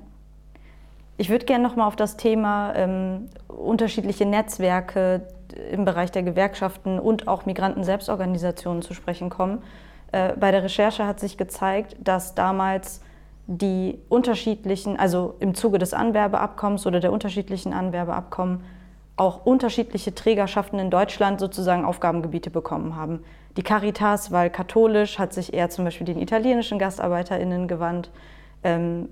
Ich 1.19 1.31
würde 1.31 1.47
gerne 1.47 1.65
nochmal 1.65 1.89
auf 1.89 1.97
das 1.97 2.17
Thema 2.17 2.75
ähm, 2.77 3.29
unterschiedliche 3.49 4.27
Netzwerke 4.27 5.23
im 5.53 5.85
Bereich 5.85 6.11
der 6.11 6.23
Gewerkschaften 6.23 6.99
und 6.99 7.29
auch 7.29 7.47
Migranten-Selbstorganisationen 7.47 8.83
zu 8.83 8.95
sprechen 8.95 9.31
kommen. 9.31 9.63
Äh, 10.13 10.33
bei 10.39 10.51
der 10.51 10.63
Recherche 10.63 11.07
hat 11.07 11.21
sich 11.21 11.37
gezeigt, 11.37 11.97
dass 11.99 12.35
damals 12.35 13.01
die 13.47 13.99
unterschiedlichen, 14.09 14.99
also 14.99 15.35
im 15.39 15.55
Zuge 15.55 15.79
des 15.79 15.95
Anwerbeabkommens 15.95 16.87
oder 16.87 17.01
der 17.01 17.13
unterschiedlichen 17.13 17.73
Anwerbeabkommen, 17.73 18.65
auch 19.17 19.47
unterschiedliche 19.47 20.15
Trägerschaften 20.15 20.79
in 20.79 20.91
Deutschland 20.91 21.41
sozusagen 21.41 21.85
Aufgabengebiete 21.85 22.51
bekommen 22.51 22.97
haben. 22.97 23.25
Die 23.57 23.63
Caritas, 23.63 24.31
weil 24.31 24.51
katholisch, 24.51 25.19
hat 25.19 25.33
sich 25.33 25.55
eher 25.55 25.71
zum 25.71 25.87
Beispiel 25.87 26.07
den 26.07 26.21
italienischen 26.21 26.79
GastarbeiterInnen 26.79 27.69
gewandt. 27.69 28.11
Ähm, 28.63 29.09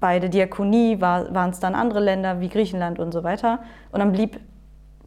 bei 0.00 0.18
der 0.18 0.28
Diakonie 0.28 1.00
war, 1.00 1.32
waren 1.34 1.50
es 1.50 1.60
dann 1.60 1.74
andere 1.74 2.00
Länder 2.00 2.40
wie 2.40 2.50
Griechenland 2.50 2.98
und 2.98 3.12
so 3.12 3.24
weiter. 3.24 3.60
Und 3.90 4.00
dann 4.00 4.12
blieb 4.12 4.38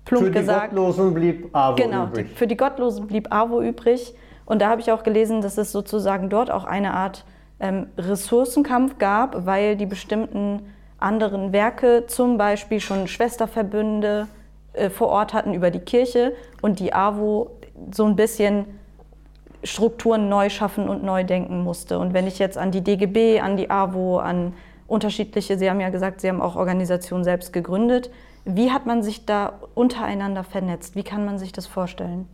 plump 0.08 0.26
für 0.26 0.32
gesagt. 0.32 0.62
Für 0.62 0.70
die 0.70 0.76
Gottlosen 0.76 1.14
blieb 1.14 1.49
AWO 1.55 1.76
genau, 1.76 2.03
übrig. 2.05 2.26
Genau, 2.26 2.38
für 2.38 2.47
die 2.47 2.58
Gottlosen 2.58 3.08
blieb 3.08 3.34
AWO 3.34 3.62
übrig. 3.62 4.16
Und 4.45 4.62
da 4.62 4.70
habe 4.70 4.82
ich 4.82 4.91
auch 4.91 5.03
gelesen, 5.03 5.41
dass 5.41 5.58
es 5.58 5.72
sozusagen 5.72 6.30
dort 6.30 6.49
auch 6.49 6.66
eine 6.66 6.93
Art 6.93 7.26
ähm, 7.60 7.88
Ressourcenkampf 7.97 8.97
gab, 8.97 9.45
weil 9.45 9.76
die 9.76 9.86
bestimmten 9.86 10.74
anderen 10.99 11.51
Werke 11.51 12.05
zum 12.08 12.38
Beispiel 12.38 12.80
schon 12.80 13.08
Schwesterverbünde 13.08 14.28
äh, 14.74 14.89
vor 14.89 15.10
Ort 15.10 15.34
hatten 15.34 15.53
über 15.53 15.70
die 15.70 15.80
Kirche 15.80 16.34
und 16.62 16.80
die 16.80 16.93
AWO 16.93 17.51
so 17.91 18.05
ein 18.05 18.16
bisschen 18.16 18.66
Strukturen 19.64 20.30
neu 20.30 20.49
schaffen 20.49 20.88
und 20.88 21.03
neu 21.03 21.24
denken 21.24 21.62
musste. 21.64 21.99
Und 21.99 22.14
wenn 22.14 22.28
ich 22.28 22.39
jetzt 22.39 22.58
an 22.58 22.72
die 22.72 22.82
DGB, 22.82 23.39
an 23.39 23.58
die 23.58 23.70
AWO, 23.70 24.20
an 24.20 24.53
unterschiedliche, 24.88 25.58
Sie 25.58 25.70
haben 25.70 25.82
ja 25.82 25.89
gesagt, 25.89 26.22
Sie 26.22 26.30
haben 26.30 26.41
auch 26.41 26.55
Organisationen 26.55 27.24
selbst 27.24 27.51
gegründet. 27.51 28.10
Wie 28.49 28.71
hat 28.71 28.85
man 28.85 29.03
sich 29.03 29.25
da 29.25 29.59
untereinander 29.75 30.45
vernetzt? 30.45 30.95
Wie 30.95 31.03
kann 31.03 31.25
man 31.25 31.37
sich 31.37 31.51
das 31.51 31.67
vorstellen? 31.67 32.29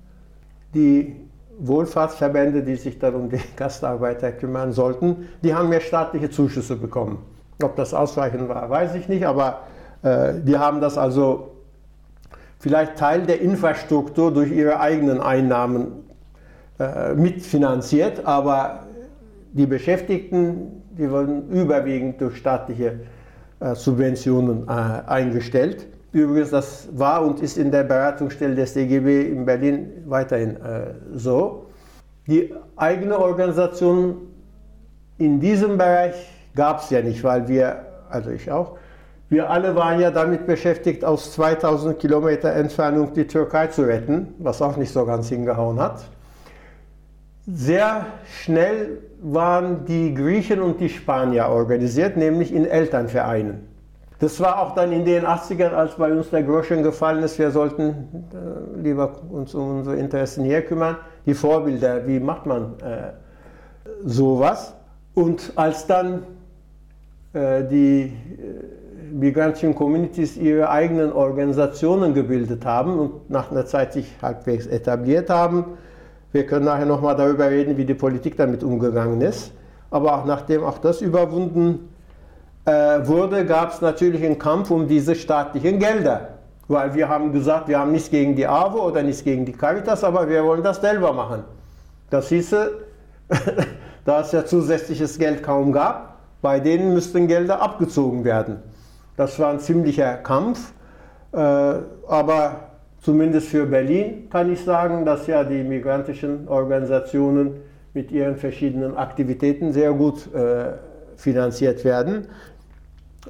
Die 0.75 1.15
Wohlfahrtsverbände, 1.57 2.61
die 2.61 2.75
sich 2.75 2.99
dann 2.99 3.15
um 3.15 3.29
die 3.29 3.39
Gastarbeiter 3.55 4.31
kümmern 4.31 4.73
sollten, 4.73 5.27
die 5.43 5.55
haben 5.55 5.69
mehr 5.69 5.81
staatliche 5.81 6.29
Zuschüsse 6.29 6.75
bekommen. 6.75 7.17
Ob 7.63 7.75
das 7.75 7.95
ausreichend 7.95 8.47
war, 8.47 8.69
weiß 8.69 8.93
ich 8.93 9.09
nicht, 9.09 9.25
aber 9.25 9.61
äh, 10.03 10.35
die 10.39 10.55
haben 10.55 10.81
das 10.81 10.99
also 10.99 11.55
vielleicht 12.59 12.95
Teil 12.95 13.23
der 13.23 13.41
Infrastruktur 13.41 14.31
durch 14.31 14.51
ihre 14.51 14.79
eigenen 14.79 15.19
Einnahmen 15.19 16.03
äh, 16.79 17.15
mitfinanziert, 17.15 18.23
aber 18.25 18.85
die 19.51 19.65
Beschäftigten, 19.65 20.83
die 20.91 21.09
wurden 21.09 21.49
überwiegend 21.49 22.21
durch 22.21 22.37
staatliche 22.37 22.99
äh, 23.59 23.73
Subventionen 23.73 24.67
äh, 24.67 24.71
eingestellt. 24.71 25.87
Übrigens, 26.13 26.51
das 26.51 26.87
war 26.93 27.25
und 27.25 27.41
ist 27.41 27.57
in 27.57 27.71
der 27.71 27.83
Beratungsstelle 27.83 28.53
des 28.53 28.73
DGB 28.73 29.31
in 29.31 29.45
Berlin 29.45 30.03
weiterhin 30.05 30.57
äh, 30.57 30.93
so. 31.15 31.65
Die 32.27 32.53
eigene 32.75 33.17
Organisation 33.17 34.27
in 35.17 35.39
diesem 35.39 35.77
Bereich 35.77 36.13
gab 36.55 36.81
es 36.81 36.91
ja 36.91 37.01
nicht, 37.01 37.23
weil 37.23 37.47
wir, 37.47 37.87
also 38.09 38.29
ich 38.29 38.51
auch, 38.51 38.77
wir 39.29 39.49
alle 39.49 39.75
waren 39.75 39.99
ja 39.99 40.11
damit 40.11 40.45
beschäftigt, 40.45 41.03
aus 41.03 41.33
2000 41.33 41.97
Kilometer 41.97 42.53
Entfernung 42.53 43.13
die 43.13 43.25
Türkei 43.25 43.67
zu 43.67 43.81
retten, 43.81 44.35
was 44.37 44.61
auch 44.61 44.77
nicht 44.77 44.93
so 44.93 45.07
ganz 45.07 45.29
hingehauen 45.29 45.79
hat. 45.79 46.03
Sehr 47.47 48.05
schnell 48.41 48.99
waren 49.19 49.85
die 49.85 50.13
Griechen 50.13 50.61
und 50.61 50.79
die 50.79 50.89
Spanier 50.89 51.47
organisiert, 51.47 52.17
nämlich 52.17 52.53
in 52.53 52.65
Elternvereinen. 52.65 53.72
Das 54.23 54.39
war 54.39 54.61
auch 54.61 54.73
dann 54.73 54.93
in 54.93 55.03
den 55.03 55.25
80ern, 55.25 55.73
als 55.73 55.95
bei 55.95 56.09
uns 56.09 56.29
der 56.29 56.43
Groschen 56.43 56.81
gefallen 56.81 57.21
ist, 57.23 57.37
wir 57.39 57.51
sollten 57.51 58.29
äh, 58.31 58.81
lieber 58.81 59.11
uns 59.29 59.53
um 59.53 59.79
unsere 59.79 59.97
Interessen 59.97 60.45
hier 60.45 60.61
kümmern. 60.61 60.95
Die 61.25 61.33
Vorbilder, 61.33 62.07
wie 62.07 62.21
macht 62.21 62.45
man 62.45 62.75
äh, 62.79 63.11
sowas? 64.05 64.75
Und 65.13 65.51
als 65.57 65.87
dann 65.87 66.23
äh, 67.33 67.65
die 67.65 68.03
äh, 68.03 69.13
migrantischen 69.13 69.75
Communities 69.75 70.37
ihre 70.37 70.69
eigenen 70.69 71.11
Organisationen 71.11 72.13
gebildet 72.13 72.65
haben 72.65 72.97
und 72.97 73.29
nach 73.29 73.51
einer 73.51 73.65
Zeit 73.65 73.91
sich 73.91 74.09
halbwegs 74.21 74.67
etabliert 74.67 75.29
haben, 75.29 75.65
wir 76.31 76.45
können 76.45 76.63
nachher 76.63 76.85
nochmal 76.85 77.17
darüber 77.17 77.49
reden, 77.49 77.75
wie 77.75 77.83
die 77.83 77.93
Politik 77.93 78.37
damit 78.37 78.63
umgegangen 78.63 79.19
ist. 79.19 79.51
Aber 79.91 80.15
auch 80.15 80.23
nachdem 80.23 80.63
auch 80.63 80.77
das 80.77 81.01
überwunden 81.01 81.89
wurde, 82.65 83.45
gab 83.45 83.73
es 83.73 83.81
natürlich 83.81 84.23
einen 84.23 84.39
Kampf 84.39 84.71
um 84.71 84.87
diese 84.87 85.15
staatlichen 85.15 85.79
Gelder. 85.79 86.29
Weil 86.67 86.93
wir 86.93 87.09
haben 87.09 87.33
gesagt, 87.33 87.67
wir 87.67 87.77
haben 87.79 87.91
nichts 87.91 88.09
gegen 88.09 88.35
die 88.35 88.47
AWO 88.47 88.87
oder 88.87 89.03
nichts 89.03 89.23
gegen 89.23 89.45
die 89.45 89.51
Caritas, 89.51 90.03
aber 90.03 90.29
wir 90.29 90.43
wollen 90.45 90.63
das 90.63 90.79
selber 90.79 91.11
machen. 91.11 91.43
Das 92.09 92.29
hieße, 92.29 92.71
da 94.05 94.21
es 94.21 94.31
ja 94.31 94.45
zusätzliches 94.45 95.19
Geld 95.19 95.43
kaum 95.43 95.73
gab, 95.73 96.19
bei 96.41 96.59
denen 96.59 96.93
müssten 96.93 97.27
Gelder 97.27 97.61
abgezogen 97.61 98.23
werden. 98.23 98.57
Das 99.17 99.39
war 99.39 99.51
ein 99.51 99.59
ziemlicher 99.59 100.15
Kampf, 100.15 100.73
äh, 101.31 101.37
aber 101.37 102.69
zumindest 103.01 103.47
für 103.49 103.65
Berlin 103.65 104.29
kann 104.29 104.51
ich 104.51 104.63
sagen, 104.63 105.05
dass 105.05 105.27
ja 105.27 105.43
die 105.43 105.63
migrantischen 105.63 106.47
Organisationen 106.47 107.61
mit 107.93 108.11
ihren 108.11 108.37
verschiedenen 108.37 108.97
Aktivitäten 108.97 109.71
sehr 109.71 109.93
gut 109.93 110.33
äh, 110.33 110.73
finanziert 111.15 111.85
werden. 111.85 112.27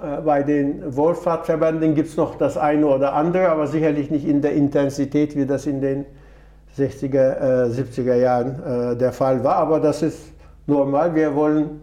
Äh, 0.01 0.21
bei 0.21 0.43
den 0.43 0.95
Wohlfahrtverbänden 0.95 1.95
gibt 1.95 2.09
es 2.09 2.17
noch 2.17 2.35
das 2.35 2.57
eine 2.57 2.87
oder 2.87 3.13
andere, 3.13 3.49
aber 3.49 3.67
sicherlich 3.67 4.09
nicht 4.09 4.27
in 4.27 4.41
der 4.41 4.53
Intensität, 4.53 5.35
wie 5.35 5.45
das 5.45 5.65
in 5.65 5.81
den 5.81 6.05
60er, 6.77 7.69
70er 7.69 8.13
äh, 8.13 8.21
Jahren 8.21 8.63
äh, 8.63 8.95
der 8.95 9.11
Fall 9.11 9.43
war. 9.43 9.57
Aber 9.57 9.79
das 9.79 10.01
ist 10.01 10.19
normal. 10.65 11.13
Wir 11.13 11.35
wollen 11.35 11.81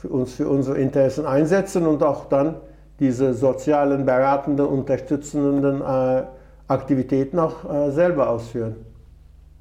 für 0.00 0.08
uns 0.08 0.34
für 0.34 0.48
unsere 0.48 0.78
Interessen 0.78 1.26
einsetzen 1.26 1.86
und 1.86 2.02
auch 2.02 2.24
dann 2.28 2.56
diese 2.98 3.34
sozialen, 3.34 4.04
beratenden, 4.04 4.66
unterstützenden 4.66 5.82
Aktivitäten 6.68 7.38
auch 7.38 7.90
selber 7.90 8.28
ausführen. 8.28 8.76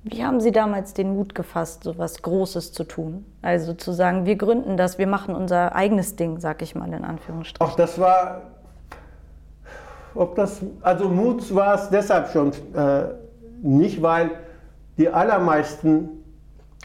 Wie 0.04 0.24
haben 0.24 0.42
Sie 0.42 0.52
damals 0.52 0.94
den 0.94 1.16
Mut 1.16 1.36
gefasst, 1.36 1.84
so 1.84 1.92
etwas 1.92 2.24
Großes 2.24 2.74
zu 2.74 2.86
tun? 2.86 3.24
Also 3.44 3.74
zu 3.74 3.92
sagen, 3.92 4.26
wir 4.26 4.36
gründen 4.36 4.76
das, 4.76 4.98
wir 4.98 5.06
machen 5.06 5.36
unser 5.36 5.76
eigenes 5.76 6.16
Ding, 6.16 6.40
sag 6.40 6.64
ich 6.64 6.74
mal 6.74 6.92
in 6.92 7.04
Anführungsstrichen. 7.04 7.72
Ach, 7.72 7.76
das 7.76 8.00
war, 8.00 8.42
ob 10.16 10.36
das, 10.36 10.62
also 10.82 11.08
Mut 11.08 11.54
war 11.54 11.76
es 11.76 11.90
deshalb 11.90 12.30
schon 12.30 12.52
äh, 12.74 13.10
nicht, 13.62 14.02
weil 14.02 14.32
die 14.98 15.08
allermeisten 15.08 16.10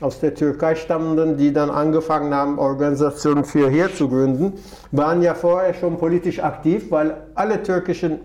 aus 0.03 0.21
der 0.21 0.35
Türkei 0.35 0.75
stammenden, 0.75 1.39
die 1.39 1.55
dann 1.55 1.71
angefangen 1.71 2.35
haben, 2.35 2.59
Organisationen 2.59 3.45
für 3.45 3.71
hier 3.71 3.95
zu 3.95 4.11
gründen, 4.11 4.53
waren 4.93 5.23
ja 5.23 5.33
vorher 5.33 5.73
schon 5.73 5.97
politisch 5.97 6.43
aktiv, 6.43 6.91
weil 6.91 7.17
alle 7.35 7.63
türkischen, 7.63 8.21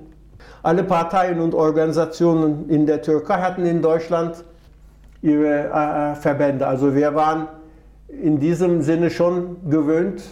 alle 0.63 0.83
Parteien 0.83 1.39
und 1.39 1.55
Organisationen 1.55 2.69
in 2.69 2.85
der 2.85 3.01
Türkei 3.01 3.41
hatten 3.41 3.65
in 3.65 3.81
Deutschland 3.81 4.43
ihre 5.21 5.69
äh, 5.69 6.15
Verbände. 6.15 6.67
Also 6.67 6.95
wir 6.95 7.15
waren 7.15 7.47
in 8.07 8.39
diesem 8.39 8.81
Sinne 8.81 9.09
schon 9.09 9.69
gewöhnt, 9.69 10.23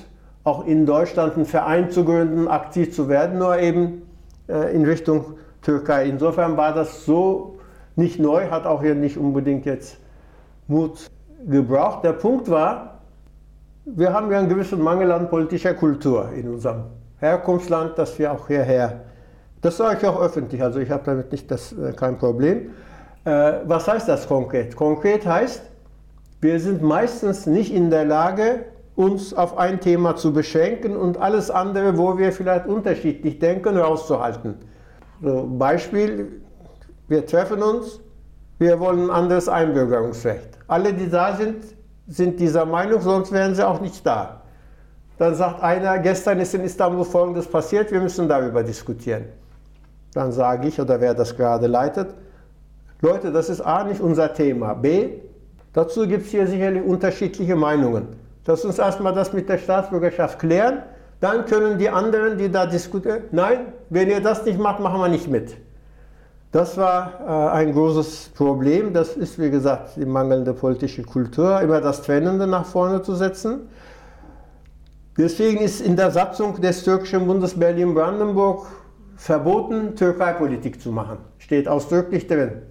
auch 0.43 0.65
in 0.65 0.85
Deutschland 0.85 1.35
einen 1.35 1.45
Verein 1.45 1.91
zu 1.91 2.03
gründen, 2.03 2.47
aktiv 2.47 2.93
zu 2.93 3.07
werden, 3.07 3.39
nur 3.39 3.57
eben 3.59 4.03
äh, 4.47 4.75
in 4.75 4.85
Richtung 4.85 5.37
Türkei. 5.61 6.05
Insofern 6.05 6.57
war 6.57 6.73
das 6.73 7.05
so 7.05 7.57
nicht 7.95 8.19
neu, 8.19 8.49
hat 8.49 8.65
auch 8.65 8.81
hier 8.81 8.95
nicht 8.95 9.17
unbedingt 9.17 9.65
jetzt 9.65 9.97
Mut 10.67 11.09
gebraucht. 11.47 12.03
Der 12.03 12.13
Punkt 12.13 12.49
war, 12.49 12.99
wir 13.85 14.13
haben 14.13 14.31
ja 14.31 14.39
einen 14.39 14.49
gewissen 14.49 14.81
Mangel 14.81 15.11
an 15.11 15.29
politischer 15.29 15.73
Kultur 15.73 16.29
in 16.35 16.49
unserem 16.49 16.83
Herkunftsland, 17.19 17.97
das 17.97 18.17
wir 18.17 18.31
auch 18.31 18.47
hierher, 18.47 19.01
das 19.61 19.77
sage 19.77 19.97
ich 20.01 20.07
auch 20.07 20.21
öffentlich, 20.21 20.63
also 20.63 20.79
ich 20.79 20.89
habe 20.89 21.03
damit 21.05 21.31
nicht 21.31 21.51
das, 21.51 21.73
äh, 21.73 21.91
kein 21.91 22.17
Problem. 22.17 22.71
Äh, 23.26 23.53
was 23.65 23.88
heißt 23.88 24.07
das 24.07 24.28
konkret? 24.28 24.76
Konkret 24.76 25.26
heißt, 25.26 25.63
wir 26.41 26.59
sind 26.59 26.82
meistens 26.82 27.45
nicht 27.45 27.74
in 27.74 27.89
der 27.89 28.05
Lage, 28.05 28.65
uns 28.95 29.34
auf 29.34 29.57
ein 29.57 29.80
Thema 29.80 30.15
zu 30.15 30.34
beschränken 30.34 30.95
und 30.95 31.17
alles 31.17 31.49
andere, 31.51 31.97
wo 31.97 32.17
wir 32.17 32.32
vielleicht 32.32 32.65
unterschiedlich 32.65 33.39
denken, 33.39 33.78
rauszuhalten. 33.78 34.55
So, 35.22 35.47
Beispiel, 35.57 36.41
wir 37.07 37.26
treffen 37.26 37.61
uns, 37.63 37.99
wir 38.57 38.80
wollen 38.80 39.05
ein 39.05 39.09
anderes 39.09 39.47
Einbürgerungsrecht. 39.47 40.49
Alle, 40.67 40.93
die 40.93 41.09
da 41.09 41.36
sind, 41.36 41.63
sind 42.07 42.39
dieser 42.39 42.65
Meinung, 42.65 43.01
sonst 43.01 43.32
wären 43.32 43.55
sie 43.55 43.65
auch 43.65 43.80
nicht 43.80 44.05
da. 44.05 44.41
Dann 45.17 45.36
sagt 45.36 45.61
einer, 45.61 45.99
gestern 45.99 46.39
ist 46.39 46.53
in 46.53 46.63
Istanbul 46.63 47.05
Folgendes 47.05 47.47
passiert, 47.47 47.91
wir 47.91 47.99
müssen 47.99 48.28
darüber 48.28 48.63
diskutieren. 48.63 49.26
Dann 50.13 50.32
sage 50.32 50.67
ich, 50.67 50.80
oder 50.80 50.99
wer 50.99 51.13
das 51.13 51.36
gerade 51.36 51.67
leitet, 51.67 52.15
Leute, 53.01 53.31
das 53.31 53.49
ist 53.49 53.61
A 53.61 53.83
nicht 53.83 54.01
unser 54.01 54.33
Thema. 54.33 54.73
B, 54.73 55.09
dazu 55.73 56.07
gibt 56.07 56.25
es 56.25 56.31
hier 56.31 56.47
sicherlich 56.47 56.83
unterschiedliche 56.83 57.55
Meinungen. 57.55 58.07
Lass 58.45 58.65
uns 58.65 58.79
erstmal 58.79 59.13
das 59.13 59.31
mit 59.31 59.47
der 59.47 59.59
Staatsbürgerschaft 59.59 60.39
klären, 60.39 60.81
dann 61.19 61.45
können 61.45 61.77
die 61.77 61.89
anderen, 61.89 62.37
die 62.37 62.49
da 62.49 62.65
diskutieren, 62.65 63.23
nein, 63.31 63.73
wenn 63.89 64.09
ihr 64.09 64.21
das 64.21 64.43
nicht 64.43 64.57
macht, 64.57 64.79
machen 64.79 64.99
wir 64.99 65.07
nicht 65.07 65.29
mit. 65.29 65.55
Das 66.51 66.77
war 66.77 67.51
äh, 67.53 67.57
ein 67.57 67.73
großes 67.73 68.31
Problem. 68.35 68.91
Das 68.91 69.15
ist, 69.15 69.37
wie 69.39 69.51
gesagt, 69.51 69.97
die 69.97 70.05
mangelnde 70.05 70.53
politische 70.53 71.03
Kultur, 71.03 71.61
immer 71.61 71.79
das 71.79 72.01
Trennende 72.01 72.47
nach 72.47 72.65
vorne 72.65 73.03
zu 73.03 73.13
setzen. 73.13 73.69
Deswegen 75.15 75.59
ist 75.59 75.79
in 75.79 75.95
der 75.95 76.09
Satzung 76.09 76.59
des 76.59 76.83
türkischen 76.83 77.27
Bundes 77.27 77.59
Berlin-Brandenburg 77.59 78.65
verboten, 79.15 79.95
Türkei-Politik 79.95 80.81
zu 80.81 80.91
machen. 80.91 81.17
Steht 81.37 81.67
ausdrücklich 81.67 82.25
drin. 82.25 82.63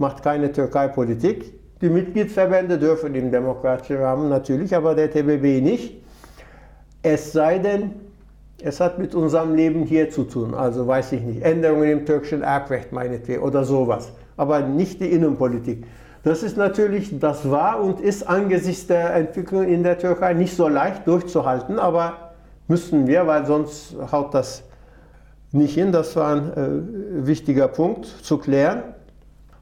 Macht 0.00 0.22
keine 0.22 0.50
Türkei-Politik. 0.50 1.52
Die 1.82 1.90
Mitgliedsverbände 1.90 2.78
dürfen 2.78 3.14
im 3.14 3.30
demokratischen 3.30 3.98
Rahmen 3.98 4.30
natürlich, 4.30 4.74
aber 4.74 4.94
der 4.94 5.10
TBB 5.10 5.62
nicht. 5.62 6.02
Es 7.02 7.32
sei 7.32 7.58
denn, 7.58 7.92
es 8.62 8.80
hat 8.80 8.98
mit 8.98 9.14
unserem 9.14 9.54
Leben 9.54 9.84
hier 9.84 10.08
zu 10.08 10.24
tun, 10.24 10.54
also 10.54 10.86
weiß 10.86 11.12
ich 11.12 11.20
nicht, 11.20 11.42
Änderungen 11.42 11.90
im 11.90 12.06
türkischen 12.06 12.40
Erbrecht 12.40 12.92
meinetwegen 12.92 13.42
oder 13.42 13.64
sowas, 13.64 14.10
aber 14.38 14.60
nicht 14.60 15.02
die 15.02 15.12
Innenpolitik. 15.12 15.84
Das 16.22 16.42
ist 16.42 16.56
natürlich, 16.56 17.18
das 17.18 17.50
war 17.50 17.82
und 17.82 18.00
ist 18.00 18.26
angesichts 18.26 18.86
der 18.86 19.14
Entwicklung 19.14 19.64
in 19.64 19.82
der 19.82 19.98
Türkei 19.98 20.32
nicht 20.32 20.56
so 20.56 20.66
leicht 20.66 21.06
durchzuhalten, 21.06 21.78
aber 21.78 22.32
müssen 22.68 23.06
wir, 23.06 23.26
weil 23.26 23.44
sonst 23.44 23.96
haut 24.10 24.32
das 24.32 24.62
nicht 25.52 25.74
hin. 25.74 25.92
Das 25.92 26.16
war 26.16 26.36
ein 26.36 26.52
äh, 26.52 27.26
wichtiger 27.26 27.68
Punkt 27.68 28.06
zu 28.06 28.38
klären. 28.38 28.82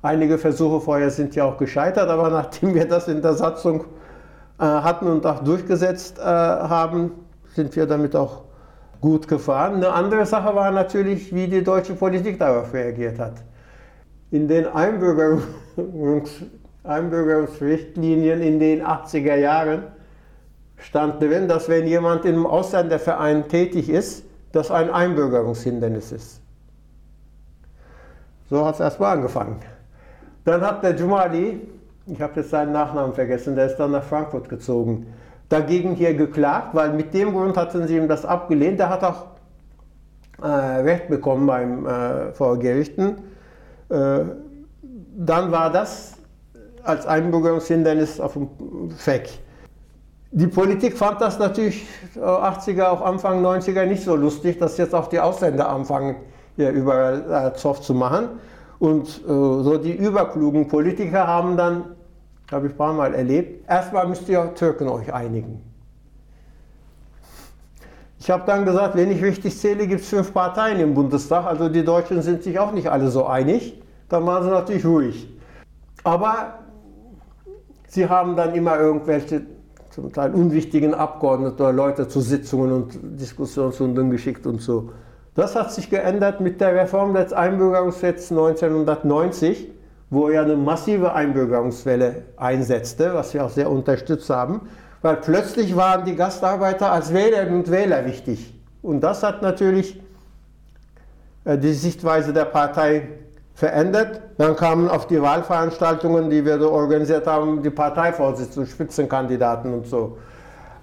Einige 0.09 0.38
Versuche 0.38 0.80
vorher 0.80 1.11
sind 1.11 1.34
ja 1.34 1.44
auch 1.44 1.59
gescheitert, 1.59 2.09
aber 2.09 2.30
nachdem 2.40 2.74
wir 2.74 2.88
das 2.88 3.09
in 3.09 3.20
der 3.20 3.34
Satzung 3.34 3.84
äh, 4.59 4.62
hatten 4.62 5.06
und 5.06 5.26
auch 5.26 5.44
durchgesetzt 5.44 6.18
äh, 6.18 6.22
haben, 6.22 7.11
sind 7.54 7.76
wir 7.76 7.84
damit 7.84 8.16
auch 8.16 8.44
gut 9.02 9.28
gefahren. 9.28 9.74
Eine 9.74 9.92
andere 9.92 10.24
Sache 10.24 10.54
war 10.54 10.70
natürlich, 10.70 11.34
wie 11.34 11.46
die 11.46 11.62
deutsche 11.62 11.92
Politik 11.92 12.38
darauf 12.38 12.72
reagiert 12.72 13.18
hat. 13.18 13.34
In 14.30 14.48
den 14.48 14.66
Einbürgerungs 14.66 16.30
Einbürgerungsrichtlinien 16.84 18.40
in 18.40 18.59
den 18.59 18.82
80er 18.82 19.36
Jahren 19.36 19.82
stand 20.78 21.20
drin, 21.20 21.48
dass 21.48 21.68
wenn 21.68 21.86
jemand 21.86 22.24
im 22.24 22.46
Ausländerverein 22.46 23.46
tätig 23.48 23.90
ist, 23.90 24.24
das 24.52 24.70
ein 24.70 24.88
Einbürgerungshindernis 24.88 26.12
ist. 26.12 26.40
So 28.48 28.64
hat 28.64 28.76
es 28.76 28.80
erstmal 28.80 29.14
angefangen. 29.14 29.61
Dann 30.45 30.61
hat 30.61 30.82
der 30.82 30.95
Jumali, 30.95 31.61
ich 32.07 32.20
habe 32.20 32.32
jetzt 32.36 32.51
seinen 32.51 32.72
Nachnamen 32.72 33.14
vergessen, 33.14 33.55
der 33.55 33.66
ist 33.66 33.76
dann 33.76 33.91
nach 33.91 34.05
Frankfurt 34.05 34.49
gezogen 34.49 35.07
dagegen 35.49 35.95
hier 35.95 36.14
geklagt, 36.14 36.74
weil 36.74 36.93
mit 36.93 37.14
dem 37.14 37.32
Grund 37.32 37.57
hatten 37.57 37.86
sie 37.86 37.97
ihm 37.97 38.09
das 38.09 38.24
abgelehnt. 38.24 38.80
Er 38.80 38.91
hat 38.91 39.03
auch 39.03 39.26
äh, 40.43 40.47
Recht 40.47 41.09
bekommen 41.09 41.47
beim, 41.47 41.86
äh, 41.86 42.32
vor 42.32 42.59
Gerichten. 42.59 43.16
Äh, 43.89 44.20
dann 45.16 45.51
war 45.51 45.72
das 45.72 46.14
als 46.84 47.07
Einbürgerungshindernis 47.07 48.20
auf 48.20 48.34
dem 48.34 48.49
Fleck. 48.97 49.28
Die 50.30 50.47
Politik 50.47 50.97
fand 50.97 51.20
das 51.22 51.39
natürlich 51.39 51.86
80er, 52.14 52.89
auch 52.89 53.01
Anfang 53.01 53.45
90er 53.45 53.86
nicht 53.86 54.05
so 54.05 54.14
lustig, 54.14 54.59
dass 54.59 54.76
jetzt 54.76 54.95
auch 54.95 55.09
die 55.09 55.18
Ausländer 55.18 55.70
anfangen, 55.70 56.16
hier 56.57 56.70
überall 56.70 57.53
äh, 57.55 57.57
Zoff 57.57 57.80
zu 57.80 57.95
machen. 57.95 58.28
Und 58.79 59.09
äh, 59.09 59.29
so 59.29 59.79
die 59.79 59.97
überklugen 59.97 60.68
Politiker 60.68 61.26
haben 61.26 61.57
dann 61.57 61.97
habe 62.51 62.66
ich 62.66 62.72
ein 62.72 62.76
paar 62.76 62.93
Mal 62.93 63.14
erlebt. 63.14 63.68
Erstmal 63.68 64.09
müsst 64.09 64.29
ihr 64.29 64.55
Türken 64.55 64.89
euch 64.89 65.12
einigen. 65.12 65.61
Ich 68.20 68.31
habe 68.31 68.45
dann 68.47 68.64
gesagt, 68.64 68.97
wenn 68.97 69.11
ich 69.11 69.22
richtig 69.22 69.57
zähle, 69.59 69.87
gibt 69.87 70.01
es 70.01 70.09
fünf 70.09 70.33
Parteien 70.33 70.81
im 70.81 70.95
Bundestag. 70.95 71.45
Also 71.45 71.68
die 71.68 71.85
Deutschen 71.85 72.22
sind 72.22 72.43
sich 72.43 72.59
auch 72.59 72.72
nicht 72.72 72.91
alle 72.91 73.11
so 73.11 73.26
einig. 73.26 73.81
Dann 74.09 74.26
waren 74.26 74.43
sie 74.45 74.51
natürlich 74.51 74.85
ruhig. 74.85 75.29
Aber 76.05 76.59
sie 77.87 78.09
haben 78.09 78.35
dann 78.35 78.55
immer 78.55 78.79
irgendwelche 78.79 79.43
zum 79.91 80.12
Teil 80.12 80.33
unwichtigen 80.35 80.95
Abgeordnete 80.95 81.62
oder 81.62 81.72
Leute 81.72 82.09
zu 82.09 82.20
Sitzungen 82.20 82.72
und 82.72 82.99
Diskussionsrunden 83.20 84.11
geschickt 84.11 84.47
und 84.47 84.61
so. 84.61 84.91
Das 85.39 85.55
hat 85.55 85.72
sich 85.72 85.89
geändert 85.89 86.41
mit 86.41 86.61
der 86.61 86.74
Reform 86.74 87.14
des 87.14 87.32
Einbürgerungsgesetzes 87.32 88.32
1990 88.32 89.68
wo 90.11 90.28
er 90.28 90.43
eine 90.43 90.57
massive 90.57 91.12
Einbürgerungswelle 91.12 92.22
einsetzte, 92.36 93.14
was 93.14 93.34
wir 93.34 93.45
auch 93.45 93.51
sehr 93.51 93.70
unterstützt 93.70 94.30
haben, 94.30 94.68
weil 95.03 95.16
plötzlich 95.16 95.76
waren 95.76 96.05
die 96.05 96.16
Gastarbeiter 96.16 96.91
als 96.91 97.12
Wählerinnen 97.12 97.61
und 97.61 97.70
Wähler 97.70 98.05
wichtig. 98.07 98.55
Und 98.82 99.01
das 99.01 99.22
hat 99.22 99.43
natürlich 99.43 100.01
äh, 101.45 101.59
die 101.59 101.74
Sichtweise 101.74 102.32
der 102.32 102.47
Partei 102.47 103.09
verändert. 103.55 104.22
Dann 104.39 104.57
kamen 104.57 104.89
auf 104.89 105.07
die 105.07 105.20
Wahlveranstaltungen, 105.20 106.30
die 106.30 106.45
wir 106.45 106.59
so 106.59 106.70
organisiert 106.70 107.26
haben, 107.26 107.62
die 107.62 107.70
Parteivorsitzenden, 107.70 108.70
Spitzenkandidaten 108.70 109.74
und 109.74 109.86
so. 109.86 110.16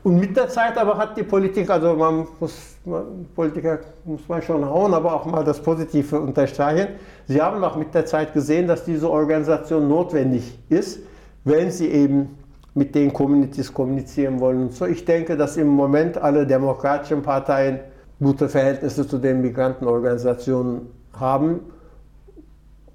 Und 0.06 0.20
mit 0.20 0.38
der 0.38 0.50
Zeit 0.50 0.78
aber 0.78 1.00
hat 1.00 1.18
die 1.18 1.24
Politik, 1.24 1.68
also 1.68 1.96
man 1.96 2.28
muss, 2.40 2.78
man, 2.86 3.26
Politiker 3.34 3.80
muss 4.04 4.22
man 4.28 4.40
schon 4.40 4.64
hauen, 4.64 4.94
aber 4.94 5.16
auch 5.16 5.26
mal 5.26 5.44
das 5.44 5.60
Positive 5.60 6.20
unterstreichen. 6.20 6.90
Sie 7.28 7.42
haben 7.42 7.64
auch 7.64 7.76
mit 7.76 7.92
der 7.92 8.06
Zeit 8.06 8.32
gesehen, 8.32 8.68
dass 8.68 8.84
diese 8.84 9.10
Organisation 9.10 9.88
notwendig 9.88 10.60
ist, 10.70 11.00
wenn 11.44 11.72
sie 11.72 11.88
eben 11.88 12.38
mit 12.76 12.94
den 12.94 13.12
Communities 13.12 13.74
kommunizieren 13.74 14.40
wollen. 14.40 14.62
Und 14.62 14.74
so, 14.74 14.86
ich 14.86 15.06
denke, 15.06 15.36
dass 15.36 15.58
im 15.58 15.70
Moment 15.70 16.20
alle 16.20 16.46
demokratischen 16.46 17.24
Parteien 17.24 17.80
gute 18.20 18.48
Verhältnisse 18.48 19.08
zu 19.08 19.18
den 19.18 19.42
Migrantenorganisationen 19.42 20.82
haben. 21.20 21.62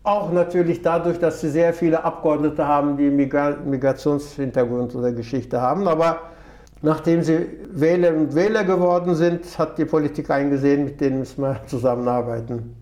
Auch 0.04 0.30
natürlich 0.30 0.80
dadurch, 0.80 1.18
dass 1.18 1.40
sie 1.40 1.50
sehr 1.50 1.74
viele 1.74 2.04
Abgeordnete 2.04 2.68
haben, 2.68 2.96
die 2.96 3.10
Migrationshintergrund 3.10 4.94
oder 4.94 5.10
Geschichte 5.10 5.60
haben. 5.60 5.88
Aber 5.88 6.30
Nachdem 6.82 7.22
sie 7.22 7.46
Wählerinnen 7.70 8.26
und 8.26 8.34
Wähler 8.34 8.64
geworden 8.64 9.14
sind, 9.14 9.58
hat 9.58 9.76
die 9.76 9.84
Politik 9.84 10.30
eingesehen, 10.30 10.84
mit 10.84 11.00
denen 11.00 11.18
müssen 11.18 11.42
wir 11.42 11.60
zusammenarbeiten. 11.66 12.74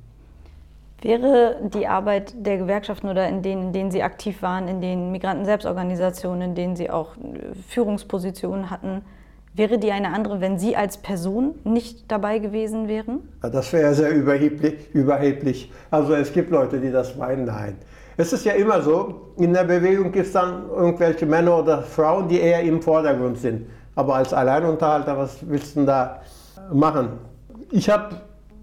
Wäre 1.01 1.57
die 1.63 1.87
Arbeit 1.87 2.35
der 2.37 2.59
Gewerkschaften 2.59 3.09
oder 3.09 3.29
in 3.29 3.43
denen, 3.43 3.69
in 3.69 3.73
denen 3.73 3.91
Sie 3.91 4.03
aktiv 4.03 4.43
waren, 4.43 4.67
in 4.67 4.81
den 4.81 5.13
Migranten-Selbstorganisationen, 5.13 6.43
in 6.43 6.55
denen 6.57 6.77
Sie 6.77 6.91
auch 6.91 7.17
äh, 7.17 7.55
Führungspositionen 7.69 8.69
hatten, 8.69 9.03
wäre 9.55 9.79
die 9.79 9.93
eine 9.93 10.13
andere, 10.13 10.41
wenn 10.41 10.59
Sie 10.59 10.77
als 10.77 10.99
Person 10.99 11.55
nicht 11.63 12.11
dabei 12.11 12.41
gewesen 12.41 12.89
wären? 12.89 13.21
Das 13.43 13.73
wäre 13.73 13.95
sehr 13.95 14.11
überheblich, 14.11 14.93
überheblich. 14.93 15.73
Also 15.91 16.15
es 16.15 16.33
gibt 16.33 16.51
Leute, 16.51 16.81
die 16.81 16.91
das 16.91 17.17
meinen, 17.17 17.45
nein. 17.45 17.77
Es 18.17 18.33
ist 18.33 18.45
ja 18.45 18.55
immer 18.55 18.83
so, 18.83 19.33
in 19.37 19.53
der 19.53 19.63
Bewegung 19.63 20.11
gibt 20.11 20.27
es 20.27 20.33
dann 20.33 20.69
irgendwelche 20.69 21.27
Männer 21.27 21.61
oder 21.61 21.83
Frauen, 21.83 22.29
die 22.29 22.41
eher 22.41 22.63
im 22.63 22.83
Vordergrund 22.83 23.39
sind. 23.39 23.67
Aber 23.99 24.15
als 24.15 24.33
Alleinunterhalter, 24.33 25.19
was 25.19 25.39
willst 25.41 25.75
du 25.75 25.81
denn 25.81 25.87
da 25.87 26.21
machen? 26.73 27.09
Ich 27.73 27.91
habe, 27.91 28.15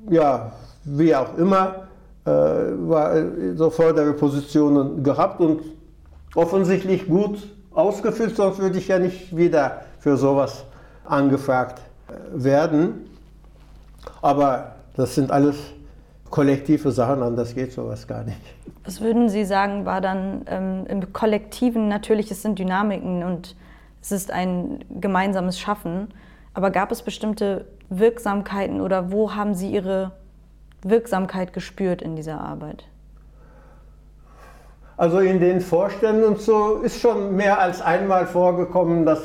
ja, 0.10 0.54
wie 0.86 1.14
auch 1.14 1.38
immer, 1.38 1.88
äh, 2.24 2.30
war, 2.30 3.14
äh, 3.14 3.54
so 3.54 3.70
vordere 3.70 4.14
Positionen 4.14 5.04
gehabt 5.04 5.42
und 5.42 5.60
offensichtlich 6.36 7.06
gut 7.10 7.38
ausgefüllt, 7.74 8.38
sonst 8.38 8.60
würde 8.60 8.78
ich 8.78 8.88
ja 8.88 8.98
nicht 8.98 9.36
wieder 9.36 9.82
für 10.00 10.16
sowas 10.16 10.64
angefragt 11.04 11.82
äh, 12.08 12.14
werden. 12.42 13.06
Aber 14.22 14.76
das 14.96 15.16
sind 15.16 15.32
alles 15.32 15.58
kollektive 16.30 16.92
Sachen, 16.92 17.22
anders 17.22 17.54
geht 17.54 17.74
sowas 17.74 18.08
gar 18.08 18.24
nicht. 18.24 18.40
Was 18.86 19.02
würden 19.02 19.28
Sie 19.28 19.44
sagen, 19.44 19.84
war 19.84 20.00
dann 20.00 20.46
ähm, 20.48 20.86
im 20.88 21.12
Kollektiven 21.12 21.90
natürlich, 21.90 22.32
es 22.32 22.42
sind 22.42 22.58
Dynamiken 22.58 23.26
und 23.26 23.58
es 24.06 24.12
ist 24.12 24.32
ein 24.32 24.86
gemeinsames 25.02 25.60
Schaffen. 25.60 26.10
Aber 26.54 26.70
gab 26.70 26.92
es 26.92 27.02
bestimmte 27.02 27.66
Wirksamkeiten 27.90 28.80
oder 28.80 29.12
wo 29.12 29.34
haben 29.34 29.56
Sie 29.56 29.72
Ihre 29.72 30.12
Wirksamkeit 30.84 31.54
gespürt 31.54 32.04
in 32.04 32.16
dieser 32.16 32.40
Arbeit? 32.40 32.86
Also 34.96 35.20
in 35.20 35.40
den 35.40 35.60
Vorständen 35.60 36.24
und 36.24 36.40
so 36.40 36.82
ist 36.84 37.02
schon 37.02 37.36
mehr 37.36 37.60
als 37.60 37.82
einmal 37.82 38.28
vorgekommen, 38.28 39.06
dass 39.08 39.20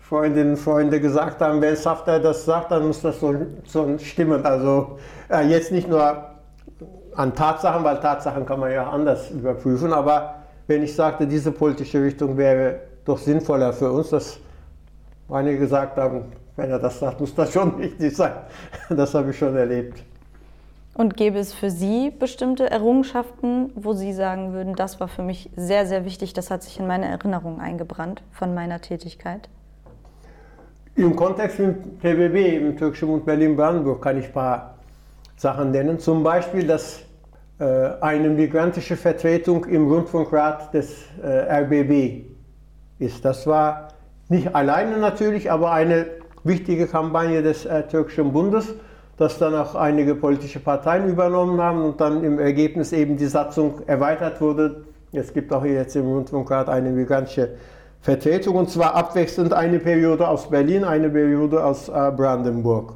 Freundinnen 0.00 0.50
und 0.50 0.56
Freunde 0.56 1.00
gesagt 1.00 1.40
haben, 1.40 1.60
wenn 1.60 1.76
Safter 1.76 2.18
das 2.18 2.44
sagt, 2.44 2.72
dann 2.72 2.88
muss 2.88 3.00
das 3.00 3.20
so, 3.20 3.32
so 3.64 3.96
stimmen. 3.98 4.44
Also 4.44 4.98
äh, 5.30 5.46
jetzt 5.46 5.70
nicht 5.70 5.88
nur 5.88 6.24
an 7.14 7.34
Tatsachen, 7.34 7.84
weil 7.84 8.00
Tatsachen 8.00 8.44
kann 8.44 8.58
man 8.58 8.72
ja 8.72 8.90
anders 8.90 9.30
überprüfen, 9.30 9.92
aber 9.92 10.34
wenn 10.66 10.82
ich 10.82 10.94
sagte, 10.94 11.28
diese 11.28 11.52
politische 11.52 12.02
Richtung 12.02 12.36
wäre 12.36 12.89
doch 13.04 13.18
sinnvoller 13.18 13.72
für 13.72 13.90
uns, 13.90 14.10
dass 14.10 14.38
einige 15.28 15.58
gesagt 15.58 15.96
haben, 15.96 16.32
wenn 16.56 16.70
er 16.70 16.78
das 16.78 16.98
sagt, 16.98 17.20
muss 17.20 17.34
das 17.34 17.52
schon 17.52 17.74
richtig 17.80 18.14
sein. 18.16 18.32
Das 18.90 19.14
habe 19.14 19.30
ich 19.30 19.38
schon 19.38 19.56
erlebt. 19.56 20.02
Und 20.94 21.16
gäbe 21.16 21.38
es 21.38 21.54
für 21.54 21.70
Sie 21.70 22.10
bestimmte 22.10 22.68
Errungenschaften, 22.68 23.70
wo 23.74 23.92
Sie 23.92 24.12
sagen 24.12 24.52
würden, 24.52 24.74
das 24.74 25.00
war 25.00 25.08
für 25.08 25.22
mich 25.22 25.50
sehr, 25.56 25.86
sehr 25.86 26.04
wichtig, 26.04 26.32
das 26.32 26.50
hat 26.50 26.62
sich 26.62 26.78
in 26.78 26.86
meine 26.86 27.06
Erinnerung 27.06 27.60
eingebrannt 27.60 28.22
von 28.32 28.54
meiner 28.54 28.80
Tätigkeit? 28.80 29.48
Im 30.96 31.14
Kontext 31.14 31.58
mit 31.60 32.00
TBB, 32.00 32.56
im 32.56 32.76
Türkischen 32.76 33.08
Bund 33.08 33.24
Berlin-Brandenburg, 33.24 34.02
kann 34.02 34.18
ich 34.18 34.26
ein 34.26 34.32
paar 34.32 34.74
Sachen 35.36 35.70
nennen. 35.70 35.98
Zum 35.98 36.22
Beispiel, 36.22 36.66
dass 36.66 37.02
äh, 37.60 37.92
eine 38.00 38.28
migrantische 38.28 38.96
Vertretung 38.96 39.64
im 39.66 39.86
Rundfunkrat 39.86 40.74
des 40.74 41.04
äh, 41.22 41.62
RBB 41.62 42.29
ist. 43.00 43.24
Das 43.24 43.46
war 43.46 43.88
nicht 44.28 44.54
alleine 44.54 44.98
natürlich, 44.98 45.50
aber 45.50 45.72
eine 45.72 46.06
wichtige 46.44 46.86
Kampagne 46.86 47.42
des 47.42 47.66
äh, 47.66 47.82
türkischen 47.88 48.32
Bundes, 48.32 48.74
das 49.16 49.38
dann 49.38 49.54
auch 49.54 49.74
einige 49.74 50.14
politische 50.14 50.60
Parteien 50.60 51.08
übernommen 51.08 51.60
haben 51.60 51.82
und 51.82 52.00
dann 52.00 52.24
im 52.24 52.38
Ergebnis 52.38 52.92
eben 52.92 53.16
die 53.16 53.26
Satzung 53.26 53.82
erweitert 53.86 54.40
wurde. 54.40 54.84
Es 55.12 55.32
gibt 55.32 55.52
auch 55.52 55.64
jetzt 55.64 55.96
im 55.96 56.06
Rundfunkrat 56.06 56.68
eine 56.68 56.90
migrantische 56.90 57.50
Vertretung 58.00 58.56
und 58.56 58.70
zwar 58.70 58.94
abwechselnd 58.94 59.52
eine 59.52 59.78
Periode 59.78 60.26
aus 60.26 60.48
Berlin, 60.48 60.84
eine 60.84 61.10
Periode 61.10 61.62
aus 61.62 61.88
äh, 61.88 61.92
Brandenburg. 62.16 62.94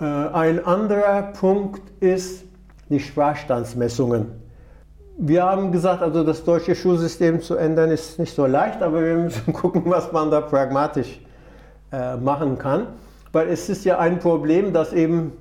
Äh, 0.00 0.04
ein 0.04 0.64
anderer 0.64 1.22
Punkt 1.38 1.82
ist 2.00 2.44
die 2.88 2.98
Sprachstandsmessungen. 2.98 4.39
Wir 5.22 5.44
haben 5.44 5.70
gesagt, 5.70 6.00
also 6.00 6.24
das 6.24 6.44
deutsche 6.44 6.74
Schulsystem 6.74 7.42
zu 7.42 7.54
ändern 7.54 7.90
ist 7.90 8.18
nicht 8.18 8.34
so 8.34 8.46
leicht, 8.46 8.80
aber 8.80 9.04
wir 9.04 9.16
müssen 9.16 9.52
gucken, 9.52 9.82
was 9.84 10.10
man 10.12 10.30
da 10.30 10.40
pragmatisch 10.40 11.20
äh, 11.92 12.16
machen 12.16 12.56
kann. 12.56 12.86
Weil 13.30 13.48
es 13.48 13.68
ist 13.68 13.84
ja 13.84 13.98
ein 13.98 14.18
Problem, 14.18 14.72
dass 14.72 14.94
eben, 14.94 15.34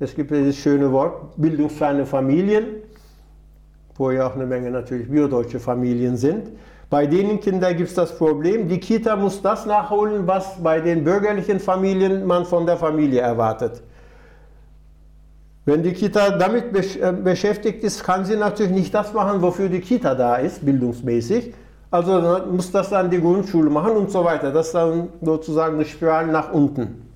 es 0.00 0.14
gibt 0.14 0.30
dieses 0.32 0.58
schöne 0.58 0.92
Wort, 0.92 1.34
bildungsferne 1.38 2.04
Familien, 2.04 2.66
wo 3.94 4.10
ja 4.10 4.26
auch 4.26 4.34
eine 4.34 4.44
Menge 4.44 4.70
natürlich 4.70 5.10
biodeutsche 5.10 5.60
Familien 5.60 6.18
sind, 6.18 6.50
bei 6.90 7.06
denen 7.06 7.40
Kindern 7.40 7.74
gibt 7.78 7.88
es 7.88 7.94
das 7.94 8.18
Problem, 8.18 8.68
die 8.68 8.80
Kita 8.80 9.16
muss 9.16 9.40
das 9.40 9.64
nachholen, 9.64 10.26
was 10.26 10.62
bei 10.62 10.78
den 10.78 11.04
bürgerlichen 11.04 11.58
Familien 11.58 12.26
man 12.26 12.44
von 12.44 12.66
der 12.66 12.76
Familie 12.76 13.22
erwartet. 13.22 13.82
Wenn 15.64 15.82
die 15.82 15.92
Kita 15.92 16.30
damit 16.30 16.74
äh, 16.74 17.12
beschäftigt 17.12 17.84
ist, 17.84 18.02
kann 18.02 18.24
sie 18.24 18.36
natürlich 18.36 18.72
nicht 18.72 18.94
das 18.94 19.12
machen, 19.12 19.42
wofür 19.42 19.68
die 19.68 19.80
Kita 19.80 20.14
da 20.14 20.36
ist, 20.36 20.64
bildungsmäßig. 20.64 21.54
Also 21.90 22.44
muss 22.50 22.70
das 22.70 22.90
dann 22.90 23.10
die 23.10 23.20
Grundschule 23.20 23.68
machen 23.68 23.92
und 23.92 24.10
so 24.10 24.24
weiter. 24.24 24.52
Das 24.52 24.68
ist 24.68 24.74
dann 24.74 25.08
sozusagen 25.20 25.74
eine 25.74 25.84
Spirale 25.84 26.28
nach 26.28 26.52
unten. 26.52 27.08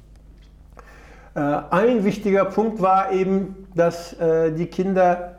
Äh, 1.34 1.40
ein 1.70 2.05
wichtiger 2.05 2.45
Punkt 2.45 2.82
war 2.82 3.12
eben, 3.12 3.66
dass 3.74 4.12
äh, 4.14 4.53
die 4.53 4.66
Kinder 4.66 5.30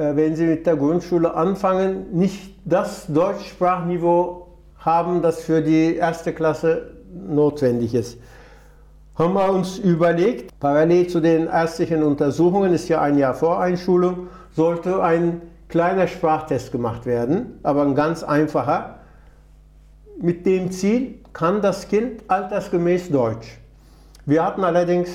wenn 0.00 0.36
sie 0.36 0.46
mit 0.46 0.64
der 0.64 0.76
Grundschule 0.76 1.34
anfangen, 1.34 2.16
nicht 2.16 2.54
das 2.64 3.08
Deutschsprachniveau 3.08 4.46
haben, 4.78 5.22
das 5.22 5.40
für 5.40 5.60
die 5.60 5.96
erste 5.96 6.32
Klasse 6.32 6.90
notwendig 7.12 7.94
ist. 7.94 8.18
Haben 9.18 9.34
wir 9.34 9.50
uns 9.50 9.80
überlegt, 9.80 10.60
parallel 10.60 11.08
zu 11.08 11.18
den 11.18 11.48
ärztlichen 11.48 12.04
Untersuchungen, 12.04 12.72
ist 12.72 12.88
ja 12.88 13.00
ein 13.00 13.18
Jahr 13.18 13.34
vor 13.34 13.60
Einschulung, 13.60 14.28
sollte 14.52 15.02
ein 15.02 15.42
kleiner 15.68 16.06
Sprachtest 16.06 16.70
gemacht 16.70 17.04
werden, 17.04 17.58
aber 17.64 17.82
ein 17.82 17.96
ganz 17.96 18.22
einfacher. 18.22 19.00
Mit 20.20 20.46
dem 20.46 20.70
Ziel, 20.70 21.18
kann 21.32 21.60
das 21.60 21.88
Kind 21.88 22.22
altersgemäß 22.28 23.10
Deutsch. 23.10 23.58
Wir 24.24 24.44
hatten 24.44 24.62
allerdings, 24.62 25.10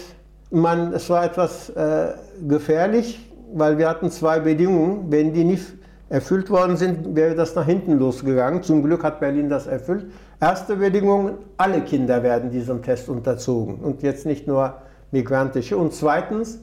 man, 0.51 0.91
es 0.91 1.09
war 1.09 1.23
etwas 1.23 1.69
äh, 1.69 2.13
gefährlich, 2.45 3.31
weil 3.53 3.77
wir 3.77 3.87
hatten 3.87 4.11
zwei 4.11 4.39
Bedingungen. 4.39 5.11
Wenn 5.11 5.31
die 5.31 5.45
nicht 5.45 5.65
erfüllt 6.09 6.49
worden 6.49 6.77
sind, 6.77 7.15
wäre 7.15 7.35
das 7.35 7.55
nach 7.55 7.65
hinten 7.65 7.97
losgegangen. 7.97 8.63
Zum 8.63 8.83
Glück 8.83 9.03
hat 9.03 9.19
Berlin 9.19 9.49
das 9.49 9.67
erfüllt. 9.67 10.05
Erste 10.39 10.75
Bedingung, 10.75 11.37
alle 11.57 11.81
Kinder 11.81 12.21
werden 12.23 12.51
diesem 12.51 12.83
Test 12.83 13.09
unterzogen 13.09 13.75
und 13.75 14.03
jetzt 14.03 14.25
nicht 14.25 14.47
nur 14.47 14.75
migrantische. 15.11 15.77
Und 15.77 15.93
zweitens, 15.93 16.59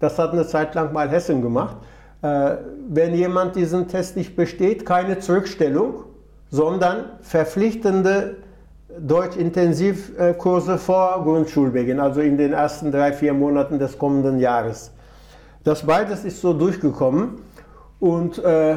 das 0.00 0.18
hat 0.18 0.32
eine 0.32 0.46
Zeit 0.46 0.74
lang 0.74 0.92
mal 0.92 1.08
Hessen 1.08 1.42
gemacht, 1.42 1.76
äh, 2.22 2.56
wenn 2.88 3.14
jemand 3.14 3.56
diesen 3.56 3.88
Test 3.88 4.16
nicht 4.16 4.36
besteht, 4.36 4.86
keine 4.86 5.18
Zurückstellung, 5.18 6.04
sondern 6.50 7.04
verpflichtende 7.20 8.36
Deutsch-Intensivkurse 8.98 10.78
vor 10.78 11.22
Grundschulbeginn, 11.22 12.00
also 12.00 12.20
in 12.20 12.36
den 12.36 12.52
ersten 12.52 12.90
drei, 12.90 13.12
vier 13.12 13.32
Monaten 13.32 13.78
des 13.78 13.96
kommenden 13.96 14.40
Jahres. 14.40 14.90
Das 15.62 15.86
beides 15.86 16.24
ist 16.24 16.40
so 16.40 16.52
durchgekommen 16.52 17.38
und 18.00 18.38
äh, 18.38 18.76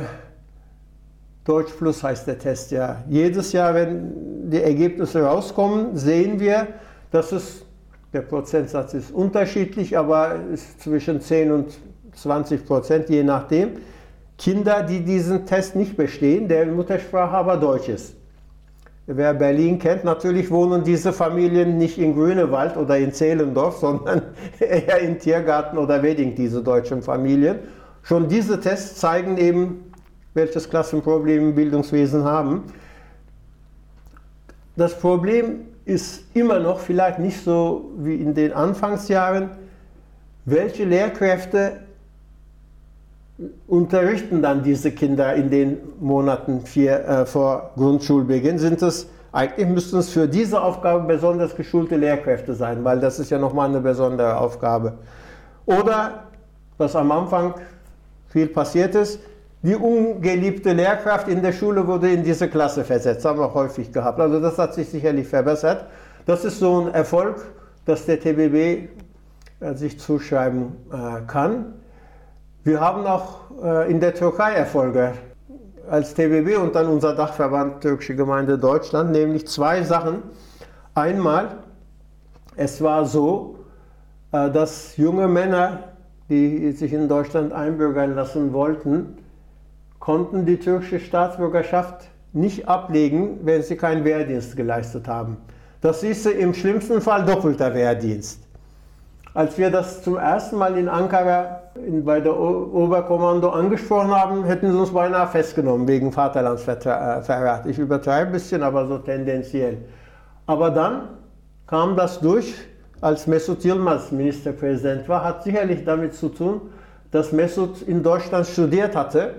Deutsch 1.46 1.74
Plus 1.74 2.04
heißt 2.04 2.28
der 2.28 2.38
Test 2.38 2.72
ja. 2.72 3.04
Jedes 3.10 3.52
Jahr, 3.52 3.74
wenn 3.74 4.50
die 4.50 4.62
Ergebnisse 4.62 5.24
rauskommen, 5.24 5.98
sehen 5.98 6.40
wir, 6.40 6.68
dass 7.12 7.32
es, 7.32 7.66
der 8.14 8.22
Prozentsatz 8.22 8.94
ist 8.94 9.12
unterschiedlich, 9.12 9.98
aber 9.98 10.36
ist 10.54 10.82
zwischen 10.82 11.20
10 11.20 11.52
und 11.52 11.74
20 12.14 12.66
Prozent, 12.66 13.10
je 13.10 13.24
nachdem, 13.24 13.72
Kinder, 14.38 14.84
die 14.84 15.04
diesen 15.04 15.46
Test 15.46 15.76
nicht 15.76 15.98
bestehen, 15.98 16.48
deren 16.48 16.76
Muttersprache 16.76 17.36
aber 17.36 17.58
Deutsch 17.58 17.90
ist. 17.90 18.16
Wer 19.06 19.34
Berlin 19.34 19.80
kennt, 19.80 20.06
natürlich 20.06 20.50
wohnen 20.50 20.84
diese 20.84 21.12
Familien 21.12 21.78
nicht 21.78 21.98
in 21.98 22.14
Grünewald 22.14 22.78
oder 22.78 22.98
in 22.98 23.12
Zehlendorf, 23.12 23.78
sondern 23.78 24.22
eher 24.60 25.00
in 25.00 25.20
Tiergarten 25.20 25.78
oder 25.78 26.02
Wedding, 26.02 26.36
diese 26.36 26.64
deutschen 26.64 27.02
Familien. 27.02 27.60
Schon 28.04 28.28
diese 28.28 28.60
Tests 28.60 29.00
zeigen 29.00 29.38
eben, 29.38 29.92
welches 30.34 30.70
Klassenproblem 30.70 31.50
im 31.50 31.56
Bildungswesen 31.56 32.24
haben. 32.24 32.64
Das 34.76 34.98
Problem 34.98 35.68
ist 35.86 36.24
immer 36.34 36.60
noch 36.60 36.80
vielleicht 36.80 37.20
nicht 37.20 37.44
so 37.44 37.92
wie 37.98 38.16
in 38.16 38.34
den 38.34 38.54
Anfangsjahren, 38.54 39.52
welche 40.46 40.84
Lehrkräfte 40.84 41.80
unterrichten 43.68 44.42
dann 44.42 44.64
diese 44.64 44.92
Kinder 44.92 45.34
in 45.36 45.50
den 45.50 45.78
Monaten 46.00 46.62
vier, 46.62 47.06
äh, 47.06 47.26
vor 47.26 47.72
Grundschulbeginn? 47.76 48.58
Sind 48.58 48.82
es 48.82 49.10
eigentlich 49.34 49.68
müssten 49.68 49.98
es 49.98 50.10
für 50.10 50.28
diese 50.28 50.62
Aufgabe 50.62 51.06
besonders 51.06 51.56
geschulte 51.56 51.96
Lehrkräfte 51.96 52.54
sein, 52.54 52.84
weil 52.84 53.00
das 53.00 53.18
ist 53.18 53.32
ja 53.32 53.40
nochmal 53.40 53.68
eine 53.68 53.82
besondere 53.82 54.38
Aufgabe. 54.38 54.94
Oder, 55.66 56.26
was 56.78 56.96
am 56.96 57.12
Anfang 57.12 57.56
viel 58.34 58.48
passiert 58.48 58.96
ist, 58.96 59.20
die 59.62 59.76
ungeliebte 59.76 60.74
Lehrkraft 60.74 61.28
in 61.28 61.42
der 61.42 61.54
Schule 61.54 61.86
wurde 61.86 62.12
in 62.12 62.24
diese 62.24 62.50
Klasse 62.50 62.84
versetzt. 62.84 63.24
Haben 63.24 63.40
wir 63.40 63.54
häufig 63.54 63.94
gehabt. 63.94 64.20
Also 64.20 64.42
das 64.42 64.58
hat 64.58 64.74
sich 64.74 64.90
sicherlich 64.90 65.28
verbessert. 65.28 65.86
Das 66.26 66.44
ist 66.44 66.60
so 66.60 66.82
ein 66.82 66.94
Erfolg, 66.94 67.46
dass 67.86 68.06
der 68.08 68.20
TBB 68.20 68.90
äh, 69.60 69.74
sich 69.76 70.00
zuschreiben 70.00 70.76
äh, 70.92 71.22
kann. 71.28 71.76
Wir 72.64 72.82
haben 72.82 73.06
auch 73.06 73.52
äh, 73.64 73.92
in 73.92 74.00
der 74.00 74.16
Türkei 74.16 74.54
Erfolge 74.54 75.14
als 75.88 76.16
TBB 76.16 76.58
und 76.58 76.74
dann 76.76 76.88
unser 76.88 77.14
Dachverband 77.14 77.82
Türkische 77.82 78.16
Gemeinde 78.16 78.58
Deutschland, 78.58 79.12
nämlich 79.12 79.48
zwei 79.48 79.84
Sachen. 79.84 80.24
Einmal, 80.96 81.58
es 82.56 82.82
war 82.82 83.06
so, 83.06 83.60
dass 84.32 84.96
junge 84.96 85.28
Männer, 85.28 85.93
die 86.30 86.72
sich 86.72 86.94
in 86.94 87.08
Deutschland 87.08 87.54
einbürgern 87.54 88.16
lassen 88.16 88.54
wollten, 88.54 89.18
konnten 90.00 90.46
die 90.46 90.58
türkische 90.58 91.00
Staatsbürgerschaft 91.00 92.10
nicht 92.34 92.68
ablegen, 92.68 93.40
wenn 93.44 93.62
sie 93.62 93.78
keinen 93.78 94.04
Wehrdienst 94.04 94.56
geleistet 94.56 95.08
haben. 95.08 95.38
Das 95.82 96.02
hieße 96.02 96.32
im 96.32 96.54
schlimmsten 96.54 97.02
Fall 97.02 97.26
doppelter 97.26 97.74
Wehrdienst. 97.74 98.42
Als 99.34 99.58
wir 99.58 99.72
das 99.72 100.04
zum 100.04 100.18
ersten 100.18 100.58
Mal 100.58 100.78
in 100.78 100.88
Ankara 100.88 101.62
bei 102.04 102.20
der 102.20 102.40
Oberkommando 102.40 103.50
angesprochen 103.50 104.12
haben, 104.12 104.44
hätten 104.44 104.72
sie 104.72 104.78
uns 104.78 104.92
beinahe 104.92 105.28
festgenommen 105.28 105.88
wegen 105.88 106.12
Vaterlandsverrat. 106.12 107.66
Ich 107.66 107.80
übertreibe 107.80 108.28
ein 108.28 108.32
bisschen, 108.32 108.62
aber 108.62 108.86
so 108.86 109.00
tendenziell. 109.00 109.80
Aber 110.46 110.70
dann 110.70 111.08
kam 111.66 111.96
das 111.96 112.20
durch, 112.20 112.54
als 113.04 113.28
Mesut 113.28 113.66
Yilmaz 113.66 114.12
Ministerpräsident 114.12 115.10
war, 115.10 115.26
hat 115.26 115.44
sicherlich 115.44 115.84
damit 115.84 116.16
zu 116.16 116.30
tun, 116.30 116.62
dass 117.12 117.34
Mesut 117.34 117.82
in 117.82 118.02
Deutschland 118.02 118.48
studiert 118.48 118.96
hatte 118.96 119.34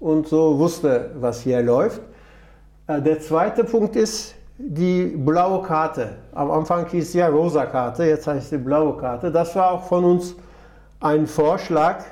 und 0.00 0.26
so 0.26 0.58
wusste, 0.58 1.10
was 1.20 1.42
hier 1.42 1.60
läuft. 1.62 2.00
Äh, 2.86 3.02
der 3.02 3.20
zweite 3.20 3.64
Punkt 3.64 3.96
ist 3.96 4.34
die 4.56 5.04
blaue 5.04 5.62
Karte. 5.62 6.12
Am 6.32 6.50
Anfang 6.50 6.86
hieß 6.86 7.08
es 7.08 7.12
ja 7.12 7.28
rosa 7.28 7.66
Karte, 7.66 8.04
jetzt 8.04 8.26
heißt 8.26 8.48
sie 8.48 8.58
blaue 8.58 8.96
Karte. 8.96 9.30
Das 9.30 9.54
war 9.56 9.72
auch 9.72 9.84
von 9.84 10.04
uns 10.04 10.34
ein 11.00 11.26
Vorschlag, 11.26 12.04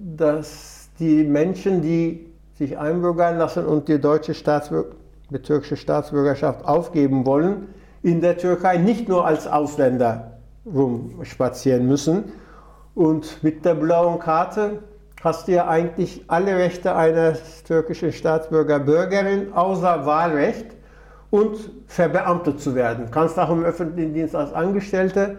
dass 0.00 0.88
die 0.98 1.22
Menschen, 1.22 1.80
die 1.80 2.26
sich 2.58 2.76
einbürgern 2.76 3.38
lassen 3.38 3.66
und 3.66 3.86
die 3.86 4.00
deutsche 4.00 4.34
Staatsbürger, 4.34 4.96
die 5.30 5.38
türkische 5.38 5.76
Staatsbürgerschaft 5.76 6.64
aufgeben 6.64 7.24
wollen, 7.24 7.68
in 8.04 8.20
der 8.20 8.36
Türkei 8.36 8.76
nicht 8.76 9.08
nur 9.08 9.26
als 9.26 9.46
Ausländer 9.46 10.38
rumspazieren 10.66 11.88
müssen. 11.88 12.32
Und 12.94 13.42
mit 13.42 13.64
der 13.64 13.74
blauen 13.74 14.18
Karte 14.18 14.80
hast 15.22 15.48
du 15.48 15.52
ja 15.52 15.66
eigentlich 15.66 16.22
alle 16.28 16.56
Rechte 16.56 16.94
eines 16.94 17.64
türkischen 17.64 18.12
Staatsbürger, 18.12 18.78
Bürgerin, 18.78 19.54
außer 19.54 20.04
Wahlrecht 20.04 20.66
und 21.30 21.56
verbeamtet 21.86 22.60
zu 22.60 22.74
werden. 22.74 23.08
Kannst 23.10 23.38
auch 23.38 23.50
im 23.50 23.64
öffentlichen 23.64 24.12
Dienst 24.12 24.36
als 24.36 24.52
Angestellte. 24.52 25.38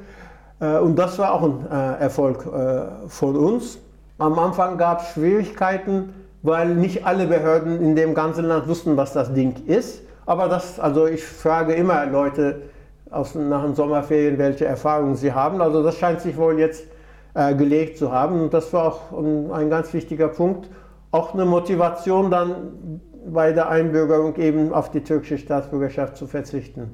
Äh, 0.60 0.80
und 0.80 0.96
das 0.98 1.20
war 1.20 1.34
auch 1.34 1.44
ein 1.44 1.68
äh, 1.72 2.02
Erfolg 2.02 2.48
äh, 2.48 3.08
von 3.08 3.36
uns. 3.36 3.78
Am 4.18 4.40
Anfang 4.40 4.80
gab 4.80 5.02
es 5.02 5.10
Schwierigkeiten, 5.10 6.14
weil 6.42 6.74
nicht 6.74 7.06
alle 7.06 7.28
Behörden 7.28 7.80
in 7.80 7.96
dem 7.96 8.16
ganzen 8.16 8.46
Land 8.46 8.68
wussten, 8.68 8.98
was 8.98 9.14
das 9.14 9.34
Ding 9.34 9.54
ist. 9.68 10.02
Aber 10.26 10.48
das, 10.50 10.80
also 10.80 11.06
ich 11.08 11.24
frage 11.24 11.74
immer 11.74 12.06
Leute 12.06 12.64
aus, 13.12 13.36
nach 13.36 13.64
den 13.64 13.76
Sommerferien, 13.76 14.38
welche 14.38 14.66
Erfahrungen 14.66 15.16
sie 15.16 15.34
haben. 15.34 15.62
Also 15.62 15.84
das 15.84 15.98
scheint 15.98 16.22
sich 16.22 16.38
wohl 16.38 16.60
jetzt 16.60 16.86
äh, 17.34 17.54
gelegt 17.56 17.98
zu 17.98 18.12
haben. 18.12 18.42
Und 18.42 18.54
das 18.54 18.74
war 18.74 18.86
auch 18.86 19.52
ein, 19.54 19.70
ganz 19.70 19.94
wichtiger 19.94 20.30
Punkt. 20.30 20.70
Auch 21.12 21.34
eine 21.34 21.46
Motivation 21.46 22.32
dann 22.32 23.02
bei 23.28 23.52
der 23.52 23.70
Einbürgerung 23.70 24.36
eben 24.36 24.74
auf 24.74 24.92
die 24.92 25.02
türkische 25.02 25.38
Staatsbürgerschaft 25.38 26.18
zu 26.18 26.28
verzichten. 26.28 26.92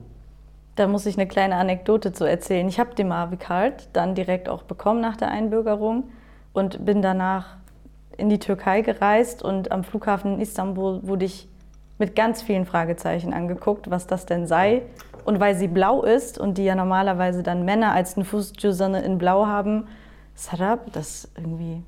Da 0.75 0.87
muss 0.87 1.05
ich 1.05 1.17
eine 1.17 1.27
kleine 1.27 1.55
Anekdote 1.55 2.13
zu 2.13 2.23
erzählen. 2.23 2.67
Ich 2.67 2.79
habe 2.79 2.95
den 2.95 3.09
Mavi 3.09 3.37
Card 3.37 3.89
dann 3.93 4.15
direkt 4.15 4.47
auch 4.47 4.63
bekommen 4.63 5.01
nach 5.01 5.17
der 5.17 5.29
Einbürgerung 5.29 6.05
und 6.53 6.85
bin 6.85 7.01
danach 7.01 7.57
in 8.17 8.29
die 8.29 8.39
Türkei 8.39 8.81
gereist 8.81 9.43
und 9.43 9.71
am 9.71 9.83
Flughafen 9.83 10.35
in 10.35 10.41
Istanbul 10.41 11.01
wurde 11.03 11.25
ich 11.25 11.49
mit 12.01 12.15
ganz 12.15 12.41
vielen 12.41 12.65
Fragezeichen 12.65 13.31
angeguckt, 13.31 13.91
was 13.91 14.07
das 14.07 14.25
denn 14.25 14.47
sei. 14.47 14.81
Und 15.23 15.39
weil 15.39 15.55
sie 15.55 15.67
blau 15.67 16.01
ist 16.01 16.39
und 16.39 16.57
die 16.57 16.65
ja 16.65 16.73
normalerweise 16.73 17.43
dann 17.43 17.63
Männer 17.63 17.93
als 17.93 18.17
Nüfuscüzerne 18.17 19.03
in 19.03 19.19
Blau 19.19 19.45
haben, 19.45 19.87
Sarab, 20.33 20.91
das 20.93 21.29
irgendwie. 21.37 21.83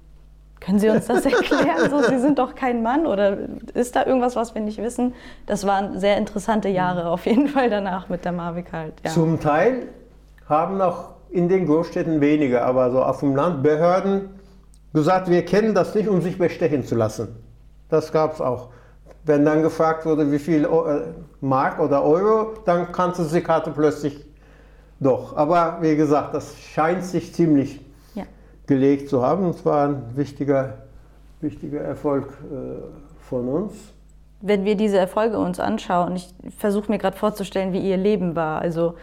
Können 0.60 0.78
Sie 0.78 0.88
uns 0.90 1.08
das 1.08 1.26
erklären? 1.26 1.90
So, 1.90 2.04
Sie 2.04 2.20
sind 2.20 2.38
doch 2.38 2.54
kein 2.54 2.84
Mann 2.84 3.08
oder 3.08 3.38
ist 3.74 3.96
da 3.96 4.06
irgendwas, 4.06 4.36
was 4.36 4.54
wir 4.54 4.62
nicht 4.62 4.78
wissen? 4.78 5.16
Das 5.48 5.66
waren 5.66 6.00
sehr 6.00 6.18
interessante 6.18 6.70
Jahre 6.70 7.10
auf 7.10 7.26
jeden 7.26 7.48
Fall 7.48 7.72
danach 7.72 8.08
mit 8.08 8.24
der 8.24 8.34
Mavic 8.34 8.72
halt. 8.72 8.94
Ja. 9.04 9.10
Zum 9.10 9.40
Teil 9.40 9.88
haben 10.48 10.80
auch 10.80 11.10
in 11.32 11.50
den 11.50 11.66
Großstädten 11.66 12.22
weniger, 12.22 12.66
aber 12.66 12.92
so 12.92 13.04
auf 13.04 13.22
dem 13.22 13.36
Land 13.36 13.64
Behörden 13.64 14.30
gesagt, 14.94 15.28
wir 15.32 15.44
kennen 15.44 15.74
das 15.74 15.96
nicht, 15.96 16.08
um 16.08 16.22
sich 16.22 16.38
bestechen 16.38 16.86
zu 16.86 16.94
lassen. 16.94 17.36
Das 17.90 18.12
gab 18.12 18.34
es 18.34 18.42
auch. 18.42 18.70
Wenn 19.26 19.46
dann 19.46 19.62
gefragt 19.62 20.06
wurde, 20.06 20.32
wie 20.32 20.40
viel 20.40 20.66
äh, 20.66 20.68
Mark 21.42 21.80
oder 21.80 22.04
Euro, 22.04 22.54
dann 22.66 22.92
kannte 22.92 23.24
sie 23.24 23.40
die 23.40 23.44
Karte 23.44 23.72
plötzlich 23.72 24.20
doch. 25.00 25.36
Aber 25.36 25.78
wie 25.82 25.96
gesagt, 25.96 26.34
das 26.34 26.58
scheint 26.58 27.04
sich 27.04 27.34
ziemlich 27.34 27.80
ja. 28.16 28.24
gelegt 28.68 29.10
zu 29.10 29.22
haben. 29.22 29.50
Es 29.50 29.66
war 29.66 29.88
ein 29.88 30.04
wichtiger, 30.16 30.80
wichtiger 31.42 31.82
Erfolg 31.82 32.28
äh, 32.52 33.28
von 33.30 33.48
uns. 33.48 33.74
Wenn 34.42 34.66
wir 34.66 34.76
diese 34.76 34.98
Erfolge 34.98 35.38
uns 35.38 35.60
anschauen, 35.60 36.18
ich 36.18 36.34
versuche 36.58 36.92
mir 36.92 36.98
gerade 36.98 37.16
vorzustellen, 37.16 37.72
wie 37.72 37.80
ihr 37.80 37.98
Leben 37.98 38.36
war. 38.36 38.60
Also 38.60 38.96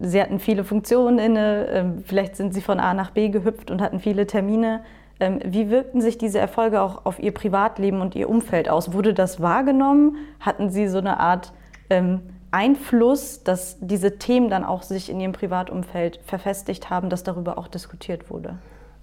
Sie 0.00 0.20
hatten 0.20 0.38
viele 0.38 0.62
Funktionen 0.64 1.18
inne, 1.18 1.66
ähm, 1.68 2.04
vielleicht 2.06 2.36
sind 2.36 2.54
Sie 2.54 2.60
von 2.60 2.78
A 2.78 2.94
nach 2.94 3.10
B 3.10 3.30
gehüpft 3.30 3.70
und 3.70 3.80
hatten 3.80 3.98
viele 3.98 4.26
Termine. 4.26 4.82
Ähm, 5.22 5.38
wie 5.44 5.70
wirkten 5.70 6.00
sich 6.00 6.18
diese 6.18 6.40
Erfolge 6.40 6.80
auch 6.80 7.06
auf 7.06 7.20
Ihr 7.20 7.32
Privatleben 7.32 8.00
und 8.00 8.16
Ihr 8.16 8.28
Umfeld 8.28 8.68
aus? 8.68 8.92
Wurde 8.92 9.14
das 9.14 9.40
wahrgenommen? 9.40 10.16
Hatten 10.40 10.68
Sie 10.68 10.88
so 10.88 10.98
eine 10.98 11.20
Art 11.20 11.52
ähm, 11.90 12.22
Einfluss, 12.50 13.44
dass 13.44 13.76
diese 13.80 14.18
Themen 14.18 14.50
dann 14.50 14.64
auch 14.64 14.82
sich 14.82 15.08
in 15.08 15.20
Ihrem 15.20 15.30
Privatumfeld 15.30 16.18
verfestigt 16.26 16.90
haben, 16.90 17.08
dass 17.08 17.22
darüber 17.22 17.56
auch 17.56 17.68
diskutiert 17.68 18.30
wurde? 18.30 18.56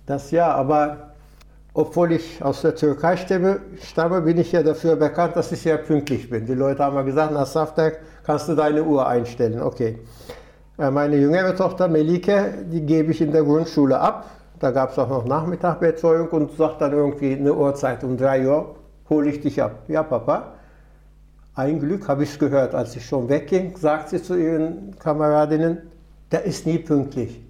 Das 0.07 0.31
ja, 0.31 0.53
aber 0.53 1.13
obwohl 1.73 2.11
ich 2.11 2.43
aus 2.43 2.63
der 2.63 2.75
Türkei 2.75 3.15
stamme, 3.15 3.61
stamme 3.81 4.19
bin 4.19 4.39
ich 4.39 4.51
ja 4.51 4.61
dafür 4.61 4.97
bekannt, 4.97 5.37
dass 5.37 5.53
ich 5.53 5.61
sehr 5.61 5.77
pünktlich 5.77 6.29
bin. 6.29 6.45
Die 6.45 6.53
Leute 6.53 6.83
haben 6.83 6.95
mal 6.95 7.05
gesagt, 7.05 7.31
nach 7.31 7.45
Saftak 7.45 7.99
kannst 8.25 8.49
du 8.49 8.55
deine 8.55 8.83
Uhr 8.83 9.07
einstellen. 9.07 9.61
Okay. 9.61 9.99
Äh, 10.77 10.91
meine 10.91 11.15
jüngere 11.15 11.55
Tochter 11.55 11.87
Melike, 11.87 12.65
die 12.69 12.81
gebe 12.81 13.13
ich 13.13 13.21
in 13.21 13.31
der 13.31 13.43
Grundschule 13.43 13.97
ab. 13.97 14.25
Da 14.59 14.71
gab 14.71 14.91
es 14.91 14.99
auch 14.99 15.07
noch 15.07 15.25
Nachmittagbetreuung 15.25 16.27
und 16.29 16.51
sagt 16.57 16.81
dann 16.81 16.91
irgendwie 16.91 17.33
eine 17.33 17.53
Uhrzeit 17.53 18.03
um 18.03 18.17
drei 18.17 18.45
Uhr, 18.45 18.75
hole 19.09 19.29
ich 19.29 19.39
dich 19.39 19.61
ab. 19.61 19.83
Ja, 19.87 20.03
Papa. 20.03 20.53
Ein 21.55 21.79
Glück 21.79 22.07
habe 22.07 22.23
ich 22.23 22.31
es 22.31 22.39
gehört, 22.39 22.75
als 22.75 22.95
ich 22.95 23.05
schon 23.05 23.29
wegging, 23.29 23.75
sagt 23.77 24.09
sie 24.09 24.21
zu 24.21 24.35
ihren 24.35 24.97
Kameradinnen, 24.99 25.79
der 26.31 26.43
ist 26.43 26.65
nie 26.65 26.77
pünktlich. 26.77 27.41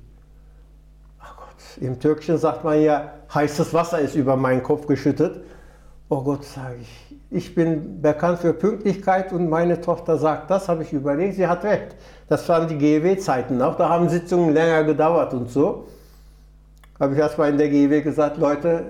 Ach 1.19 1.35
Gott, 1.35 1.81
im 1.81 1.99
Türkischen 1.99 2.37
sagt 2.37 2.63
man 2.63 2.79
ja, 2.81 3.13
heißes 3.33 3.73
Wasser 3.73 3.99
ist 3.99 4.15
über 4.15 4.35
meinen 4.35 4.63
Kopf 4.63 4.85
geschüttet. 4.87 5.43
Oh 6.09 6.23
Gott, 6.23 6.43
sage 6.43 6.77
ich, 6.81 7.15
ich 7.29 7.55
bin 7.55 8.01
bekannt 8.01 8.39
für 8.39 8.53
Pünktlichkeit 8.53 9.31
und 9.33 9.49
meine 9.49 9.81
Tochter 9.81 10.17
sagt 10.17 10.49
das, 10.49 10.69
habe 10.69 10.83
ich 10.83 10.93
überlegt, 10.93 11.35
sie 11.35 11.45
hat 11.45 11.63
recht. 11.63 11.95
Das 12.27 12.47
waren 12.49 12.67
die 12.67 12.77
GEW-Zeiten 12.77 13.61
auch, 13.61 13.75
da 13.75 13.89
haben 13.89 14.09
Sitzungen 14.09 14.53
länger 14.53 14.83
gedauert 14.83 15.33
und 15.33 15.49
so 15.49 15.85
habe 16.99 17.13
ich 17.13 17.19
erstmal 17.19 17.49
in 17.49 17.57
der 17.57 17.69
GW 17.69 18.01
gesagt, 18.01 18.37
Leute, 18.37 18.85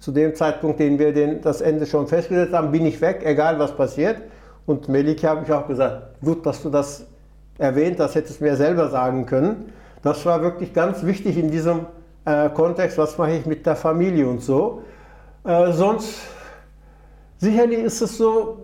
zu 0.00 0.12
dem 0.12 0.34
Zeitpunkt, 0.34 0.80
den 0.80 0.98
wir 0.98 1.12
den, 1.12 1.40
das 1.40 1.60
Ende 1.60 1.86
schon 1.86 2.06
festgesetzt 2.06 2.52
haben, 2.52 2.70
bin 2.70 2.86
ich 2.86 3.00
weg, 3.00 3.22
egal 3.24 3.58
was 3.58 3.76
passiert. 3.76 4.22
Und 4.66 4.88
Melike 4.88 5.28
habe 5.28 5.42
ich 5.44 5.52
auch 5.52 5.66
gesagt, 5.66 6.20
gut, 6.20 6.44
dass 6.46 6.62
du 6.62 6.70
das 6.70 7.06
erwähnt, 7.58 7.98
das 7.98 8.14
hättest 8.14 8.40
du 8.40 8.44
mir 8.44 8.56
selber 8.56 8.88
sagen 8.88 9.26
können. 9.26 9.72
Das 10.02 10.24
war 10.24 10.42
wirklich 10.42 10.72
ganz 10.72 11.04
wichtig 11.04 11.36
in 11.36 11.50
diesem 11.50 11.86
äh, 12.24 12.48
Kontext, 12.50 12.98
was 12.98 13.18
mache 13.18 13.32
ich 13.32 13.46
mit 13.46 13.66
der 13.66 13.76
Familie 13.76 14.28
und 14.28 14.42
so. 14.42 14.82
Äh, 15.44 15.72
sonst, 15.72 16.20
sicherlich 17.38 17.80
ist 17.80 18.00
es 18.00 18.16
so, 18.16 18.58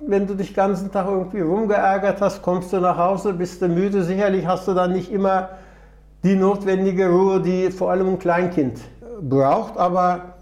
wenn 0.00 0.26
du 0.26 0.34
dich 0.34 0.48
den 0.48 0.56
ganzen 0.56 0.90
Tag 0.90 1.06
irgendwie 1.08 1.40
rumgeärgert 1.40 2.20
hast, 2.20 2.42
kommst 2.42 2.72
du 2.72 2.80
nach 2.80 2.96
Hause, 2.96 3.34
bist 3.34 3.60
du 3.60 3.68
müde, 3.68 4.02
sicherlich 4.02 4.46
hast 4.46 4.68
du 4.68 4.74
dann 4.74 4.92
nicht 4.92 5.12
immer 5.12 5.50
die 6.24 6.34
notwendige 6.34 7.08
Ruhe, 7.08 7.40
die 7.40 7.70
vor 7.70 7.90
allem 7.90 8.08
ein 8.08 8.18
Kleinkind 8.18 8.80
braucht. 9.20 9.76
Aber 9.76 10.34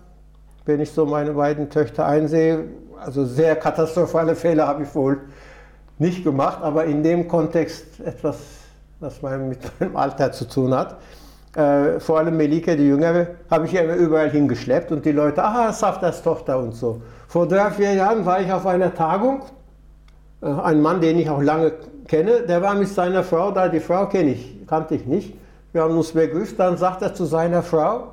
wenn 0.65 0.81
ich 0.81 0.93
so 0.93 1.05
meine 1.05 1.33
beiden 1.33 1.69
Töchter 1.69 2.07
einsehe, 2.07 2.65
also 2.99 3.25
sehr 3.25 3.57
katastrophale 3.57 4.37
Fehler 4.37 4.69
habe 4.69 4.85
ich 4.85 4.95
wohl 4.95 5.19
nicht 5.99 6.23
gemacht, 6.23 6.59
aber 6.63 6.85
in 6.85 7.03
dem 7.03 7.27
Kontext 7.27 8.01
etwas, 8.01 8.39
was 9.01 9.21
mit 9.23 9.59
meinem 9.81 9.97
Alter 9.97 10.31
zu 10.31 10.49
tun 10.49 10.73
hat. 10.73 10.99
Äh, 11.57 12.01
vor 12.01 12.19
allem 12.19 12.37
Melike, 12.37 12.77
die 12.77 12.87
Jüngere, 12.87 13.27
habe 13.51 13.67
ich 13.67 13.75
immer 13.75 13.95
überall 13.95 14.31
hingeschleppt 14.31 14.91
und 14.93 15.05
die 15.05 15.13
Leute, 15.13 15.43
aha, 15.43 15.73
Saftas 15.73 16.23
Tochter 16.23 16.59
und 16.59 16.75
so. 16.75 17.03
Vor 17.29 17.47
drei, 17.47 17.71
vier 17.73 17.93
Jahren 17.93 18.25
war 18.25 18.41
ich 18.41 18.51
auf 18.51 18.67
einer 18.67 18.95
Tagung, 18.95 19.43
äh, 20.41 20.47
ein 20.47 20.81
Mann, 20.81 21.01
den 21.01 21.19
ich 21.19 21.29
auch 21.29 21.43
lange 21.43 21.73
kenne, 22.07 22.43
der 22.43 22.63
war 22.63 22.75
mit 22.75 22.89
seiner 22.89 23.23
Frau 23.23 23.51
da, 23.51 23.69
die 23.69 23.81
Frau 23.81 24.07
kenne 24.07 24.31
ich, 24.31 24.67
kannte 24.67 24.95
ich 24.95 25.07
nicht. 25.07 25.35
Wir 25.73 25.83
haben 25.83 25.97
uns 25.97 26.13
begrüßt, 26.13 26.59
dann 26.59 26.77
sagt 26.77 27.01
er 27.01 27.15
zu 27.15 27.25
seiner 27.25 27.63
Frau, 27.63 28.13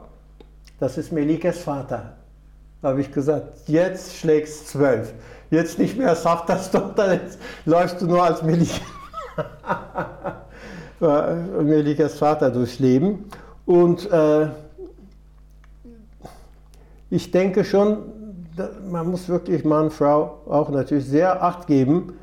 das 0.80 0.98
ist 0.98 1.12
Melikes 1.12 1.60
Vater. 1.60 2.14
Da 2.82 2.90
habe 2.90 3.02
ich 3.02 3.12
gesagt, 3.12 3.68
jetzt 3.68 4.16
schlägst 4.16 4.70
zwölf. 4.70 5.14
Jetzt 5.52 5.78
nicht 5.78 5.98
mehr 5.98 6.16
Saftas 6.16 6.72
Tochter, 6.72 7.14
jetzt 7.14 7.38
läufst 7.66 8.02
du 8.02 8.08
nur 8.08 8.24
als 8.24 8.42
Melike. 8.44 8.80
Melikes 11.62 12.18
Vater 12.18 12.50
durchs 12.50 12.80
Leben. 12.80 13.26
Und 13.66 14.10
äh, 14.10 14.48
ich 17.10 17.32
denke 17.32 17.66
schon, 17.66 17.98
man 18.90 19.08
muss 19.08 19.28
wirklich 19.28 19.66
Mann, 19.66 19.92
Frau 19.92 20.42
auch 20.48 20.70
natürlich 20.70 21.06
sehr 21.06 21.44
Acht 21.44 21.68
geben, 21.68 22.14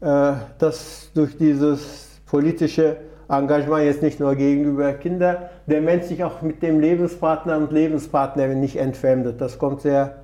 äh, 0.00 0.32
dass 0.58 1.10
durch 1.14 1.36
dieses 1.36 2.08
politische 2.26 2.96
Engagement 3.30 3.84
jetzt 3.84 4.02
nicht 4.02 4.18
nur 4.18 4.34
gegenüber 4.34 4.92
Kindern, 4.92 5.36
der 5.66 5.80
Mensch 5.80 6.06
sich 6.06 6.24
auch 6.24 6.42
mit 6.42 6.62
dem 6.62 6.80
Lebenspartner 6.80 7.56
und 7.56 7.70
Lebenspartnerin 7.70 8.60
nicht 8.60 8.76
entfremdet. 8.76 9.40
Das 9.40 9.58
kommt 9.58 9.82
sehr 9.82 10.16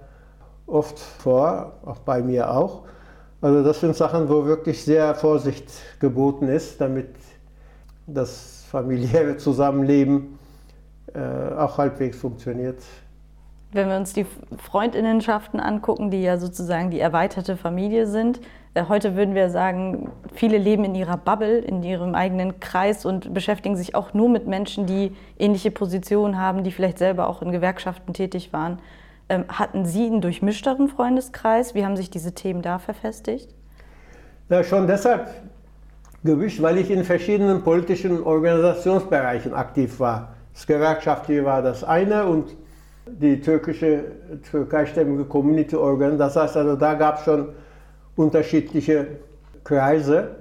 oft 0.66 0.98
vor, 0.98 1.74
auch 1.84 2.00
bei 2.00 2.20
mir 2.22 2.50
auch. 2.50 2.82
Also 3.40 3.62
das 3.62 3.80
sind 3.80 3.94
Sachen, 3.94 4.28
wo 4.28 4.46
wirklich 4.46 4.84
sehr 4.84 5.14
Vorsicht 5.14 5.70
geboten 6.00 6.48
ist, 6.48 6.80
damit 6.80 7.11
das 8.07 8.64
familiäre 8.70 9.36
Zusammenleben 9.36 10.38
äh, 11.14 11.54
auch 11.57 11.78
halbwegs 11.78 12.18
funktioniert. 12.18 12.78
Wenn 13.72 13.88
wir 13.88 13.96
uns 13.96 14.12
die 14.12 14.26
Freundinnenschaften 14.59 15.61
angucken, 15.61 16.11
die 16.11 16.22
ja 16.22 16.38
sozusagen 16.38 16.90
die 16.90 17.00
erweiterte 17.00 17.57
Familie 17.57 18.07
sind, 18.07 18.40
heute 18.89 19.16
würden 19.16 19.35
wir 19.35 19.51
sagen, 19.51 20.11
viele 20.35 20.59
leben 20.59 20.85
in 20.85 20.95
ihrer 20.95 21.16
Bubble, 21.16 21.59
in 21.59 21.83
ihrem 21.83 22.14
eigenen 22.14 22.61
Kreis 22.61 23.05
und 23.05 23.33
beschäftigen 23.33 23.77
sich 23.77 23.95
auch 23.95 24.14
nur 24.14 24.29
mit 24.29 24.47
Menschen, 24.47 24.87
die 24.87 25.12
ähnliche 25.39 25.70
Positionen 25.70 26.39
haben, 26.39 26.62
die 26.62 26.72
vielleicht 26.72 26.99
selber 26.99 27.29
auch 27.29 27.43
in 27.43 27.53
Gewerkschaften 27.53 28.12
tätig 28.12 28.53
waren. 28.53 28.79
Ähm, 29.29 29.45
hatten 29.49 29.85
Sie 29.85 30.07
einen 30.07 30.20
durchmischteren 30.20 30.89
Freundeskreis? 30.89 31.74
Wie 31.74 31.85
haben 31.85 31.97
sich 31.97 32.11
diese 32.11 32.33
Themen 32.33 32.62
da 32.62 32.79
verfestigt? 32.79 33.49
Ja, 34.49 34.62
schon 34.62 34.87
deshalb 34.87 35.29
gewischt, 36.22 36.62
weil 36.62 36.79
ich 36.79 36.91
in 36.91 37.05
verschiedenen 37.05 37.62
politischen 37.62 38.22
Organisationsbereichen 38.22 39.55
aktiv 39.55 39.99
war. 39.99 40.35
Das 40.53 40.66
Gewerkschaftliche 40.66 41.45
war 41.45 41.62
das 41.62 41.83
eine 41.83 42.27
und 42.27 42.57
die 43.07 43.41
türkische, 43.41 44.05
türkeistämmige 44.51 45.24
Community 45.24 45.77
Organ. 45.77 46.18
Das 46.18 46.37
heißt 46.37 46.57
also, 46.57 46.77
da 46.77 46.95
gab 46.95 47.18
es 47.18 47.24
schon 47.24 47.49
unterschiedliche 48.17 49.07
Kreise. 49.64 50.37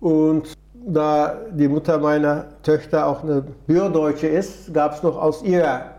Und 0.00 0.54
da 0.74 1.36
die 1.50 1.68
Mutter 1.68 1.98
meiner 1.98 2.46
Töchter 2.62 3.06
auch 3.06 3.22
eine 3.22 3.44
Bürdeutsche 3.66 4.28
ist, 4.28 4.72
gab 4.72 4.94
es 4.94 5.02
noch 5.02 5.16
aus 5.16 5.42
ihrer 5.42 5.96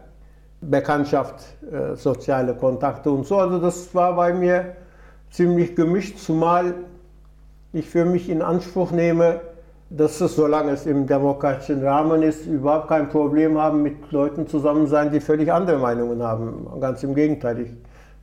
Bekanntschaft 0.62 1.44
äh, 1.72 1.96
soziale 1.96 2.56
Kontakte 2.56 3.12
und 3.12 3.26
so. 3.26 3.38
Also 3.38 3.60
das 3.60 3.94
war 3.94 4.16
bei 4.16 4.34
mir 4.34 4.76
ziemlich 5.30 5.76
gemischt, 5.76 6.18
zumal 6.18 6.74
ich 7.74 7.90
für 7.90 8.06
mich 8.06 8.30
in 8.30 8.42
Anspruch 8.42 8.92
nehme, 8.92 9.42
dass 9.90 10.20
es, 10.20 10.36
solange 10.36 10.72
es 10.72 10.86
im 10.86 11.08
demokratischen 11.08 11.84
Rahmen 11.84 12.24
ist, 12.24 12.46
überhaupt 12.46 12.90
kein 12.90 13.10
Problem 13.10 13.58
haben, 13.58 13.84
mit 13.84 14.12
Leuten 14.12 14.48
zusammen 14.48 14.88
sein, 14.88 15.12
die 15.12 15.20
völlig 15.20 15.52
andere 15.52 15.78
Meinungen 15.78 16.22
haben. 16.24 16.68
Ganz 16.82 17.04
im 17.04 17.16
Gegenteil, 17.16 17.60
ich, 17.60 17.70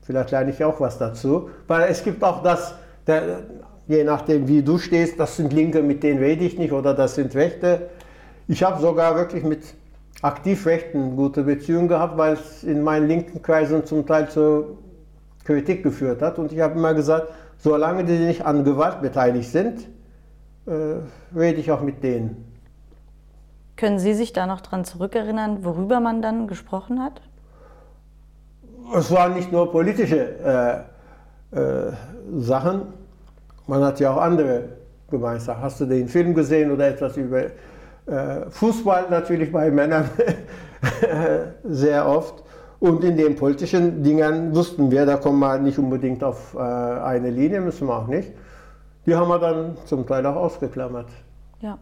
vielleicht 0.04 0.30
lerne 0.30 0.50
ich 0.50 0.62
auch 0.64 0.80
was 0.80 0.98
dazu. 0.98 1.50
Weil 1.66 1.88
es 1.90 2.04
gibt 2.04 2.22
auch 2.22 2.42
das, 2.42 2.74
der, 3.06 3.40
je 3.86 4.04
nachdem 4.04 4.46
wie 4.48 4.62
du 4.62 4.78
stehst, 4.78 5.18
das 5.18 5.36
sind 5.36 5.52
Linke, 5.52 5.82
mit 5.82 6.02
denen 6.02 6.20
rede 6.20 6.44
ich 6.44 6.58
nicht, 6.58 6.72
oder 6.72 6.94
das 6.94 7.16
sind 7.16 7.34
Rechte. 7.34 7.88
Ich 8.46 8.62
habe 8.62 8.80
sogar 8.80 9.16
wirklich 9.16 9.42
mit 9.42 9.62
aktiv 10.22 10.66
Rechten 10.66 11.16
gute 11.16 11.42
Beziehungen 11.42 11.88
gehabt, 11.88 12.16
weil 12.16 12.34
es 12.34 12.62
in 12.62 12.82
meinen 12.82 13.08
linken 13.08 13.42
Kreisen 13.42 13.84
zum 13.84 14.06
Teil 14.06 14.28
zur 14.28 14.78
Kritik 15.44 15.82
geführt 15.82 16.22
hat. 16.22 16.38
Und 16.38 16.52
ich 16.52 16.60
habe 16.60 16.74
immer 16.78 16.94
gesagt, 16.94 17.28
solange 17.58 18.04
die 18.04 18.18
nicht 18.18 18.44
an 18.44 18.64
Gewalt 18.64 19.02
beteiligt 19.02 19.50
sind, 19.50 19.88
äh, 20.66 20.96
rede 21.36 21.60
ich 21.60 21.70
auch 21.70 21.82
mit 21.82 22.02
denen. 22.02 22.52
Können 23.76 23.98
Sie 23.98 24.14
sich 24.14 24.32
da 24.32 24.46
noch 24.46 24.60
dran 24.60 24.84
zurückerinnern, 24.84 25.64
worüber 25.64 26.00
man 26.00 26.22
dann 26.22 26.46
gesprochen 26.46 27.02
hat? 27.02 27.20
Es 28.92 29.10
waren 29.10 29.34
nicht 29.34 29.50
nur 29.50 29.70
politische 29.70 30.84
äh, 31.52 31.58
äh, 31.58 31.92
Sachen, 32.36 32.82
man 33.66 33.82
hat 33.82 34.00
ja 34.00 34.12
auch 34.12 34.20
andere 34.20 34.64
gemeinsam. 35.10 35.60
Hast 35.60 35.80
du 35.80 35.86
den 35.86 36.08
Film 36.08 36.34
gesehen 36.34 36.70
oder 36.70 36.88
etwas 36.88 37.16
über 37.16 37.44
äh, 37.44 38.50
Fußball 38.50 39.06
natürlich 39.10 39.50
bei 39.50 39.70
Männern 39.70 40.10
sehr 41.64 42.06
oft. 42.06 42.42
Und 42.80 43.02
in 43.02 43.16
den 43.16 43.36
politischen 43.36 44.02
Dingen 44.02 44.54
wussten 44.54 44.90
wir, 44.90 45.06
da 45.06 45.16
kommen 45.16 45.38
wir 45.38 45.58
nicht 45.58 45.78
unbedingt 45.78 46.22
auf 46.22 46.54
äh, 46.54 46.58
eine 46.58 47.30
Linie, 47.30 47.60
müssen 47.62 47.88
wir 47.88 47.96
auch 47.96 48.06
nicht. 48.06 48.32
Die 49.06 49.14
haben 49.14 49.28
wir 49.28 49.38
dann 49.38 49.76
zum 49.86 50.06
Teil 50.06 50.26
auch 50.26 50.36
ausgeklammert. 50.36 51.08
Ja. 51.60 51.78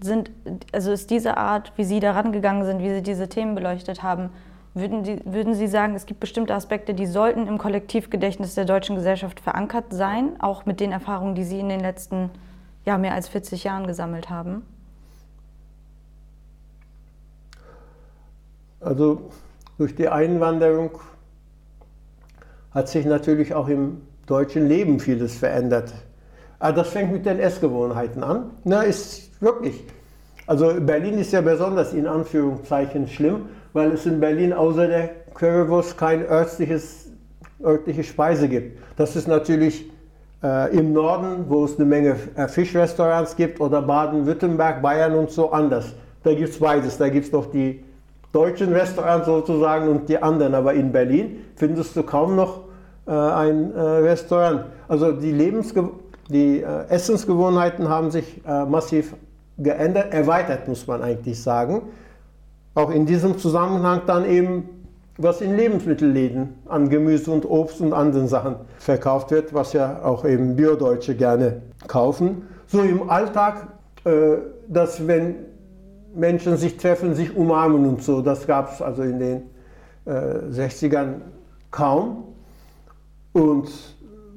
Sind, 0.00 0.30
also 0.72 0.92
ist 0.92 1.10
diese 1.10 1.36
Art, 1.36 1.72
wie 1.76 1.84
Sie 1.84 2.00
daran 2.00 2.32
gegangen 2.32 2.64
sind, 2.64 2.80
wie 2.80 2.90
Sie 2.90 3.02
diese 3.02 3.28
Themen 3.28 3.54
beleuchtet 3.54 4.02
haben, 4.02 4.30
würden, 4.78 5.02
die, 5.02 5.20
würden 5.24 5.54
Sie 5.54 5.66
sagen, 5.66 5.94
es 5.94 6.06
gibt 6.06 6.20
bestimmte 6.20 6.54
Aspekte, 6.54 6.94
die 6.94 7.06
sollten 7.06 7.46
im 7.46 7.58
Kollektivgedächtnis 7.58 8.54
der 8.54 8.64
deutschen 8.64 8.96
Gesellschaft 8.96 9.40
verankert 9.40 9.86
sein, 9.90 10.40
auch 10.40 10.66
mit 10.66 10.80
den 10.80 10.92
Erfahrungen, 10.92 11.34
die 11.34 11.44
Sie 11.44 11.60
in 11.60 11.68
den 11.68 11.80
letzten 11.80 12.30
ja, 12.84 12.98
mehr 12.98 13.14
als 13.14 13.28
40 13.28 13.64
Jahren 13.64 13.86
gesammelt 13.86 14.30
haben? 14.30 14.62
Also 18.80 19.30
durch 19.76 19.94
die 19.94 20.08
Einwanderung 20.08 20.98
hat 22.70 22.88
sich 22.88 23.04
natürlich 23.04 23.54
auch 23.54 23.68
im 23.68 24.02
deutschen 24.26 24.68
Leben 24.68 25.00
vieles 25.00 25.38
verändert. 25.38 25.92
Aber 26.60 26.68
ah, 26.68 26.72
das 26.72 26.88
fängt 26.88 27.12
mit 27.12 27.24
den 27.24 27.38
Essgewohnheiten 27.38 28.24
an. 28.24 28.50
Na, 28.64 28.82
ist 28.82 29.30
wirklich. 29.40 29.84
Also 30.46 30.80
Berlin 30.80 31.18
ist 31.18 31.32
ja 31.32 31.40
besonders 31.40 31.92
in 31.92 32.06
Anführungszeichen 32.06 33.06
schlimm, 33.06 33.48
weil 33.78 33.92
es 33.92 34.04
in 34.04 34.20
Berlin 34.20 34.52
außer 34.52 34.88
der 34.88 35.10
Currywurst 35.34 35.96
kein 35.96 36.28
örtliches, 36.28 37.10
örtliche 37.64 38.04
Speise 38.04 38.48
gibt. 38.48 38.78
Das 38.96 39.16
ist 39.16 39.28
natürlich 39.28 39.90
äh, 40.42 40.76
im 40.76 40.92
Norden, 40.92 41.44
wo 41.48 41.64
es 41.64 41.76
eine 41.76 41.86
Menge 41.86 42.16
äh, 42.34 42.48
Fischrestaurants 42.48 43.36
gibt, 43.36 43.60
oder 43.60 43.80
Baden-Württemberg, 43.80 44.82
Bayern 44.82 45.14
und 45.14 45.30
so 45.30 45.50
anders. 45.50 45.94
Da 46.24 46.34
gibt 46.34 46.50
es 46.50 46.58
beides. 46.58 46.98
Da 46.98 47.08
gibt 47.08 47.26
es 47.26 47.32
noch 47.32 47.46
die 47.50 47.82
deutschen 48.32 48.72
Restaurants 48.72 49.26
sozusagen 49.26 49.88
und 49.88 50.08
die 50.08 50.20
anderen. 50.20 50.54
Aber 50.54 50.74
in 50.74 50.92
Berlin 50.92 51.44
findest 51.54 51.96
du 51.96 52.02
kaum 52.02 52.36
noch 52.36 52.64
äh, 53.06 53.12
ein 53.12 53.72
äh, 53.74 53.80
Restaurant. 53.80 54.64
Also 54.88 55.12
die 55.12 55.32
Lebensgewohnheiten 55.32 56.08
die 56.28 56.60
äh, 56.60 56.88
Essensgewohnheiten 56.88 57.88
haben 57.88 58.10
sich 58.10 58.42
äh, 58.46 58.64
massiv 58.66 59.14
geändert, 59.56 60.12
erweitert, 60.12 60.68
muss 60.68 60.86
man 60.86 61.02
eigentlich 61.02 61.42
sagen. 61.42 61.82
Auch 62.74 62.90
in 62.90 63.06
diesem 63.06 63.38
Zusammenhang 63.38 64.02
dann 64.06 64.24
eben, 64.24 64.68
was 65.16 65.40
in 65.40 65.56
Lebensmittelläden 65.56 66.54
an 66.66 66.88
Gemüse 66.88 67.30
und 67.30 67.44
Obst 67.44 67.80
und 67.80 67.92
anderen 67.92 68.28
Sachen 68.28 68.56
verkauft 68.78 69.30
wird, 69.30 69.52
was 69.52 69.72
ja 69.72 70.02
auch 70.04 70.24
eben 70.24 70.54
Biodeutsche 70.54 71.16
gerne 71.16 71.62
kaufen. 71.88 72.42
So 72.66 72.82
im 72.82 73.10
Alltag, 73.10 73.68
äh, 74.04 74.36
dass 74.68 75.06
wenn 75.06 75.36
Menschen 76.14 76.56
sich 76.56 76.76
treffen, 76.76 77.14
sich 77.14 77.36
umarmen 77.36 77.86
und 77.86 78.02
so, 78.02 78.22
das 78.22 78.46
gab 78.46 78.72
es 78.72 78.82
also 78.82 79.02
in 79.02 79.18
den 79.18 79.42
äh, 80.04 80.10
60ern 80.50 81.14
kaum. 81.70 82.24
Und 83.32 83.68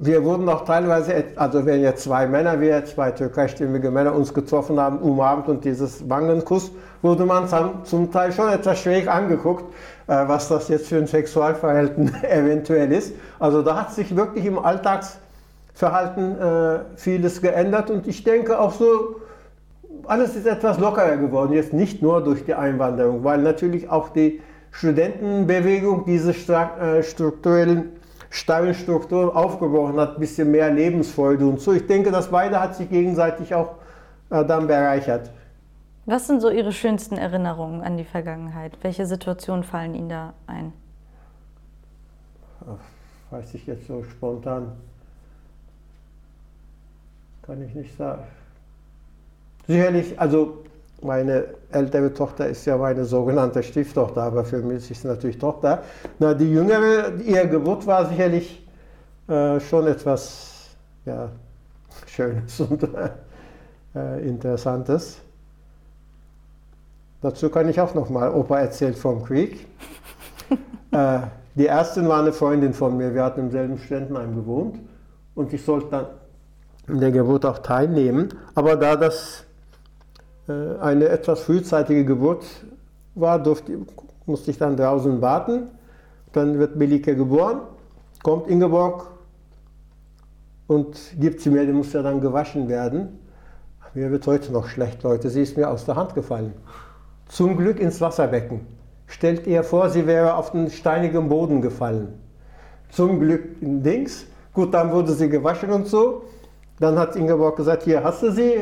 wir 0.04 0.24
wurden 0.24 0.50
auch 0.50 0.66
teilweise, 0.66 1.24
also 1.36 1.64
wenn 1.64 1.82
jetzt 1.82 2.04
zwei 2.06 2.26
Männer, 2.26 2.60
wir 2.60 2.84
zwei 2.86 3.12
türkeistimmige 3.12 3.92
Männer 3.92 4.16
uns 4.16 4.34
getroffen 4.34 4.80
haben, 4.80 4.98
umarmt 4.98 5.48
und 5.48 5.64
dieses 5.64 6.10
Wangenkuss, 6.10 6.72
wurde 7.04 7.24
man 7.24 7.48
zum 7.84 8.12
Teil 8.12 8.32
schon 8.32 8.50
etwas 8.50 8.80
schräg 8.80 9.08
angeguckt, 9.08 9.64
äh, 10.08 10.28
was 10.28 10.48
das 10.48 10.70
jetzt 10.70 10.88
für 10.88 10.98
ein 10.98 11.06
Sexualverhalten 11.06 12.16
eventuell 12.24 12.92
ist. 12.92 13.14
Also 13.38 13.62
da 13.62 13.80
hat 13.80 13.94
sich 13.94 14.16
wirklich 14.16 14.44
im 14.46 14.58
Alltagsverhalten 14.58 16.40
äh, 16.40 16.80
vieles 16.96 17.40
geändert 17.40 17.92
und 17.92 18.08
ich 18.08 18.24
denke 18.24 18.60
auch 18.60 18.74
so, 18.74 19.18
alles 20.08 20.36
ist 20.36 20.48
etwas 20.48 20.80
lockerer 20.80 21.18
geworden, 21.18 21.54
jetzt 21.54 21.74
nicht 21.74 22.02
nur 22.02 22.24
durch 22.24 22.44
die 22.44 22.56
Einwanderung, 22.56 23.24
weil 23.24 23.38
natürlich 23.38 23.92
auch 23.92 24.10
die 24.10 24.42
Studentenbewegung 24.72 26.06
diese 26.06 26.32
äh, 26.32 27.04
strukturellen 28.32 28.74
Steinstrukturen 28.74 29.30
aufgebrochen 29.30 30.00
hat, 30.00 30.16
ein 30.16 30.20
bisschen 30.20 30.52
mehr 30.52 30.72
Lebensfreude 30.72 31.46
und 31.46 31.60
so. 31.60 31.74
Ich 31.74 31.86
denke, 31.86 32.12
das 32.12 32.32
beide 32.32 32.60
hat 32.60 32.76
sich 32.76 32.90
gegenseitig 32.90 33.54
auch 33.54 33.76
äh, 34.30 34.44
dann 34.46 34.68
bereichert. 34.68 35.30
Was 36.06 36.28
sind 36.28 36.42
so 36.42 36.50
Ihre 36.50 36.72
schönsten 36.72 37.18
Erinnerungen 37.18 37.82
an 37.82 37.98
die 37.98 38.06
Vergangenheit? 38.06 38.78
Welche 38.82 39.06
Situationen 39.06 39.64
fallen 39.64 39.94
Ihnen 39.94 40.10
da 40.10 40.34
ein? 40.48 40.72
Ach, 42.62 43.34
weiß 43.34 43.54
ich 43.54 43.68
jetzt 43.68 43.86
so 43.88 44.04
spontan. 44.04 44.72
Kann 47.42 47.62
ich 47.62 47.76
nicht 47.76 47.96
sagen. 47.98 48.24
Sicherlich, 49.68 50.20
also 50.20 50.64
meine 51.04 51.46
ältere 51.72 52.14
Tochter 52.14 52.48
ist 52.48 52.66
ja 52.66 52.78
meine 52.78 53.06
sogenannte 53.06 53.64
Stieftochter, 53.64 54.24
aber 54.24 54.46
für 54.46 54.60
mich 54.60 54.90
ist 54.90 55.02
sie 55.02 55.08
natürlich 55.08 55.38
Tochter. 55.38 55.84
Na, 56.20 56.34
die 56.34 56.52
jüngere, 56.52 57.14
ihr 57.26 57.46
Geburt 57.48 57.88
war 57.88 58.06
sicherlich 58.08 58.66
äh, 59.28 59.60
schon 59.60 59.88
etwas 59.88 60.76
ja, 61.06 61.30
Schönes 62.08 62.60
und 62.60 62.88
äh, 63.96 64.28
Interessantes. 64.28 65.18
Dazu 67.22 67.50
kann 67.50 67.70
ich 67.70 67.80
auch 67.80 67.94
noch 67.94 68.10
mal, 68.10 68.34
Opa 68.34 68.60
erzählt 68.60 68.98
vom 68.98 69.24
Krieg. 69.24 69.68
äh, 70.92 71.20
die 71.56 71.66
erste 71.66 72.08
war 72.08 72.20
eine 72.20 72.32
Freundin 72.32 72.74
von 72.74 72.98
mir, 72.98 73.14
wir 73.14 73.24
hatten 73.24 73.42
im 73.42 73.52
selben 73.52 73.78
Studentenheim 73.78 74.36
gewohnt 74.36 74.80
und 75.36 75.54
ich 75.54 75.64
sollte 75.64 75.88
dann 75.90 76.06
in 76.88 77.00
der 77.00 77.12
Geburt 77.12 77.46
auch 77.46 77.60
teilnehmen. 77.60 78.30
Aber 78.56 78.76
da 78.76 78.96
das 78.96 79.46
eine 80.82 81.10
etwas 81.10 81.42
frühzeitige 81.42 82.06
Geburt 82.06 82.46
war, 83.16 83.42
durfte, 83.42 83.80
musste 84.26 84.52
ich 84.52 84.58
dann 84.58 84.78
draußen 84.78 85.22
warten. 85.22 85.68
Dann 86.34 86.60
wird 86.60 86.76
Melike 86.76 87.16
geboren, 87.16 87.62
kommt 88.24 88.48
Ingeborg 88.48 89.08
und 90.68 90.98
gibt 91.20 91.42
sie 91.42 91.50
mir, 91.50 91.66
die 91.66 91.74
muss 91.74 91.92
ja 91.92 92.02
dann 92.02 92.22
gewaschen 92.22 92.70
werden. 92.70 93.20
Mir 93.94 94.10
wird 94.10 94.26
heute 94.26 94.54
noch 94.54 94.68
schlecht, 94.68 95.04
Leute, 95.04 95.30
sie 95.30 95.42
ist 95.42 95.58
mir 95.58 95.70
aus 95.70 95.84
der 95.86 95.98
Hand 95.98 96.16
gefallen. 96.16 96.54
Zum 97.28 97.58
Glück 97.58 97.80
ins 97.80 98.00
Wasserbecken. 98.00 98.62
stellt 99.08 99.46
ihr 99.48 99.64
vor, 99.64 99.90
sie 99.90 100.08
wäre 100.08 100.36
auf 100.36 100.52
den 100.52 100.70
steinigen 100.70 101.28
Boden 101.28 101.62
gefallen. 101.62 102.14
Zum 102.90 103.20
Glück 103.20 103.62
in 103.62 103.84
Dings. 103.84 104.26
Gut, 104.54 104.74
dann 104.74 104.92
wurde 104.92 105.12
sie 105.14 105.30
gewaschen 105.30 105.72
und 105.72 105.88
so. 105.88 106.24
Dann 106.80 106.98
hat 106.98 107.16
Ingeborg 107.16 107.58
gesagt, 107.58 107.84
hier 107.84 108.04
hast 108.04 108.24
du 108.24 108.32
sie, 108.32 108.56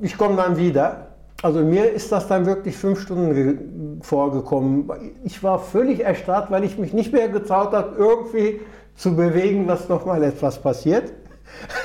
ich 0.00 0.16
komme 0.16 0.36
dann 0.36 0.56
wieder. 0.56 1.08
Also 1.42 1.60
mir 1.60 1.90
ist 1.90 2.12
das 2.12 2.28
dann 2.28 2.46
wirklich 2.46 2.76
fünf 2.76 3.00
Stunden 3.00 4.00
vorgekommen. 4.02 4.88
Ich 5.24 5.42
war 5.42 5.58
völlig 5.58 6.00
erstarrt, 6.00 6.50
weil 6.50 6.62
ich 6.62 6.78
mich 6.78 6.92
nicht 6.92 7.12
mehr 7.12 7.28
getraut 7.28 7.72
habe, 7.72 7.96
irgendwie 7.96 8.60
zu 8.94 9.16
bewegen, 9.16 9.66
dass 9.66 9.88
nochmal 9.88 10.22
etwas 10.22 10.60
passiert. 10.60 11.12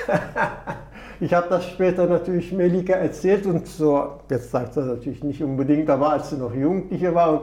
ich 1.20 1.34
habe 1.34 1.48
das 1.50 1.66
später 1.66 2.06
natürlich 2.06 2.52
Melika 2.52 2.94
erzählt 2.94 3.48
und 3.48 3.66
so, 3.68 4.20
jetzt 4.30 4.52
sagt 4.52 4.76
sie 4.76 4.82
natürlich 4.82 5.24
nicht 5.24 5.42
unbedingt, 5.42 5.90
aber 5.90 6.12
als 6.12 6.30
sie 6.30 6.38
noch 6.38 6.54
Jugendliche 6.54 7.16
war 7.16 7.32
und 7.32 7.42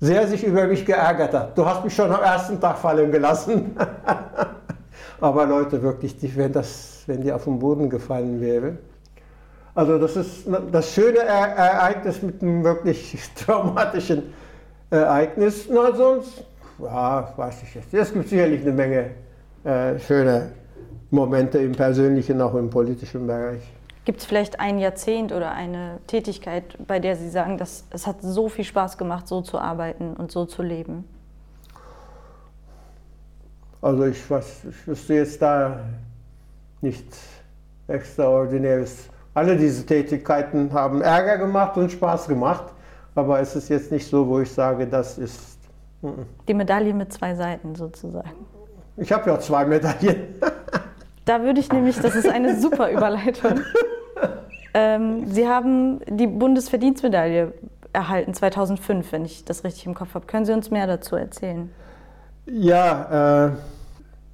sehr 0.00 0.26
sich 0.28 0.44
über 0.44 0.66
mich 0.66 0.84
geärgert 0.84 1.32
hat. 1.32 1.56
Du 1.56 1.64
hast 1.64 1.82
mich 1.82 1.94
schon 1.94 2.12
am 2.12 2.22
ersten 2.22 2.60
Tag 2.60 2.76
fallen 2.78 3.10
gelassen. 3.10 3.74
aber 5.20 5.46
Leute, 5.46 5.82
wirklich, 5.82 6.14
wenn, 6.36 6.52
das, 6.52 7.02
wenn 7.06 7.22
die 7.22 7.32
auf 7.32 7.44
den 7.44 7.58
Boden 7.58 7.88
gefallen 7.88 8.40
wäre, 8.40 8.78
also 9.78 9.96
das 9.96 10.16
ist 10.16 10.48
das 10.72 10.92
schöne 10.92 11.20
Ereignis 11.20 12.20
mit 12.20 12.42
einem 12.42 12.64
wirklich 12.64 13.16
traumatischen 13.36 14.24
Ereignis. 14.90 15.68
Na, 15.70 15.94
sonst, 15.94 16.42
ja, 16.80 17.32
weiß 17.36 17.62
ich 17.62 17.76
jetzt. 17.76 17.94
Es 17.94 18.12
gibt 18.12 18.28
sicherlich 18.28 18.62
eine 18.62 18.72
Menge 18.72 19.10
äh, 19.62 19.96
schöne 20.00 20.50
Momente 21.12 21.58
im 21.58 21.70
persönlichen, 21.70 22.40
auch 22.40 22.56
im 22.56 22.68
politischen 22.70 23.24
Bereich. 23.28 23.62
Gibt 24.04 24.18
es 24.18 24.26
vielleicht 24.26 24.58
ein 24.58 24.80
Jahrzehnt 24.80 25.30
oder 25.30 25.52
eine 25.52 26.00
Tätigkeit, 26.08 26.76
bei 26.84 26.98
der 26.98 27.14
Sie 27.14 27.30
sagen, 27.30 27.56
dass 27.56 27.84
es 27.90 28.04
hat 28.04 28.20
so 28.20 28.48
viel 28.48 28.64
Spaß 28.64 28.98
gemacht, 28.98 29.28
so 29.28 29.42
zu 29.42 29.60
arbeiten 29.60 30.14
und 30.14 30.32
so 30.32 30.44
zu 30.44 30.62
leben? 30.64 31.04
Also 33.80 34.06
ich, 34.06 34.28
weiß, 34.28 34.62
ich 34.70 34.88
wüsste 34.88 35.14
jetzt 35.14 35.40
da 35.40 35.84
nichts 36.80 37.20
Extraordinäres 37.86 39.08
alle 39.38 39.56
diese 39.56 39.86
Tätigkeiten 39.86 40.72
haben 40.72 41.00
Ärger 41.00 41.38
gemacht 41.38 41.76
und 41.76 41.92
Spaß 41.92 42.26
gemacht, 42.26 42.64
aber 43.14 43.38
es 43.40 43.54
ist 43.54 43.68
jetzt 43.68 43.92
nicht 43.92 44.08
so, 44.08 44.26
wo 44.26 44.40
ich 44.40 44.50
sage, 44.50 44.86
das 44.86 45.16
ist. 45.16 45.58
Die 46.48 46.54
Medaille 46.54 46.92
mit 46.92 47.12
zwei 47.12 47.34
Seiten 47.34 47.74
sozusagen. 47.74 48.30
Ich 48.96 49.12
habe 49.12 49.30
ja 49.30 49.38
zwei 49.38 49.64
Medaillen. 49.64 50.34
da 51.24 51.42
würde 51.42 51.60
ich 51.60 51.70
nämlich, 51.70 52.00
das 52.00 52.16
ist 52.16 52.28
eine 52.28 52.60
super 52.60 52.90
Überleitung. 52.90 53.60
Ähm, 54.74 55.26
Sie 55.26 55.48
haben 55.48 56.00
die 56.08 56.26
Bundesverdienstmedaille 56.26 57.52
erhalten 57.92 58.34
2005, 58.34 59.12
wenn 59.12 59.24
ich 59.24 59.44
das 59.44 59.64
richtig 59.64 59.86
im 59.86 59.94
Kopf 59.94 60.14
habe. 60.14 60.26
Können 60.26 60.44
Sie 60.44 60.52
uns 60.52 60.70
mehr 60.70 60.86
dazu 60.86 61.16
erzählen? 61.16 61.70
Ja, 62.46 63.46
äh, 63.46 63.50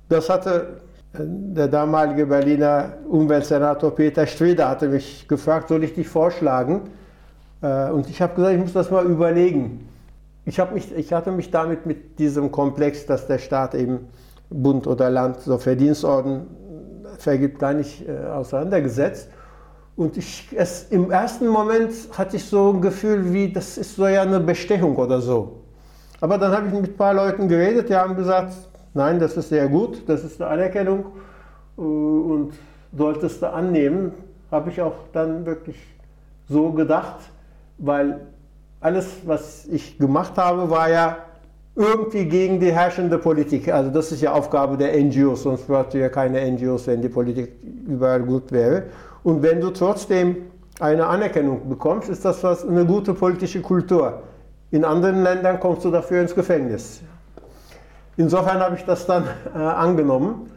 das 0.08 0.28
hatte 0.28 0.80
der 1.18 1.68
damalige 1.68 2.26
Berliner 2.26 2.94
Umweltsenator 3.08 3.94
Peter 3.94 4.26
Streder 4.26 4.68
hatte 4.68 4.88
mich 4.88 5.28
gefragt, 5.28 5.68
soll 5.68 5.84
ich 5.84 5.94
dich 5.94 6.08
vorschlagen? 6.08 6.82
Äh, 7.62 7.90
und 7.90 8.10
ich 8.10 8.20
habe 8.20 8.34
gesagt, 8.34 8.54
ich 8.54 8.60
muss 8.60 8.72
das 8.72 8.90
mal 8.90 9.04
überlegen. 9.06 9.88
Ich, 10.44 10.58
mich, 10.72 10.94
ich 10.94 11.12
hatte 11.12 11.30
mich 11.30 11.50
damit 11.50 11.86
mit 11.86 12.18
diesem 12.18 12.50
Komplex, 12.50 13.06
dass 13.06 13.26
der 13.26 13.38
Staat 13.38 13.74
eben 13.74 14.08
Bund 14.50 14.86
oder 14.86 15.08
Land 15.08 15.40
so 15.40 15.56
Verdienstorden 15.56 16.46
vergibt, 17.18 17.58
gar 17.58 17.72
nicht 17.72 18.06
äh, 18.08 18.26
auseinandergesetzt. 18.26 19.28
Und 19.96 20.16
ich, 20.16 20.48
es, 20.54 20.88
im 20.90 21.10
ersten 21.10 21.46
Moment 21.46 21.92
hatte 22.12 22.36
ich 22.36 22.44
so 22.44 22.72
ein 22.72 22.80
Gefühl, 22.80 23.32
wie 23.32 23.52
das 23.52 23.78
ist 23.78 23.94
so 23.96 24.06
ja 24.08 24.22
eine 24.22 24.40
Bestechung 24.40 24.96
oder 24.96 25.20
so. 25.20 25.60
Aber 26.20 26.36
dann 26.38 26.52
habe 26.52 26.66
ich 26.66 26.74
mit 26.74 26.90
ein 26.90 26.96
paar 26.96 27.14
Leuten 27.14 27.48
geredet, 27.48 27.88
die 27.88 27.94
haben 27.94 28.16
gesagt, 28.16 28.52
Nein, 28.94 29.18
das 29.18 29.36
ist 29.36 29.48
sehr 29.48 29.68
gut, 29.68 30.08
das 30.08 30.22
ist 30.22 30.40
eine 30.40 30.50
Anerkennung 30.50 31.06
äh, 31.76 31.80
und 31.80 32.52
solltest 32.96 33.42
du 33.42 33.52
annehmen, 33.52 34.12
habe 34.52 34.70
ich 34.70 34.80
auch 34.80 34.94
dann 35.12 35.44
wirklich 35.44 35.76
so 36.48 36.70
gedacht, 36.70 37.16
weil 37.78 38.20
alles, 38.80 39.06
was 39.26 39.66
ich 39.66 39.98
gemacht 39.98 40.36
habe, 40.36 40.70
war 40.70 40.88
ja 40.88 41.16
irgendwie 41.74 42.26
gegen 42.26 42.60
die 42.60 42.70
herrschende 42.70 43.18
Politik. 43.18 43.72
Also 43.72 43.90
das 43.90 44.12
ist 44.12 44.22
ja 44.22 44.32
Aufgabe 44.32 44.76
der 44.76 44.96
NGOs, 44.96 45.42
sonst 45.42 45.66
bräuchte 45.66 45.98
ja 45.98 46.08
keine 46.08 46.48
NGOs, 46.52 46.86
wenn 46.86 47.02
die 47.02 47.08
Politik 47.08 47.52
überall 47.88 48.22
gut 48.22 48.52
wäre. 48.52 48.84
Und 49.24 49.42
wenn 49.42 49.60
du 49.60 49.70
trotzdem 49.70 50.36
eine 50.78 51.06
Anerkennung 51.06 51.68
bekommst, 51.68 52.08
ist 52.08 52.24
das 52.24 52.44
was, 52.44 52.64
eine 52.64 52.84
gute 52.84 53.12
politische 53.12 53.60
Kultur. 53.60 54.22
In 54.70 54.84
anderen 54.84 55.24
Ländern 55.24 55.58
kommst 55.58 55.84
du 55.84 55.90
dafür 55.90 56.20
ins 56.20 56.34
Gefängnis. 56.34 57.02
Insofern 58.16 58.60
habe 58.60 58.76
ich 58.76 58.84
das 58.84 59.06
dann 59.06 59.24
äh, 59.54 59.58
angenommen. 59.58 60.50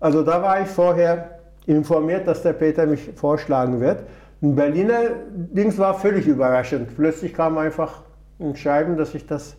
Also 0.00 0.22
da 0.22 0.42
war 0.42 0.60
ich 0.60 0.68
vorher 0.68 1.38
informiert, 1.66 2.26
dass 2.26 2.42
der 2.42 2.52
Peter 2.52 2.86
mich 2.86 3.10
vorschlagen 3.14 3.80
wird. 3.80 4.04
Ein 4.42 4.54
Berliner 4.54 5.00
Dings 5.30 5.78
war 5.78 5.94
völlig 5.94 6.26
überraschend. 6.26 6.94
Plötzlich 6.96 7.34
kam 7.34 7.58
einfach 7.58 8.02
ein 8.40 8.54
Schreiben, 8.56 8.96
dass 8.96 9.14
ich 9.14 9.26
das 9.26 9.56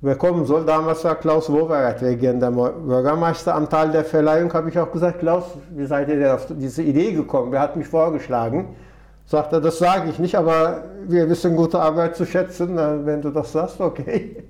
bekommen 0.00 0.44
soll. 0.44 0.64
Damals 0.66 1.04
war 1.04 1.14
Klaus 1.14 1.50
Wowereit 1.50 2.02
regierender 2.02 2.50
Bürgermeister. 2.50 3.54
Am 3.54 3.68
Teil 3.70 3.90
der 3.90 4.04
Verleihung 4.04 4.52
habe 4.52 4.68
ich 4.68 4.78
auch 4.78 4.90
gesagt, 4.90 5.20
Klaus, 5.20 5.44
wie 5.70 5.86
seid 5.86 6.08
ihr 6.08 6.16
denn 6.16 6.30
auf 6.30 6.46
diese 6.50 6.82
Idee 6.82 7.12
gekommen? 7.12 7.52
Wer 7.52 7.60
hat 7.60 7.76
mich 7.76 7.86
vorgeschlagen? 7.86 8.74
Sagt 9.26 9.52
er, 9.52 9.60
das 9.60 9.78
sage 9.78 10.10
ich 10.10 10.18
nicht, 10.18 10.34
aber 10.34 10.84
wir 11.06 11.28
wissen 11.30 11.56
gute 11.56 11.80
Arbeit 11.80 12.16
zu 12.16 12.26
schätzen. 12.26 12.76
Wenn 12.76 13.22
du 13.22 13.30
das 13.30 13.52
sagst, 13.52 13.80
okay. 13.80 14.44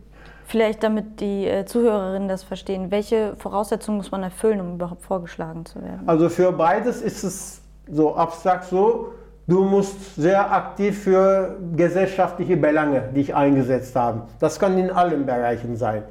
Vielleicht 0.47 0.83
damit 0.83 1.21
die 1.21 1.47
äh, 1.47 1.65
Zuhörerinnen 1.65 2.29
das 2.29 2.43
verstehen, 2.43 2.91
welche 2.91 3.35
Voraussetzungen 3.37 3.97
muss 3.97 4.11
man 4.11 4.23
erfüllen, 4.23 4.61
um 4.61 4.75
überhaupt 4.75 5.03
vorgeschlagen 5.03 5.65
zu 5.65 5.83
werden? 5.83 6.03
Also 6.07 6.29
für 6.29 6.53
beides 6.53 7.01
ist 7.01 7.25
es 7.25 7.63
so 7.91 8.15
abstrakt 8.15 8.65
so, 8.65 9.15
du 9.47 9.65
musst 9.65 10.17
sehr 10.17 10.53
aktiv 10.53 11.03
für 11.03 11.57
gesellschaftliche 11.75 12.57
Belange 12.57 13.09
dich 13.15 13.35
eingesetzt 13.35 13.97
haben. 13.97 14.23
Das 14.39 14.59
kann 14.59 14.77
in 14.79 14.91
allen 14.91 15.25
Bereichen 15.25 15.77
sein. 15.77 16.03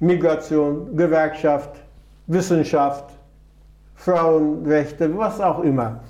Migration, 0.00 0.94
Gewerkschaft, 0.94 1.70
Wissenschaft, 2.26 3.04
Frauenrechte, 3.94 5.16
was 5.16 5.40
auch 5.40 5.60
immer. 5.62 6.00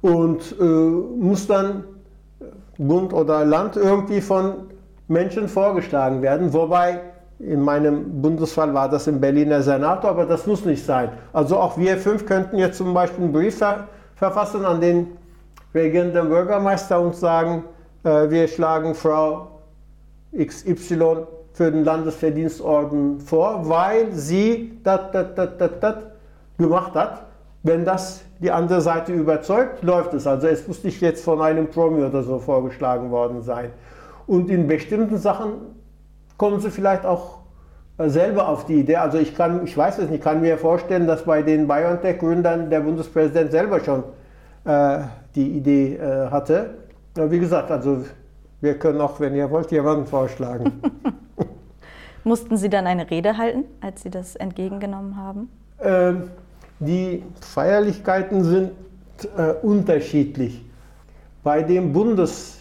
Und 0.00 0.54
äh, 0.60 0.64
muss 0.64 1.46
dann 1.48 1.84
Bund 2.78 3.12
oder 3.12 3.44
Land 3.44 3.76
irgendwie 3.76 4.20
von 4.20 4.73
Menschen 5.08 5.48
vorgeschlagen 5.48 6.22
werden, 6.22 6.52
wobei 6.52 7.00
in 7.38 7.60
meinem 7.60 8.22
Bundesfall 8.22 8.72
war 8.72 8.88
das 8.88 9.06
im 9.06 9.20
Berliner 9.20 9.62
Senat, 9.62 10.04
aber 10.04 10.24
das 10.24 10.46
muss 10.46 10.64
nicht 10.64 10.84
sein. 10.84 11.10
Also 11.32 11.58
auch 11.58 11.76
wir 11.76 11.96
fünf 11.98 12.26
könnten 12.26 12.58
jetzt 12.58 12.78
zum 12.78 12.94
Beispiel 12.94 13.24
einen 13.24 13.32
Brief 13.32 13.58
ver 13.58 13.88
verfassen 14.16 14.64
an 14.64 14.80
den 14.80 15.08
regierenden 15.74 16.28
Bürgermeister 16.28 17.00
und 17.00 17.16
sagen, 17.16 17.64
äh, 18.04 18.30
wir 18.30 18.46
schlagen 18.46 18.94
Frau 18.94 19.48
XY 20.36 21.26
für 21.52 21.70
den 21.70 21.84
Landesverdienstorden 21.84 23.20
vor, 23.20 23.68
weil 23.68 24.12
sie 24.12 24.78
dat, 24.82 25.14
dat, 25.14 25.36
dat, 25.36 25.60
dat, 25.60 25.82
dat 25.82 25.98
gemacht 26.58 26.94
hat. 26.94 27.26
Wenn 27.62 27.84
das 27.84 28.22
die 28.40 28.50
andere 28.50 28.80
Seite 28.80 29.12
überzeugt, 29.12 29.82
läuft 29.82 30.12
es. 30.14 30.26
Also 30.26 30.46
es 30.48 30.68
muss 30.68 30.84
nicht 30.84 31.00
jetzt 31.00 31.24
von 31.24 31.40
einem 31.40 31.68
Promi 31.68 32.02
oder 32.02 32.22
so 32.22 32.38
vorgeschlagen 32.38 33.10
worden 33.10 33.42
sein. 33.42 33.70
Und 34.26 34.50
in 34.50 34.66
bestimmten 34.66 35.18
Sachen 35.18 35.52
kommen 36.36 36.60
sie 36.60 36.70
vielleicht 36.70 37.04
auch 37.04 37.38
äh, 37.98 38.08
selber 38.08 38.48
auf 38.48 38.66
die 38.66 38.80
Idee. 38.80 38.96
Also 38.96 39.18
ich 39.18 39.36
kann, 39.36 39.64
ich 39.64 39.76
weiß 39.76 39.98
es 39.98 40.10
nicht, 40.10 40.18
ich 40.18 40.20
kann 40.20 40.40
mir 40.40 40.58
vorstellen, 40.58 41.06
dass 41.06 41.24
bei 41.24 41.42
den 41.42 41.68
BioNTech-Gründern 41.68 42.70
der 42.70 42.80
Bundespräsident 42.80 43.50
selber 43.50 43.80
schon 43.80 44.02
äh, 44.64 45.00
die 45.34 45.56
Idee 45.56 45.96
äh, 45.96 46.30
hatte. 46.30 46.74
Ja, 47.16 47.30
wie 47.30 47.38
gesagt, 47.38 47.70
also 47.70 48.04
wir 48.60 48.78
können 48.78 49.00
auch, 49.00 49.20
wenn 49.20 49.34
ihr 49.34 49.50
wollt, 49.50 49.70
jemanden 49.70 50.06
vorschlagen. 50.06 50.72
Mussten 52.24 52.56
Sie 52.56 52.70
dann 52.70 52.86
eine 52.86 53.10
Rede 53.10 53.36
halten, 53.36 53.64
als 53.80 54.02
Sie 54.02 54.10
das 54.10 54.34
entgegengenommen 54.36 55.16
haben? 55.16 55.50
Ähm, 55.80 56.30
die 56.80 57.22
Feierlichkeiten 57.40 58.42
sind 58.42 58.70
äh, 59.36 59.52
unterschiedlich. 59.62 60.64
Bei 61.42 61.62
dem 61.62 61.92
Bundes 61.92 62.58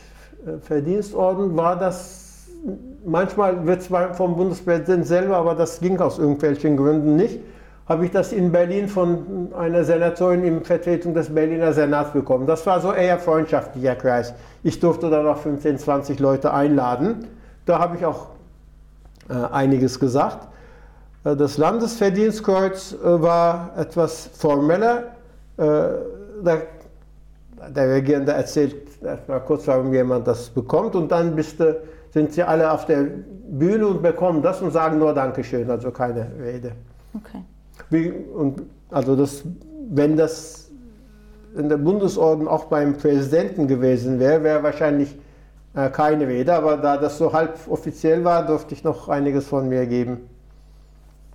Verdienstorden 0.62 1.56
war 1.56 1.78
das, 1.78 2.48
manchmal 3.06 3.66
wird 3.66 3.82
zwar 3.82 4.14
vom 4.14 4.36
Bundespräsidenten 4.36 5.06
selber, 5.06 5.38
aber 5.38 5.56
das 5.56 5.80
ging 5.80 6.00
aus 6.00 6.20
irgendwelchen 6.20 6.78
Gründen 6.78 7.16
nicht, 7.16 7.40
habe 7.88 8.06
ich 8.06 8.12
das 8.12 8.32
in 8.32 8.52
Berlin 8.52 8.88
von 8.88 9.50
einer 9.58 9.84
Senatorin 9.84 10.44
in 10.44 10.64
Vertretung 10.64 11.14
des 11.14 11.34
Berliner 11.34 11.74
Senats 11.74 12.12
bekommen. 12.12 12.48
Das 12.48 12.66
war 12.66 12.80
so 12.80 12.94
eher 12.94 13.20
freundschaftlicher 13.20 13.96
Kreis. 13.96 14.34
Ich 14.64 14.80
durfte 14.80 15.10
dann 15.10 15.26
noch 15.26 15.38
15, 15.38 15.78
20 15.78 16.20
Leute 16.20 16.54
einladen. 16.54 17.28
Da 17.66 17.80
habe 17.80 17.98
ich 17.98 18.06
auch 18.06 18.28
äh, 19.30 19.34
einiges 19.34 20.00
gesagt. 20.00 20.48
Äh, 21.26 21.36
das 21.36 21.58
Landesverdienstkreuz 21.58 22.94
äh, 22.94 23.22
war 23.22 23.72
etwas 23.78 24.30
formeller. 24.34 25.04
Äh, 25.58 25.64
da 26.44 26.58
der 27.70 27.90
Regierende 27.90 28.34
erzählt 28.34 28.93
erstmal 29.06 29.42
kurz, 29.42 29.68
warum 29.68 29.94
jemand 29.94 30.28
das 30.28 30.50
bekommt 30.50 30.96
und 30.96 31.12
dann 31.12 31.36
bist 31.36 31.60
du, 31.60 31.82
sind 32.12 32.34
sie 32.34 32.44
alle 32.44 32.72
auf 32.72 32.86
der 32.86 33.06
Bühne 33.50 33.88
und 33.88 34.02
bekommen 34.02 34.42
das 34.42 34.62
und 34.62 34.72
sagen 34.72 35.00
nur 35.00 35.14
Dankeschön, 35.14 35.70
also 35.70 35.92
keine 35.92 36.28
Rede. 36.40 36.72
Okay. 37.14 37.44
Wie, 37.90 38.10
und 38.12 38.64
also 38.90 39.16
das, 39.16 39.44
wenn 39.90 40.18
das 40.18 40.70
in 41.56 41.70
der 41.70 41.78
Bundesorden 41.78 42.48
auch 42.48 42.66
beim 42.66 42.98
Präsidenten 42.98 43.68
gewesen 43.68 44.20
wäre, 44.20 44.44
wäre 44.44 44.64
wahrscheinlich 44.64 45.16
äh, 45.76 45.90
keine 45.90 46.28
Rede, 46.28 46.54
aber 46.54 46.78
da 46.78 46.98
das 46.98 47.18
so 47.18 47.34
halb 47.34 47.58
offiziell 47.70 48.24
war, 48.24 48.46
durfte 48.46 48.74
ich 48.74 48.84
noch 48.84 49.10
einiges 49.10 49.48
von 49.48 49.70
mir 49.70 49.86
geben. 49.86 50.30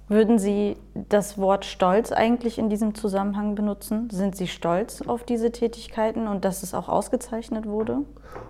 Würden 0.09 0.38
Sie 0.38 0.76
das 0.94 1.36
Wort 1.36 1.66
Stolz 1.66 2.12
eigentlich 2.12 2.59
in 2.59 2.70
diesem 2.70 2.94
Zusammenhang 2.94 3.54
benutzen? 3.54 4.09
Sind 4.11 4.36
Sie 4.36 4.46
stolz 4.46 5.02
auf 5.02 5.22
diese 5.22 5.52
Tätigkeiten 5.52 6.26
und 6.26 6.46
dass 6.46 6.62
es 6.62 6.72
auch 6.72 6.88
ausgezeichnet 6.88 7.66
wurde? 7.66 7.98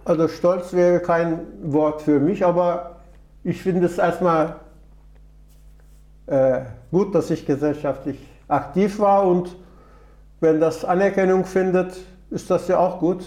Also 0.04 0.28
Stolz 0.28 0.72
wäre 0.72 1.00
kein 1.00 1.40
Wort 1.62 2.02
für 2.02 2.20
mich, 2.20 2.46
aber 2.46 3.00
ich 3.42 3.60
finde 3.60 3.86
es 3.86 3.98
erstmal 3.98 4.56
äh, 6.26 6.60
gut, 6.92 7.12
dass 7.14 7.30
ich 7.30 7.44
gesellschaftlich 7.44 8.18
aktiv 8.46 9.00
war 9.00 9.26
und 9.26 9.56
wenn 10.40 10.60
das 10.60 10.84
Anerkennung 10.84 11.44
findet, 11.44 11.98
ist 12.30 12.50
das 12.50 12.68
ja 12.68 12.78
auch 12.78 13.00
gut. 13.00 13.24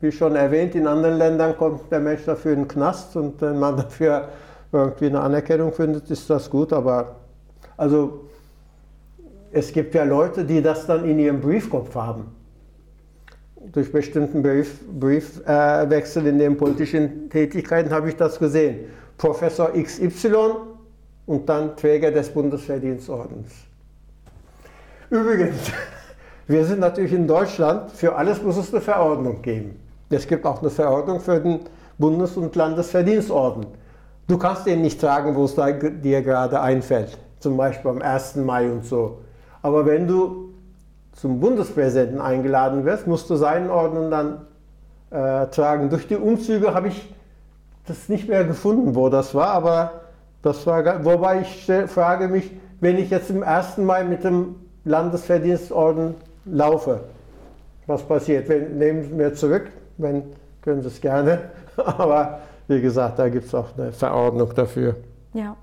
Wie 0.00 0.10
schon 0.10 0.36
erwähnt, 0.36 0.74
in 0.74 0.86
anderen 0.86 1.18
Ländern 1.18 1.56
kommt 1.56 1.90
der 1.92 2.00
Mensch 2.00 2.24
dafür 2.24 2.52
in 2.52 2.60
den 2.60 2.68
Knast 2.68 3.14
und 3.16 3.40
wenn 3.42 3.58
man 3.58 3.76
dafür 3.76 4.28
irgendwie 4.74 5.06
eine 5.06 5.20
Anerkennung 5.20 5.72
findet, 5.72 6.10
ist 6.10 6.28
das 6.28 6.50
gut. 6.50 6.72
Aber 6.72 7.16
also 7.76 8.26
es 9.52 9.72
gibt 9.72 9.94
ja 9.94 10.04
Leute, 10.04 10.44
die 10.44 10.60
das 10.60 10.86
dann 10.86 11.04
in 11.04 11.18
ihrem 11.18 11.40
Briefkopf 11.40 11.94
haben. 11.94 12.26
Durch 13.72 13.90
bestimmten 13.90 14.42
Brief, 14.42 14.80
Briefwechsel 14.98 16.26
äh, 16.26 16.28
in 16.28 16.38
den 16.38 16.56
politischen 16.56 17.30
Tätigkeiten 17.30 17.90
habe 17.90 18.08
ich 18.08 18.16
das 18.16 18.38
gesehen. 18.38 18.86
Professor 19.16 19.72
XY 19.72 20.56
und 21.26 21.48
dann 21.48 21.76
Träger 21.76 22.10
des 22.10 22.28
Bundesverdienstordens. 22.28 23.52
Übrigens, 25.08 25.56
wir 26.46 26.64
sind 26.64 26.80
natürlich 26.80 27.12
in 27.12 27.26
Deutschland, 27.26 27.90
für 27.92 28.14
alles 28.14 28.42
muss 28.42 28.56
es 28.56 28.72
eine 28.72 28.82
Verordnung 28.82 29.40
geben. 29.40 29.76
Es 30.10 30.26
gibt 30.26 30.44
auch 30.44 30.60
eine 30.60 30.70
Verordnung 30.70 31.20
für 31.20 31.40
den 31.40 31.60
Bundes- 31.98 32.36
und 32.36 32.54
Landesverdienstorden. 32.54 33.66
Du 34.26 34.38
kannst 34.38 34.66
den 34.66 34.80
nicht 34.80 35.00
tragen, 35.00 35.34
wo 35.34 35.44
es 35.44 35.54
dir 35.54 36.22
gerade 36.22 36.60
einfällt, 36.60 37.18
zum 37.40 37.56
Beispiel 37.56 37.90
am 37.90 38.00
1. 38.00 38.36
Mai 38.36 38.70
und 38.70 38.86
so. 38.86 39.18
Aber 39.60 39.84
wenn 39.84 40.06
du 40.06 40.54
zum 41.12 41.40
Bundespräsidenten 41.40 42.20
eingeladen 42.20 42.84
wirst, 42.84 43.06
musst 43.06 43.28
du 43.28 43.36
seinen 43.36 43.70
Orden 43.70 44.10
dann 44.10 44.46
äh, 45.10 45.46
tragen. 45.48 45.90
Durch 45.90 46.08
die 46.08 46.16
Umzüge 46.16 46.74
habe 46.74 46.88
ich 46.88 47.14
das 47.86 48.08
nicht 48.08 48.28
mehr 48.28 48.44
gefunden, 48.44 48.94
wo 48.94 49.10
das 49.10 49.34
war, 49.34 49.48
aber 49.48 49.92
das 50.42 50.66
war, 50.66 51.04
wobei 51.04 51.42
ich 51.42 51.70
frage 51.86 52.28
mich, 52.28 52.50
wenn 52.80 52.98
ich 52.98 53.10
jetzt 53.10 53.30
im 53.30 53.42
1. 53.42 53.78
Mai 53.78 54.04
mit 54.04 54.24
dem 54.24 54.56
Landesverdienstorden 54.84 56.14
laufe, 56.46 57.00
was 57.86 58.02
passiert? 58.02 58.48
Wenn, 58.48 58.78
nehmen 58.78 59.04
Sie 59.04 59.14
mir 59.14 59.34
zurück, 59.34 59.70
wenn, 59.98 60.22
können 60.62 60.82
Sie 60.82 60.88
es 60.88 61.00
gerne, 61.00 61.50
aber 61.76 62.40
wie 62.68 62.80
gesagt, 62.80 63.18
da 63.18 63.28
gibt 63.28 63.46
es 63.46 63.54
auch 63.54 63.76
eine 63.76 63.92
Verordnung 63.92 64.54
dafür. 64.54 64.96
Ja. 65.32 65.56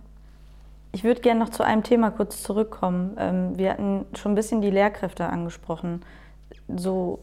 Ich 0.94 1.06
würde 1.06 1.22
gerne 1.22 1.40
noch 1.40 1.50
zu 1.50 1.64
einem 1.64 1.84
Thema 1.84 2.12
kurz 2.12 2.44
zurückkommen. 2.44 3.16
Ähm, 3.18 3.58
wir 3.58 3.72
hatten 3.72 4.06
schon 4.14 4.34
ein 4.34 4.36
bisschen 4.36 4.62
die 4.62 4.70
Lehrkräfte 4.70 5.26
angesprochen. 5.26 6.02
So 6.76 7.20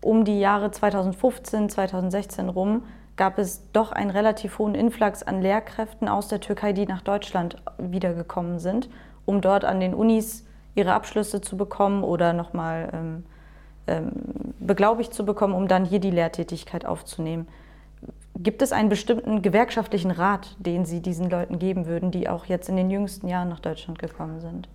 um 0.00 0.24
die 0.24 0.40
Jahre 0.40 0.72
2015, 0.72 1.68
2016 1.70 2.48
rum 2.48 2.82
gab 3.16 3.38
es 3.38 3.62
doch 3.72 3.92
einen 3.92 4.10
relativ 4.10 4.58
hohen 4.58 4.74
Influx 4.74 5.22
an 5.22 5.40
Lehrkräften 5.40 6.08
aus 6.08 6.28
der 6.28 6.40
Türkei, 6.40 6.72
die 6.72 6.86
nach 6.86 7.02
Deutschland 7.02 7.56
wiedergekommen 7.78 8.58
sind, 8.58 8.88
um 9.24 9.40
dort 9.40 9.64
an 9.64 9.78
den 9.78 9.94
Unis 9.94 10.44
ihre 10.74 10.94
Abschlüsse 10.94 11.40
zu 11.40 11.56
bekommen 11.56 12.02
oder 12.02 12.32
nochmal 12.32 12.88
ähm, 12.92 13.24
ähm, 13.86 14.12
beglaubigt 14.58 15.12
zu 15.14 15.24
bekommen, 15.24 15.54
um 15.54 15.68
dann 15.68 15.84
hier 15.84 16.00
die 16.00 16.10
Lehrtätigkeit 16.10 16.86
aufzunehmen. 16.86 17.46
Gibt 18.38 18.62
es 18.62 18.72
einen 18.72 18.88
bestimmten 18.88 19.42
gewerkschaftlichen 19.42 20.10
Rat, 20.10 20.56
den 20.58 20.84
Sie 20.84 21.00
diesen 21.00 21.28
Leuten 21.28 21.58
geben 21.58 21.86
würden, 21.86 22.10
die 22.10 22.28
auch 22.28 22.46
jetzt 22.46 22.68
in 22.68 22.76
den 22.76 22.90
jüngsten 22.90 23.28
Jahren 23.28 23.50
nach 23.50 23.60
Deutschland 23.60 23.98
gekommen 23.98 24.40
sind? 24.40 24.68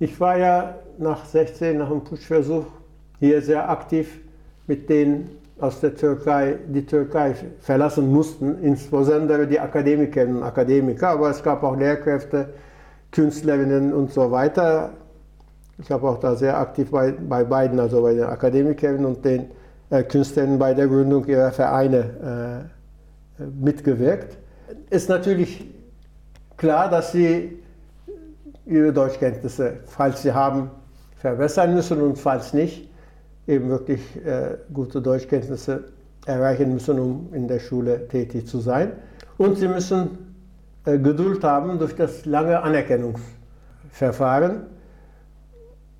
Ich 0.00 0.18
war 0.18 0.36
ja 0.36 0.74
nach 0.98 1.24
16, 1.24 1.78
nach 1.78 1.88
dem 1.88 2.02
Putschversuch, 2.02 2.64
hier 3.20 3.42
sehr 3.42 3.68
aktiv 3.68 4.20
mit 4.66 4.88
denen 4.88 5.30
aus 5.60 5.80
der 5.80 5.94
Türkei, 5.94 6.58
die 6.68 6.86
Türkei 6.86 7.34
verlassen 7.60 8.10
mussten, 8.10 8.62
insbesondere 8.62 9.46
die 9.46 9.60
Akademikerinnen 9.60 10.38
und 10.38 10.42
Akademiker, 10.42 11.10
aber 11.10 11.30
es 11.30 11.42
gab 11.42 11.62
auch 11.62 11.76
Lehrkräfte, 11.76 12.48
Künstlerinnen 13.12 13.92
und 13.92 14.12
so 14.12 14.30
weiter. 14.30 14.90
Ich 15.78 15.90
habe 15.90 16.08
auch 16.08 16.18
da 16.18 16.34
sehr 16.34 16.58
aktiv 16.58 16.90
bei, 16.90 17.12
bei 17.12 17.44
beiden, 17.44 17.78
also 17.78 18.02
bei 18.02 18.14
den 18.14 18.24
Akademikerinnen 18.24 19.04
und 19.04 19.24
den 19.24 19.50
Künstlern 19.90 20.58
bei 20.58 20.74
der 20.74 20.86
Gründung 20.86 21.26
ihrer 21.26 21.50
Vereine 21.50 22.70
äh, 23.38 23.42
mitgewirkt. 23.60 24.38
Ist 24.88 25.08
natürlich 25.08 25.66
klar, 26.56 26.88
dass 26.88 27.12
sie 27.12 27.60
ihre 28.66 28.92
Deutschkenntnisse, 28.92 29.80
falls 29.86 30.22
sie 30.22 30.32
haben, 30.32 30.70
verbessern 31.16 31.74
müssen 31.74 32.00
und 32.00 32.18
falls 32.18 32.54
nicht, 32.54 32.88
eben 33.46 33.68
wirklich 33.68 34.00
äh, 34.24 34.56
gute 34.72 35.02
Deutschkenntnisse 35.02 35.84
erreichen 36.24 36.72
müssen, 36.72 36.98
um 36.98 37.28
in 37.32 37.48
der 37.48 37.58
Schule 37.58 38.06
tätig 38.08 38.46
zu 38.46 38.60
sein. 38.60 38.92
Und 39.38 39.58
sie 39.58 39.68
müssen 39.68 40.34
äh, 40.84 40.98
Geduld 40.98 41.42
haben 41.42 41.78
durch 41.78 41.96
das 41.96 42.26
lange 42.26 42.62
Anerkennungsverfahren. 42.62 44.66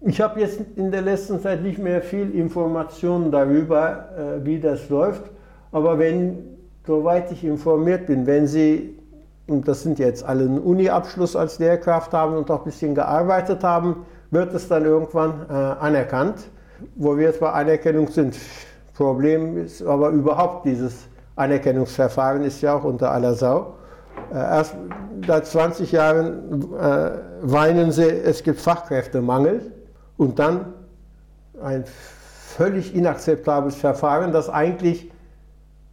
Ich 0.03 0.19
habe 0.23 0.41
jetzt 0.41 0.61
in 0.77 0.91
der 0.91 1.03
letzten 1.03 1.41
Zeit 1.41 1.63
nicht 1.63 1.79
mehr 1.79 2.01
viel 2.01 2.35
Informationen 2.35 3.31
darüber, 3.31 4.09
äh, 4.17 4.47
wie 4.47 4.59
das 4.59 4.89
läuft, 4.89 5.25
aber 5.73 5.99
wenn, 5.99 6.39
soweit 6.87 7.31
ich 7.31 7.45
informiert 7.45 8.07
bin, 8.07 8.27
wenn 8.27 8.47
Sie, 8.47 8.97
und 9.47 9.69
das 9.69 9.83
sind 9.83 9.99
jetzt 9.99 10.25
alle 10.25 10.45
einen 10.45 10.59
Uni-Abschluss 10.59 11.37
als 11.37 11.59
Lehrkraft 11.59 12.15
haben 12.15 12.35
und 12.35 12.51
auch 12.51 12.61
ein 12.61 12.65
bisschen 12.65 12.95
gearbeitet 12.95 13.63
haben, 13.63 14.07
wird 14.31 14.55
es 14.55 14.69
dann 14.69 14.87
irgendwann 14.87 15.35
äh, 15.51 15.53
anerkannt, 15.53 16.49
wo 16.95 17.19
wir 17.19 17.25
jetzt 17.25 17.41
bei 17.41 17.51
Anerkennung 17.51 18.09
sind. 18.09 18.39
Problem 18.95 19.59
ist 19.59 19.83
aber 19.83 20.09
überhaupt 20.11 20.65
dieses 20.65 21.09
Anerkennungsverfahren 21.37 22.43
ist 22.43 22.63
ja 22.63 22.75
auch 22.75 22.85
unter 22.85 23.11
aller 23.11 23.35
Sau. 23.35 23.75
Äh, 24.33 24.37
erst 24.37 24.77
seit 25.27 25.45
20 25.45 25.93
Jahren 25.93 26.73
äh, 26.73 27.11
weinen 27.43 27.93
sie, 27.93 28.09
es 28.09 28.43
gibt 28.43 28.61
Fachkräftemangel 28.61 29.73
und 30.21 30.39
dann 30.39 30.75
ein 31.63 31.85
völlig 31.87 32.95
inakzeptables 32.95 33.77
Verfahren, 33.77 34.33
das 34.33 34.51
eigentlich 34.51 35.11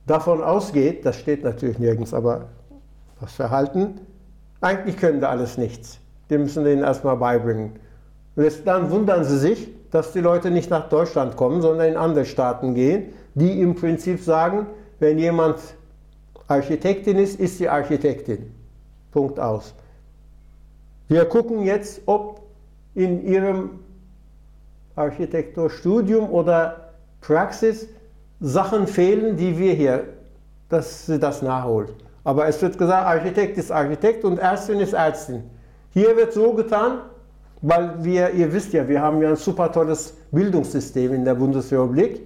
davon 0.06 0.44
ausgeht, 0.44 1.06
das 1.06 1.18
steht 1.18 1.46
natürlich 1.46 1.80
nirgends, 1.80 2.14
aber 2.14 2.50
das 3.22 3.32
Verhalten, 3.32 4.02
eigentlich 4.60 4.98
können 4.98 5.22
da 5.22 5.30
alles 5.30 5.58
nichts. 5.58 6.00
Die 6.30 6.38
müssen 6.38 6.66
denen 6.66 6.84
erstmal 6.84 7.16
beibringen. 7.16 7.80
Und 8.36 8.52
dann 8.66 8.92
wundern 8.92 9.24
sie 9.24 9.38
sich, 9.38 9.70
dass 9.92 10.12
die 10.12 10.20
Leute 10.20 10.52
nicht 10.52 10.70
nach 10.70 10.90
Deutschland 10.90 11.38
kommen, 11.38 11.62
sondern 11.62 11.88
in 11.88 11.96
andere 11.96 12.26
Staaten 12.26 12.76
gehen, 12.76 13.14
die 13.34 13.62
im 13.62 13.76
Prinzip 13.76 14.22
sagen, 14.22 14.66
wenn 15.00 15.20
jemand 15.20 15.58
Architektin 16.50 17.18
ist, 17.18 17.40
ist 17.40 17.60
sie 17.60 17.70
Architektin. 17.70 18.52
Punkt 19.14 19.40
aus. 19.40 19.74
Wir 21.08 21.24
gucken 21.24 21.64
jetzt, 21.64 22.02
ob 22.08 22.42
in 22.94 23.26
ihrem 23.26 23.87
Architekturstudium 24.98 26.30
oder 26.30 26.92
Praxis 27.22 27.88
Sachen 28.40 28.88
fehlen, 28.88 29.38
die 29.38 29.58
wir 29.58 29.74
hier, 29.74 30.04
dass 30.70 31.06
sie 31.06 31.20
das 31.20 31.42
nachholt. 31.42 31.94
Aber 32.24 32.48
es 32.48 32.62
wird 32.62 32.78
gesagt, 32.78 33.08
Architekt 33.08 33.58
ist 33.58 33.72
Architekt 33.72 34.26
und 34.26 34.38
Ärztin 34.38 34.80
ist 34.80 34.94
Ärztin. 34.94 35.44
Hier 35.92 36.16
wird 36.18 36.34
so 36.34 36.54
getan, 36.54 37.00
weil 37.62 38.04
wir, 38.04 38.32
ihr 38.32 38.52
wisst 38.52 38.74
ja, 38.74 38.88
wir 38.88 39.02
haben 39.02 39.22
ja 39.22 39.30
ein 39.30 39.36
super 39.36 39.72
tolles 39.72 40.14
Bildungssystem 40.32 41.14
in 41.14 41.26
der 41.26 41.36
Bundesrepublik. 41.36 42.22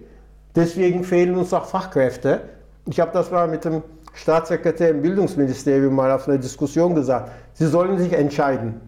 Deswegen 0.55 1.03
fehlen 1.03 1.35
uns 1.35 1.53
auch 1.53 1.65
Fachkräfte. 1.65 2.41
Ich 2.87 2.99
habe 2.99 3.11
das 3.13 3.31
mal 3.31 3.47
mit 3.47 3.63
dem 3.63 3.83
Staatssekretär 4.13 4.89
im 4.89 5.01
Bildungsministerium 5.01 5.95
mal 5.95 6.11
auf 6.11 6.27
einer 6.27 6.37
Diskussion 6.37 6.95
gesagt, 6.95 7.31
Sie 7.53 7.67
sollen 7.67 7.97
sich 7.97 8.13
entscheiden. 8.13 8.81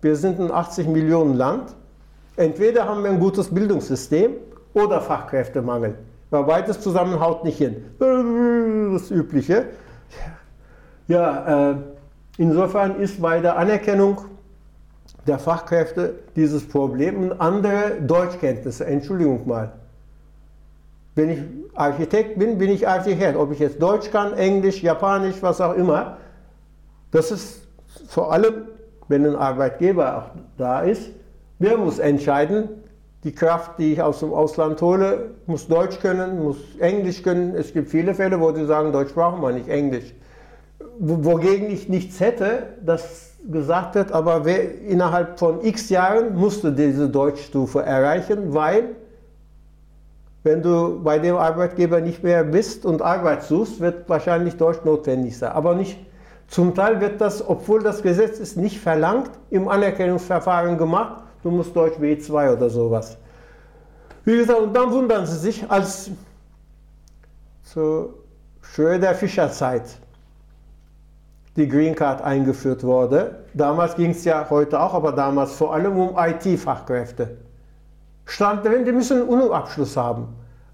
Wir 0.00 0.16
sind 0.16 0.40
ein 0.40 0.50
80 0.50 0.88
Millionen 0.88 1.34
Land. 1.34 1.74
Entweder 2.40 2.88
haben 2.88 3.02
wir 3.04 3.10
ein 3.10 3.20
gutes 3.20 3.52
Bildungssystem 3.52 4.32
oder 4.72 5.02
Fachkräftemangel. 5.02 5.96
Weil 6.30 6.44
beides 6.44 6.80
zusammen 6.80 7.20
haut 7.20 7.44
nicht 7.44 7.58
hin. 7.58 7.84
Das 7.98 9.10
Übliche. 9.10 9.66
Ja, 11.06 11.72
äh, 11.72 11.76
insofern 12.38 12.98
ist 12.98 13.20
bei 13.20 13.40
der 13.40 13.58
Anerkennung 13.58 14.22
der 15.26 15.38
Fachkräfte 15.38 16.14
dieses 16.34 16.66
Problem 16.66 17.18
und 17.24 17.40
andere 17.42 18.00
Deutschkenntnisse. 18.00 18.86
Entschuldigung 18.86 19.46
mal. 19.46 19.72
Wenn 21.14 21.28
ich 21.28 21.40
Architekt 21.74 22.38
bin, 22.38 22.56
bin 22.56 22.70
ich 22.70 22.88
Architekt. 22.88 23.36
Ob 23.36 23.52
ich 23.52 23.58
jetzt 23.58 23.82
Deutsch 23.82 24.10
kann, 24.10 24.32
Englisch, 24.32 24.82
Japanisch, 24.82 25.42
was 25.42 25.60
auch 25.60 25.74
immer. 25.74 26.16
Das 27.10 27.32
ist 27.32 27.68
vor 28.08 28.32
allem, 28.32 28.62
wenn 29.08 29.26
ein 29.26 29.36
Arbeitgeber 29.36 30.16
auch 30.16 30.30
da 30.56 30.80
ist, 30.80 31.10
der 31.60 31.78
muss 31.78 31.98
entscheiden, 31.98 32.68
die 33.22 33.32
Kraft, 33.32 33.78
die 33.78 33.92
ich 33.92 34.02
aus 34.02 34.20
dem 34.20 34.32
Ausland 34.32 34.80
hole, 34.82 35.30
muss 35.46 35.68
Deutsch 35.68 36.00
können, 36.00 36.42
muss 36.42 36.56
Englisch 36.78 37.22
können. 37.22 37.54
Es 37.54 37.72
gibt 37.72 37.90
viele 37.90 38.14
Fälle, 38.14 38.40
wo 38.40 38.52
sie 38.52 38.66
sagen, 38.66 38.92
Deutsch 38.92 39.12
brauchen 39.12 39.42
wir 39.42 39.52
nicht, 39.52 39.68
Englisch. 39.68 40.14
Wogegen 40.98 41.70
ich 41.70 41.88
nichts 41.88 42.18
hätte, 42.18 42.64
dass 42.84 43.30
gesagt 43.48 43.94
wird, 43.94 44.12
aber 44.12 44.44
wer 44.44 44.80
innerhalb 44.82 45.38
von 45.38 45.64
x 45.64 45.88
Jahren 45.88 46.34
musste 46.34 46.72
diese 46.72 47.08
Deutschstufe 47.08 47.80
erreichen, 47.82 48.52
weil 48.52 48.96
wenn 50.42 50.62
du 50.62 51.00
bei 51.02 51.18
dem 51.18 51.36
Arbeitgeber 51.36 52.00
nicht 52.00 52.22
mehr 52.22 52.44
bist 52.44 52.86
und 52.86 53.02
Arbeit 53.02 53.42
suchst, 53.42 53.80
wird 53.80 54.08
wahrscheinlich 54.08 54.56
Deutsch 54.56 54.84
notwendig 54.84 55.36
sein. 55.38 55.52
Aber 55.52 55.74
nicht, 55.74 55.98
zum 56.48 56.74
Teil 56.74 57.00
wird 57.00 57.20
das, 57.20 57.46
obwohl 57.46 57.82
das 57.82 58.02
Gesetz 58.02 58.38
ist, 58.38 58.56
nicht 58.56 58.78
verlangt, 58.78 59.30
im 59.50 59.68
Anerkennungsverfahren 59.68 60.78
gemacht. 60.78 61.22
Du 61.42 61.50
musst 61.50 61.74
Deutsch 61.74 61.98
B2 61.98 62.56
oder 62.56 62.68
sowas. 62.68 63.16
Wie 64.24 64.36
gesagt, 64.36 64.60
und 64.60 64.74
dann 64.74 64.90
wundern 64.90 65.26
sie 65.26 65.38
sich, 65.38 65.70
als 65.70 66.10
zur 67.62 68.14
Schröder-Fischer-Zeit 68.62 69.98
die 71.56 71.68
Green 71.68 71.94
Card 71.94 72.22
eingeführt 72.22 72.84
wurde. 72.84 73.44
Damals 73.54 73.96
ging 73.96 74.10
es 74.10 74.24
ja 74.24 74.48
heute 74.50 74.80
auch, 74.80 74.94
aber 74.94 75.12
damals 75.12 75.52
vor 75.52 75.74
allem 75.74 75.96
um 75.98 76.16
IT-Fachkräfte. 76.16 77.38
Stand 78.24 78.64
drin, 78.64 78.84
die 78.84 78.92
müssen 78.92 79.22
einen 79.22 79.28
UNO-Abschluss 79.28 79.96
haben. 79.96 80.28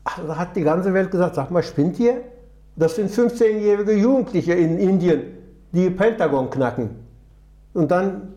Ach, 0.04 0.20
da 0.26 0.36
hat 0.36 0.54
die 0.54 0.62
ganze 0.62 0.92
Welt 0.92 1.10
gesagt, 1.10 1.34
sag 1.36 1.50
mal, 1.50 1.62
spinnt 1.62 1.98
ihr? 1.98 2.20
Das 2.76 2.96
sind 2.96 3.10
15-jährige 3.10 3.94
Jugendliche 3.94 4.52
in 4.52 4.78
Indien, 4.78 5.22
die 5.72 5.88
Pentagon 5.88 6.50
knacken. 6.50 6.90
Und 7.72 7.90
dann, 7.90 8.34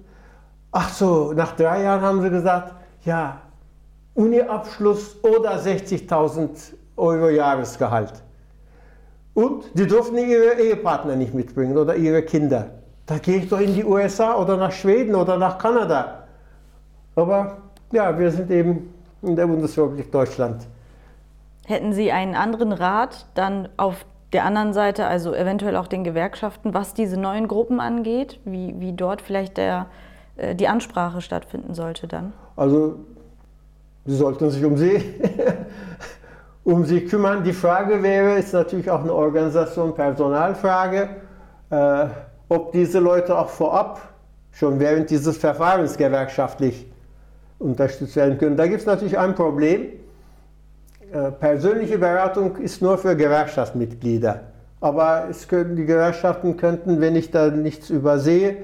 ach 0.71 0.89
so, 0.89 1.33
nach 1.33 1.55
drei 1.55 1.83
Jahren 1.83 2.01
haben 2.01 2.21
sie 2.21 2.29
gesagt, 2.29 2.73
ja, 3.05 3.41
Uni-Abschluss 4.13 5.17
oder 5.23 5.55
60.000 5.57 6.49
Euro 6.97 7.29
Jahresgehalt. 7.29 8.13
Und 9.33 9.65
die 9.73 9.87
durften 9.87 10.17
ihre 10.17 10.59
Ehepartner 10.59 11.15
nicht 11.15 11.33
mitbringen 11.33 11.77
oder 11.77 11.95
ihre 11.95 12.23
Kinder. 12.23 12.71
Da 13.05 13.17
gehe 13.17 13.37
ich 13.37 13.49
doch 13.49 13.59
in 13.59 13.73
die 13.73 13.85
USA 13.85 14.35
oder 14.35 14.57
nach 14.57 14.71
Schweden 14.71 15.15
oder 15.15 15.37
nach 15.37 15.57
Kanada. 15.57 16.23
Aber 17.15 17.57
ja, 17.91 18.17
wir 18.17 18.31
sind 18.31 18.51
eben 18.51 18.93
in 19.21 19.35
der 19.35 19.47
Bundesrepublik 19.47 20.11
Deutschland. 20.11 20.67
Hätten 21.65 21.93
Sie 21.93 22.11
einen 22.11 22.35
anderen 22.35 22.71
Rat 22.71 23.27
dann 23.35 23.69
auf 23.77 24.05
der 24.33 24.45
anderen 24.45 24.73
Seite, 24.73 25.05
also 25.05 25.33
eventuell 25.33 25.75
auch 25.75 25.87
den 25.87 26.03
Gewerkschaften, 26.03 26.73
was 26.73 26.93
diese 26.93 27.19
neuen 27.19 27.47
Gruppen 27.47 27.79
angeht, 27.79 28.39
wie, 28.45 28.75
wie 28.79 28.93
dort 28.93 29.21
vielleicht 29.21 29.57
der, 29.57 29.87
die 30.55 30.67
Ansprache 30.67 31.21
stattfinden 31.21 31.73
sollte 31.73 32.07
dann? 32.07 32.33
Also, 32.55 32.99
Sie 34.05 34.15
sollten 34.15 34.49
sich 34.49 34.65
um 34.65 34.75
sie 34.75 35.03
um 36.63 36.83
sie 36.85 37.05
kümmern. 37.05 37.43
Die 37.43 37.53
Frage 37.53 38.01
wäre, 38.01 38.39
ist 38.39 38.53
natürlich 38.53 38.89
auch 38.89 39.01
eine 39.01 39.13
Organisation, 39.13 39.93
Personalfrage, 39.93 41.09
äh, 41.69 42.05
ob 42.47 42.71
diese 42.71 42.99
Leute 42.99 43.37
auch 43.37 43.49
vorab 43.49 44.01
schon 44.51 44.79
während 44.79 45.09
dieses 45.09 45.37
Verfahrens 45.37 45.95
gewerkschaftlich 45.95 46.87
unterstützt 47.59 48.15
werden 48.15 48.37
können. 48.37 48.57
Da 48.57 48.65
gibt 48.65 48.79
es 48.79 48.87
natürlich 48.87 49.17
ein 49.17 49.35
Problem. 49.35 49.87
Äh, 51.11 51.31
persönliche 51.31 51.97
Beratung 51.97 52.57
ist 52.57 52.81
nur 52.81 52.97
für 52.97 53.15
Gewerkschaftsmitglieder. 53.15 54.41
Aber 54.81 55.27
können, 55.47 55.75
die 55.75 55.85
Gewerkschaften 55.85 56.57
könnten, 56.57 57.01
wenn 57.01 57.15
ich 57.15 57.31
da 57.31 57.51
nichts 57.51 57.89
übersehe, 57.89 58.57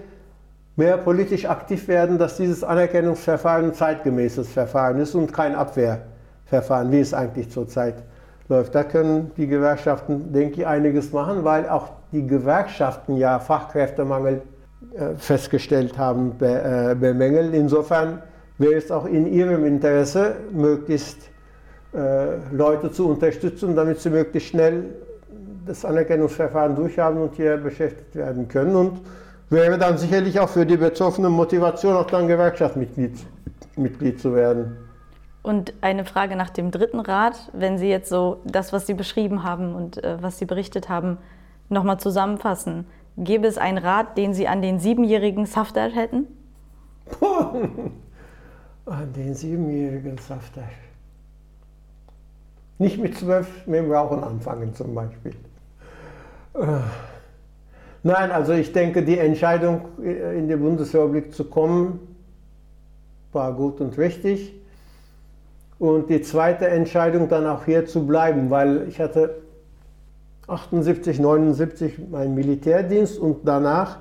mehr 0.76 0.98
politisch 0.98 1.46
aktiv 1.46 1.88
werden, 1.88 2.18
dass 2.18 2.38
dieses 2.38 2.64
Anerkennungsverfahren 2.64 3.66
ein 3.66 3.74
zeitgemäßes 3.74 4.52
Verfahren 4.52 5.00
ist 5.00 5.16
und 5.16 5.32
kein 5.32 5.56
Abwehr. 5.56 6.02
Verfahren, 6.46 6.92
wie 6.92 7.00
es 7.00 7.14
eigentlich 7.14 7.50
zurzeit 7.50 7.96
läuft. 8.48 8.76
Da 8.76 8.84
können 8.84 9.32
die 9.38 9.48
Gewerkschaften, 9.48 10.32
denke 10.32 10.62
ich, 10.62 10.68
einiges 10.68 11.12
machen, 11.12 11.44
weil 11.44 11.68
auch 11.68 11.90
die 12.12 12.26
Gewerkschaften 12.26 13.18
ja 13.18 13.40
Fachkräftemangel 13.40 14.42
äh, 14.96 15.16
festgestellt 15.18 15.98
haben, 15.98 16.34
äh, 16.40 16.96
bemängeln. 16.96 17.54
Insofern 17.54 18.22
wäre 18.58 18.76
es 18.76 18.92
auch 18.92 19.06
in 19.06 19.26
ihrem 19.26 19.66
Interesse, 19.66 20.36
möglichst 20.52 21.18
äh, 21.94 22.38
Leute 22.52 22.92
zu 22.92 23.10
unterstützen, 23.10 23.76
damit 23.76 24.00
sie 24.00 24.12
möglichst 24.12 24.50
schnell 24.50 24.86
das 25.66 25.84
Anerkennungsverfahren 25.84 26.76
durchhaben 26.76 27.20
und 27.20 27.36
hier 27.36 27.58
beschäftigt 27.58 28.16
werden 28.16 28.48
können. 28.48 28.76
Und 28.76 29.02
wäre 29.50 29.78
dann 29.78 29.98
sicherlich 29.98 30.40
auch 30.40 30.50
für 30.50 30.66
die 30.66 30.78
Betroffenen 30.78 31.32
Motivation, 31.32 31.96
auch 31.96 32.08
dann 32.08 32.28
Gewerkschaftsmitglied 32.28 33.26
Mitglied 33.78 34.20
zu 34.20 34.34
werden. 34.34 34.78
Und 35.44 35.74
eine 35.82 36.06
Frage 36.06 36.36
nach 36.36 36.50
dem 36.50 36.72
dritten 36.72 37.00
Rat, 37.00 37.52
wenn 37.54 37.78
Sie 37.78 37.88
jetzt 37.88 38.10
so 38.10 38.42
das, 38.46 38.74
was 38.74 38.88
Sie 38.88 38.94
beschrieben 38.94 39.44
haben 39.44 39.76
und 39.76 40.04
äh, 40.04 40.18
was 40.22 40.40
Sie 40.40 40.46
berichtet 40.46 40.90
haben, 40.90 41.18
nochmal 41.70 42.00
zusammenfassen. 42.00 42.88
Gäbe 43.18 43.48
es 43.48 43.58
einen 43.58 43.78
Rat, 43.78 44.18
den 44.18 44.34
Sie 44.34 44.48
an 44.48 44.62
den 44.62 44.80
siebenjährigen 44.80 45.46
Safdar 45.46 45.90
hätten? 45.90 46.26
an 48.86 49.14
den 49.14 49.36
siebenjährigen 49.36 50.18
Safdar. 50.18 50.70
Nicht 52.78 52.98
mit 52.98 53.18
zwölf 53.18 53.68
mit 53.68 53.76
dem 53.80 53.92
Rauchen 53.92 54.24
anfangen 54.24 54.74
zum 54.74 54.96
Beispiel. 54.96 55.36
Äh. 56.56 56.80
Nein, 58.06 58.30
also 58.30 58.54
ich 58.54 58.72
denke, 58.72 59.02
die 59.02 59.18
Entscheidung, 59.18 59.82
äh, 60.00 60.38
in 60.38 60.48
die 60.48 60.56
Bundesrepublik 60.56 61.34
zu 61.34 61.44
kommen, 61.46 62.00
war 63.32 63.52
gut 63.54 63.82
und 63.82 63.98
richtig. 63.98 64.54
Und 65.80 66.12
die 66.12 66.22
zweite 66.22 66.68
Entscheidung 66.68 67.30
dann 67.30 67.48
auch 67.48 67.66
hier 67.66 67.88
zu 67.88 68.06
bleiben, 68.06 68.52
weil 68.52 68.88
ich 68.88 69.00
hatte 69.00 69.42
78, 70.46 71.20
79 71.20 72.12
meinen 72.12 72.36
Militärdienst 72.36 73.18
und 73.18 73.48
danach 73.48 73.98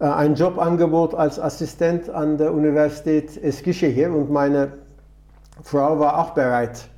äh, 0.00 0.04
ein 0.04 0.34
Jobangebot 0.34 1.14
als 1.14 1.40
Assistent 1.40 2.10
an 2.10 2.36
der 2.36 2.52
Universität 2.52 3.42
Eskişehir 3.42 4.12
und 4.12 4.30
meine 4.30 4.72
Frau 5.62 5.98
war 5.98 6.18
auch 6.18 6.32
bereit 6.32 6.88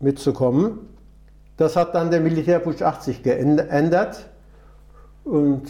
mitzukommen. 0.00 0.80
Das 1.56 1.76
hat 1.76 1.94
dann 1.94 2.10
der 2.10 2.22
Militärputsch 2.22 2.82
80 2.82 3.22
geändert 3.22 4.26
und 5.26 5.66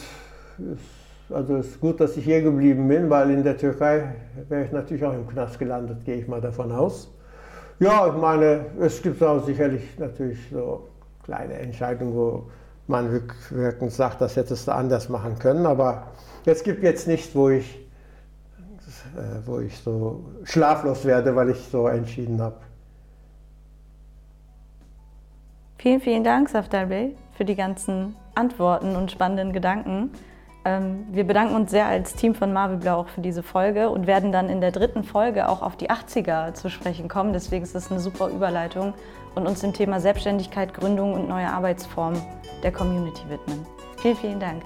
es, 0.59 1.35
also 1.35 1.57
es 1.57 1.67
ist 1.69 1.81
gut, 1.81 2.01
dass 2.01 2.17
ich 2.17 2.25
hier 2.25 2.43
geblieben 2.43 2.87
bin, 2.87 3.11
weil 3.11 3.31
in 3.31 3.43
der 3.43 3.57
Türkei 3.57 4.15
wäre 4.49 4.65
ich 4.65 4.73
natürlich 4.73 5.05
auch 5.05 5.15
im 5.15 5.27
Knast 5.27 5.59
gelandet, 5.59 6.05
gehe 6.05 6.17
ich 6.17 6.29
mal 6.29 6.41
davon 6.41 6.71
aus. 6.71 7.13
Ja, 7.79 8.07
ich 8.07 8.15
meine, 8.15 8.67
es 8.81 9.03
gibt 9.03 9.23
auch 9.23 9.45
sicherlich 9.45 9.99
natürlich 9.99 10.39
so 10.51 10.89
kleine 11.25 11.55
Entscheidungen, 11.55 12.15
wo 12.15 12.45
man 12.87 13.09
rückwirkend 13.09 13.93
sagt, 13.93 14.21
das 14.21 14.37
hättest 14.37 14.69
du 14.69 14.73
anders 14.73 15.09
machen 15.09 15.39
können, 15.39 15.67
aber 15.67 16.07
es 16.45 16.63
gibt 16.63 16.83
jetzt 16.83 17.09
nichts, 17.09 17.35
wo 17.35 17.49
ich, 17.51 17.77
äh, 19.17 19.47
wo 19.47 19.59
ich 19.59 19.77
so 19.79 20.25
schlaflos 20.45 21.05
werde, 21.05 21.35
weil 21.35 21.51
ich 21.51 21.67
so 21.71 21.89
entschieden 21.89 22.41
habe. 22.41 22.57
Vielen, 25.79 26.01
vielen 26.01 26.25
Dank, 26.25 26.49
Safdar 26.49 26.87
Bey, 26.87 27.17
für 27.37 27.45
die 27.45 27.55
ganzen 27.55 28.17
Antworten 28.35 28.97
und 28.97 29.11
spannenden 29.11 29.53
Gedanken. 29.53 30.11
Ähm, 30.65 31.07
wir 31.13 31.25
bedanken 31.25 31.55
uns 31.55 31.71
sehr 31.71 31.87
als 31.87 32.15
Team 32.15 32.35
von 32.35 32.53
Marvel 32.53 32.79
Blau 32.79 33.01
auch 33.01 33.09
für 33.09 33.21
diese 33.21 33.43
Folge 33.43 33.91
und 33.91 34.07
werden 34.07 34.33
dann 34.33 34.49
in 34.49 34.61
der 34.61 34.73
dritten 34.73 35.05
Folge 35.05 35.49
auch 35.49 35.63
auf 35.63 35.77
die 35.77 35.91
80er 35.91 36.55
zu 36.55 36.71
sprechen 36.71 37.09
kommen. 37.09 37.33
Deswegen 37.33 37.63
ist 37.63 37.75
das 37.75 37.91
eine 37.91 38.01
super 38.01 38.29
Überleitung 38.29 38.95
und 39.35 39.47
uns 39.47 39.61
dem 39.61 39.73
Thema 39.73 40.01
Selbstständigkeit, 40.01 40.75
Gründung 40.75 41.13
und 41.15 41.29
neue 41.29 41.49
Arbeitsformen 41.49 42.21
der 42.63 42.73
Community 42.73 43.23
widmen. 43.29 43.67
Vielen, 43.99 44.17
vielen 44.17 44.41
Dank. 44.41 44.63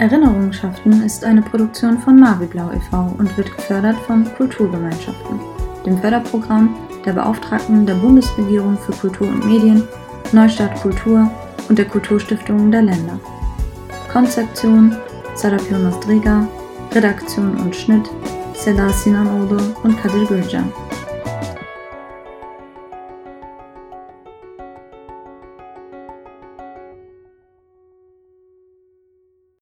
Erinnerungsschaften 0.00 1.02
ist 1.02 1.26
eine 1.26 1.42
Produktion 1.42 1.98
von 1.98 2.18
Maviblau 2.18 2.70
e.V. 2.70 3.14
und 3.18 3.36
wird 3.36 3.54
gefördert 3.54 3.96
von 4.06 4.24
Kulturgemeinschaften, 4.34 5.38
dem 5.84 5.98
Förderprogramm 5.98 6.74
der 7.04 7.12
Beauftragten 7.12 7.84
der 7.84 7.96
Bundesregierung 7.96 8.78
für 8.78 8.92
Kultur 8.92 9.28
und 9.28 9.44
Medien, 9.44 9.86
Neustadt 10.32 10.74
Kultur 10.80 11.30
und 11.68 11.78
der 11.78 11.84
Kulturstiftungen 11.84 12.72
der 12.72 12.80
Länder. 12.80 13.20
Konzeption 14.10 14.96
Sarapio 15.34 15.76
Nostriga, 15.76 16.48
Redaktion 16.92 17.58
und 17.58 17.76
Schnitt 17.76 18.08
Seda 18.54 18.88
Sinanoğlu 18.88 19.60
und 19.82 20.00
Kadir 20.00 20.24
Gürcan. 20.24 20.72